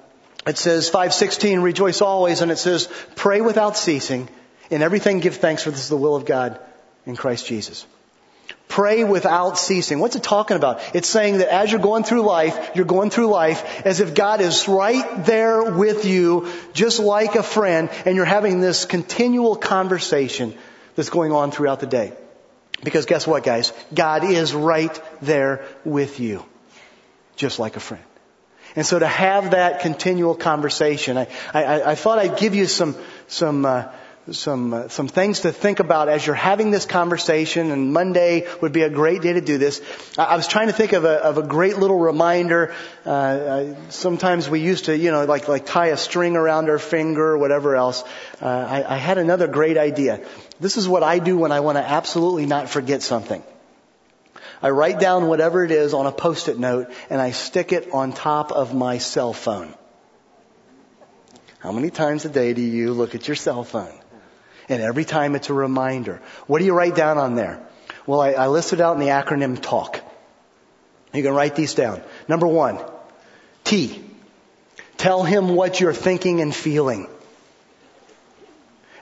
it 0.47 0.59
says 0.59 0.89
516, 0.89 1.61
rejoice 1.61 2.03
always, 2.03 2.43
and 2.43 2.51
it 2.51 2.59
says 2.59 2.89
pray 3.16 3.41
without 3.41 3.76
ceasing. 3.76 4.28
In 4.70 4.82
everything 4.82 5.20
give 5.20 5.36
thanks 5.36 5.62
for 5.62 5.70
this 5.70 5.80
is 5.80 5.89
the 5.89 5.97
will 5.97 6.14
of 6.14 6.26
God 6.26 6.61
in 7.07 7.16
Christ 7.16 7.47
Jesus. 7.47 7.86
Pray 8.68 9.02
without 9.02 9.58
ceasing. 9.58 9.98
What's 9.98 10.14
it 10.14 10.22
talking 10.22 10.56
about? 10.56 10.80
It's 10.94 11.08
saying 11.08 11.38
that 11.38 11.48
as 11.48 11.72
you're 11.72 11.80
going 11.80 12.04
through 12.04 12.22
life, 12.22 12.72
you're 12.74 12.84
going 12.84 13.08
through 13.08 13.28
life 13.28 13.86
as 13.86 14.00
if 14.00 14.14
God 14.14 14.42
is 14.42 14.68
right 14.68 15.24
there 15.24 15.72
with 15.72 16.04
you, 16.04 16.48
just 16.74 17.00
like 17.00 17.34
a 17.34 17.42
friend, 17.42 17.88
and 18.04 18.14
you're 18.14 18.26
having 18.26 18.60
this 18.60 18.84
continual 18.84 19.56
conversation 19.56 20.54
that's 20.94 21.10
going 21.10 21.32
on 21.32 21.50
throughout 21.50 21.80
the 21.80 21.86
day. 21.86 22.12
Because 22.84 23.06
guess 23.06 23.26
what, 23.26 23.42
guys? 23.42 23.72
God 23.92 24.22
is 24.24 24.54
right 24.54 25.00
there 25.22 25.64
with 25.84 26.20
you, 26.20 26.44
just 27.36 27.58
like 27.58 27.76
a 27.76 27.80
friend. 27.80 28.04
And 28.76 28.86
so 28.86 28.98
to 28.98 29.06
have 29.06 29.52
that 29.52 29.80
continual 29.80 30.34
conversation, 30.34 31.16
I, 31.16 31.26
I, 31.54 31.92
I 31.92 31.94
thought 31.94 32.18
I'd 32.18 32.38
give 32.38 32.54
you 32.54 32.66
some, 32.66 32.96
some, 33.26 33.64
uh, 33.64 33.86
some 34.33 34.74
uh, 34.74 34.89
some 34.89 35.09
things 35.09 35.41
to 35.41 35.53
think 35.53 35.81
about 35.81 36.09
as 36.09 36.26
you're 36.26 36.35
having 36.35 36.70
this 36.70 36.87
conversation. 36.87 37.70
And 37.70 37.93
Monday 37.93 38.47
would 38.61 38.72
be 38.72 38.83
a 38.83 38.91
great 38.91 39.22
day 39.22 39.33
to 39.33 39.41
do 39.41 39.59
this. 39.59 39.81
I, 40.16 40.24
I 40.24 40.37
was 40.37 40.47
trying 40.49 40.68
to 40.68 40.72
think 40.72 40.93
of 40.93 41.05
a 41.05 41.24
of 41.24 41.39
a 41.39 41.43
great 41.43 41.79
little 41.79 41.99
reminder. 41.99 42.74
Uh, 43.05 43.11
I, 43.11 43.91
sometimes 43.91 44.49
we 44.49 44.61
used 44.61 44.87
to, 44.87 44.97
you 44.97 45.11
know, 45.11 45.24
like 45.24 45.49
like 45.49 45.66
tie 45.66 45.89
a 45.89 45.97
string 45.97 46.37
around 46.37 46.68
our 46.68 46.79
finger 46.79 47.33
or 47.33 47.39
whatever 47.39 47.76
else. 47.76 48.05
Uh, 48.41 48.47
I, 48.47 48.95
I 48.95 48.97
had 48.97 49.18
another 49.18 49.47
great 49.47 49.76
idea. 49.76 50.24
This 50.61 50.76
is 50.76 50.89
what 50.89 51.03
I 51.03 51.18
do 51.18 51.39
when 51.39 51.53
I 51.53 51.61
want 51.61 51.79
to 51.79 51.83
absolutely 51.83 52.47
not 52.47 52.68
forget 52.68 53.03
something. 53.03 53.43
I 54.61 54.70
write 54.70 54.99
down 54.99 55.29
whatever 55.29 55.64
it 55.64 55.70
is 55.70 55.95
on 55.95 56.07
a 56.07 56.12
post-it 56.12 56.59
note 56.59 56.91
and 57.11 57.20
I 57.20 57.31
stick 57.31 57.72
it 57.72 57.93
on 57.93 58.12
top 58.12 58.51
of 58.51 58.74
my 58.74 58.99
cell 58.99 59.33
phone. 59.33 59.72
How 61.61 61.72
many 61.72 61.91
times 61.91 62.24
a 62.24 62.29
day 62.29 62.55
do 62.55 62.62
you 62.62 62.93
look 62.93 63.14
at 63.14 63.29
your 63.29 63.37
cell 63.37 63.62
phone? 63.64 63.97
And 64.68 64.82
every 64.82 65.04
time 65.04 65.34
it's 65.34 65.50
a 65.50 65.54
reminder. 65.54 66.20
What 66.46 66.58
do 66.58 66.64
you 66.64 66.74
write 66.74 66.94
down 66.94 67.18
on 67.18 67.34
there? 67.34 67.66
Well, 68.06 68.20
I, 68.20 68.32
I 68.32 68.46
listed 68.48 68.80
out 68.80 68.94
in 68.94 69.00
the 69.00 69.08
acronym 69.08 69.58
TALK. 69.60 70.02
You 71.12 71.22
can 71.22 71.34
write 71.34 71.56
these 71.56 71.74
down. 71.74 72.02
Number 72.26 72.46
one, 72.46 72.78
T. 73.64 74.04
Tell 74.98 75.22
him 75.22 75.54
what 75.54 75.80
you're 75.80 75.94
thinking 75.94 76.40
and 76.40 76.54
feeling. 76.54 77.08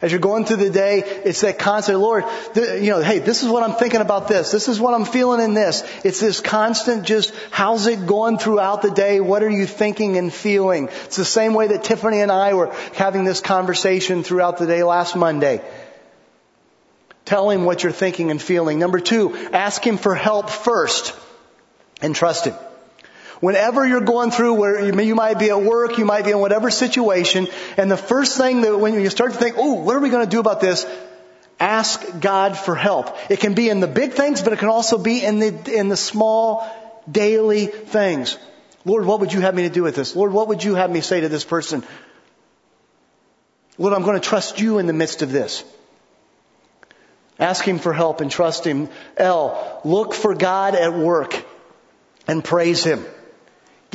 As 0.02 0.12
you're 0.12 0.20
going 0.20 0.44
through 0.44 0.58
the 0.58 0.70
day, 0.70 0.98
it's 1.24 1.40
that 1.40 1.58
constant, 1.58 1.98
Lord, 1.98 2.24
th- 2.52 2.82
you 2.82 2.90
know, 2.90 3.00
hey, 3.00 3.18
this 3.18 3.42
is 3.42 3.48
what 3.48 3.62
I'm 3.62 3.76
thinking 3.76 4.02
about 4.02 4.28
this. 4.28 4.50
This 4.52 4.68
is 4.68 4.78
what 4.78 4.92
I'm 4.92 5.06
feeling 5.06 5.40
in 5.40 5.54
this. 5.54 5.82
It's 6.04 6.20
this 6.20 6.40
constant 6.40 7.04
just, 7.04 7.32
how's 7.50 7.86
it 7.86 8.06
going 8.06 8.36
throughout 8.36 8.82
the 8.82 8.90
day? 8.90 9.20
What 9.20 9.42
are 9.42 9.50
you 9.50 9.64
thinking 9.64 10.18
and 10.18 10.32
feeling? 10.32 10.88
It's 11.04 11.16
the 11.16 11.24
same 11.24 11.54
way 11.54 11.68
that 11.68 11.82
Tiffany 11.82 12.20
and 12.20 12.30
I 12.30 12.52
were 12.52 12.74
having 12.94 13.24
this 13.24 13.40
conversation 13.40 14.22
throughout 14.22 14.58
the 14.58 14.66
day 14.66 14.82
last 14.82 15.16
Monday. 15.16 15.62
Tell 17.24 17.48
him 17.48 17.64
what 17.64 17.82
you're 17.82 17.90
thinking 17.90 18.30
and 18.30 18.40
feeling. 18.40 18.78
Number 18.78 19.00
two, 19.00 19.34
ask 19.52 19.82
him 19.84 19.96
for 19.96 20.14
help 20.14 20.50
first 20.50 21.14
and 22.02 22.14
trust 22.14 22.44
him. 22.44 22.54
Whenever 23.40 23.86
you're 23.86 24.00
going 24.00 24.30
through 24.30 24.54
where 24.54 25.02
you 25.02 25.14
might 25.14 25.38
be 25.38 25.50
at 25.50 25.62
work, 25.62 25.98
you 25.98 26.04
might 26.04 26.24
be 26.24 26.30
in 26.30 26.38
whatever 26.38 26.70
situation, 26.70 27.48
and 27.76 27.90
the 27.90 27.96
first 27.96 28.38
thing 28.38 28.62
that 28.62 28.78
when 28.78 28.94
you 28.94 29.10
start 29.10 29.32
to 29.32 29.38
think, 29.38 29.56
oh, 29.58 29.74
what 29.74 29.94
are 29.94 30.00
we 30.00 30.08
going 30.08 30.24
to 30.24 30.30
do 30.30 30.40
about 30.40 30.60
this? 30.60 30.86
Ask 31.60 32.20
God 32.20 32.56
for 32.56 32.74
help. 32.74 33.16
It 33.30 33.40
can 33.40 33.54
be 33.54 33.68
in 33.68 33.80
the 33.80 33.86
big 33.86 34.12
things, 34.12 34.42
but 34.42 34.52
it 34.52 34.58
can 34.58 34.68
also 34.68 34.98
be 34.98 35.22
in 35.22 35.38
the, 35.38 35.78
in 35.78 35.88
the 35.88 35.96
small 35.96 36.66
daily 37.10 37.66
things. 37.66 38.38
Lord, 38.84 39.04
what 39.04 39.20
would 39.20 39.32
you 39.32 39.40
have 39.40 39.54
me 39.54 39.62
to 39.62 39.70
do 39.70 39.82
with 39.82 39.96
this? 39.96 40.14
Lord, 40.14 40.32
what 40.32 40.48
would 40.48 40.62
you 40.62 40.74
have 40.74 40.90
me 40.90 41.00
say 41.00 41.20
to 41.20 41.28
this 41.28 41.44
person? 41.44 41.82
Lord, 43.78 43.92
I'm 43.92 44.02
going 44.02 44.20
to 44.20 44.26
trust 44.26 44.60
you 44.60 44.78
in 44.78 44.86
the 44.86 44.92
midst 44.92 45.22
of 45.22 45.32
this. 45.32 45.64
Ask 47.38 47.64
Him 47.64 47.78
for 47.78 47.92
help 47.92 48.20
and 48.20 48.30
trust 48.30 48.66
Him. 48.66 48.88
L, 49.16 49.80
look 49.84 50.14
for 50.14 50.34
God 50.34 50.74
at 50.74 50.94
work 50.94 51.44
and 52.26 52.42
praise 52.42 52.82
Him. 52.82 53.04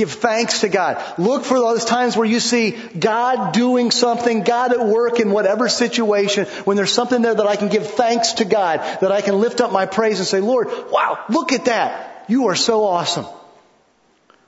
Give 0.01 0.11
thanks 0.11 0.61
to 0.61 0.67
God. 0.67 1.19
Look 1.19 1.45
for 1.45 1.59
those 1.59 1.85
times 1.85 2.17
where 2.17 2.25
you 2.25 2.39
see 2.39 2.71
God 2.71 3.53
doing 3.53 3.91
something, 3.91 4.41
God 4.41 4.73
at 4.73 4.83
work 4.83 5.19
in 5.19 5.29
whatever 5.29 5.69
situation, 5.69 6.45
when 6.65 6.75
there's 6.75 6.91
something 6.91 7.21
there 7.21 7.35
that 7.35 7.45
I 7.45 7.55
can 7.55 7.69
give 7.69 7.85
thanks 7.85 8.33
to 8.33 8.45
God, 8.45 8.79
that 9.01 9.11
I 9.11 9.21
can 9.21 9.39
lift 9.39 9.61
up 9.61 9.71
my 9.71 9.85
praise 9.85 10.17
and 10.17 10.27
say, 10.27 10.39
Lord, 10.39 10.69
wow, 10.89 11.23
look 11.29 11.51
at 11.51 11.65
that. 11.65 12.25
You 12.27 12.47
are 12.47 12.55
so 12.55 12.83
awesome. 12.83 13.27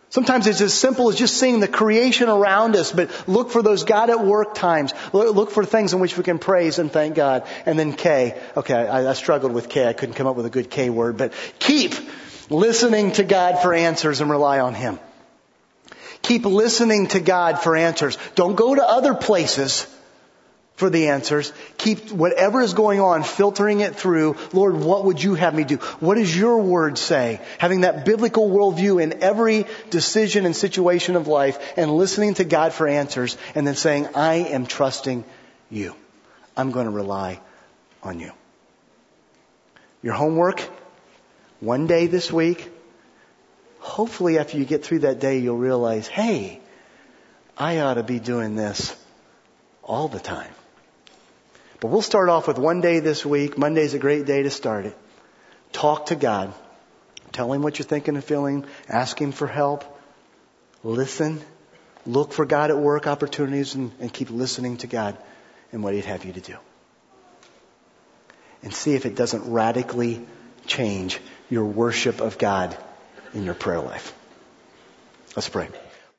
Sometimes 0.10 0.48
it's 0.48 0.60
as 0.60 0.74
simple 0.74 1.08
as 1.10 1.18
just 1.18 1.38
seeing 1.38 1.60
the 1.60 1.68
creation 1.68 2.30
around 2.30 2.76
us, 2.76 2.92
but 2.92 3.12
look 3.28 3.52
for 3.52 3.62
those 3.62 3.84
God 3.84 4.10
at 4.10 4.26
work 4.26 4.56
times. 4.56 4.92
Look 5.14 5.52
for 5.52 5.66
things 5.66 5.94
in 5.94 6.00
which 6.00 6.18
we 6.18 6.24
can 6.24 6.40
praise 6.40 6.80
and 6.80 6.92
thank 6.92 7.14
God. 7.14 7.46
And 7.68 7.78
then 7.78 7.94
K. 7.94 8.42
Okay, 8.58 8.74
I, 8.74 9.08
I 9.08 9.14
struggled 9.14 9.52
with 9.54 9.70
K. 9.70 9.88
I 9.88 9.94
couldn't 9.94 10.16
come 10.16 10.26
up 10.26 10.36
with 10.36 10.48
a 10.48 10.50
good 10.50 10.72
K 10.72 10.90
word, 10.90 11.16
but 11.16 11.32
keep 11.60 11.94
listening 12.50 13.12
to 13.12 13.24
God 13.24 13.62
for 13.62 13.72
answers 13.72 14.20
and 14.20 14.32
rely 14.32 14.60
on 14.60 14.74
Him. 14.74 14.98
Keep 16.24 16.46
listening 16.46 17.08
to 17.08 17.20
God 17.20 17.60
for 17.60 17.76
answers. 17.76 18.18
Don't 18.36 18.56
go 18.56 18.74
to 18.74 18.84
other 18.84 19.14
places 19.14 19.86
for 20.76 20.90
the 20.90 21.10
answers. 21.10 21.54
Keep 21.78 22.12
whatever 22.12 22.62
is 22.62 22.74
going 22.74 23.00
on, 23.00 23.24
filtering 23.24 23.82
it 23.82 23.96
through. 23.96 24.38
Lord, 24.54 24.76
what 24.76 25.06
would 25.06 25.22
you 25.22 25.36
have 25.36 25.54
me 25.54 25.64
do? 25.64 25.76
What 26.00 26.16
does 26.16 26.36
your 26.36 26.58
word 26.60 26.98
say? 26.98 27.42
Having 27.60 27.82
that 27.82 28.06
biblical 28.06 28.50
worldview 28.50 29.04
in 29.04 29.22
every 29.22 29.66
decision 29.90 30.46
and 30.46 30.56
situation 30.56 31.16
of 31.16 31.28
life 31.28 31.74
and 31.78 31.92
listening 31.92 32.34
to 32.36 32.44
God 32.44 32.74
for 32.74 32.88
answers 32.88 33.38
and 33.54 33.68
then 33.68 33.76
saying, 33.76 34.08
I 34.16 34.36
am 34.36 34.66
trusting 34.66 35.26
you. 35.70 35.96
I'm 36.56 36.72
going 36.72 36.86
to 36.86 36.92
rely 36.92 37.40
on 38.02 38.20
you. 38.20 38.32
Your 40.02 40.14
homework, 40.14 40.60
one 41.60 41.88
day 41.88 42.08
this 42.08 42.32
week, 42.32 42.73
hopefully 43.84 44.40
after 44.40 44.58
you 44.58 44.64
get 44.64 44.84
through 44.84 45.00
that 45.00 45.20
day, 45.20 45.40
you'll 45.40 45.58
realize, 45.58 46.08
hey, 46.08 46.62
I 47.58 47.80
ought 47.82 47.96
to 47.96 48.04
be 48.04 48.18
doing 48.18 48.56
this 48.56 48.96
all 49.84 50.08
the 50.08 50.22
time. 50.22 50.52
But 51.82 51.90
we'll 51.90 52.02
start 52.02 52.30
off 52.30 52.48
with 52.48 52.58
one 52.58 52.80
day 52.80 53.02
this 53.02 53.26
week. 53.26 53.58
Monday's 53.58 53.94
a 53.94 54.00
great 54.00 54.26
day 54.26 54.44
to 54.44 54.50
start 54.50 54.86
it. 54.86 54.98
Talk 55.74 56.08
to 56.08 56.16
God. 56.16 56.54
Tell 57.34 57.52
Him 57.52 57.62
what 57.62 57.78
you're 57.78 57.86
thinking 57.86 58.16
and 58.16 58.24
feeling. 58.24 58.66
Ask 58.88 59.20
Him 59.20 59.34
for 59.34 59.48
help. 59.48 59.84
Listen. 60.84 61.42
Look 62.06 62.32
for 62.32 62.46
God 62.46 62.70
at 62.70 62.78
work 62.78 63.06
opportunities 63.06 63.76
and, 63.76 63.92
and 64.00 64.12
keep 64.12 64.30
listening 64.30 64.78
to 64.78 64.88
God 64.88 65.18
and 65.74 65.84
what 65.84 65.94
He'd 65.94 66.06
have 66.06 66.24
you 66.24 66.32
to 66.32 66.42
do. 66.42 66.56
And 68.64 68.74
see 68.74 68.96
if 68.96 69.06
it 69.06 69.16
doesn't 69.16 69.52
radically 69.52 70.26
change 70.68 71.20
your 71.50 71.66
worship 71.66 72.22
of 72.22 72.38
God 72.38 72.78
in 73.34 73.44
your 73.44 73.56
prayer 73.56 73.82
life. 73.82 74.14
Let's 75.36 75.50
pray. 75.50 75.70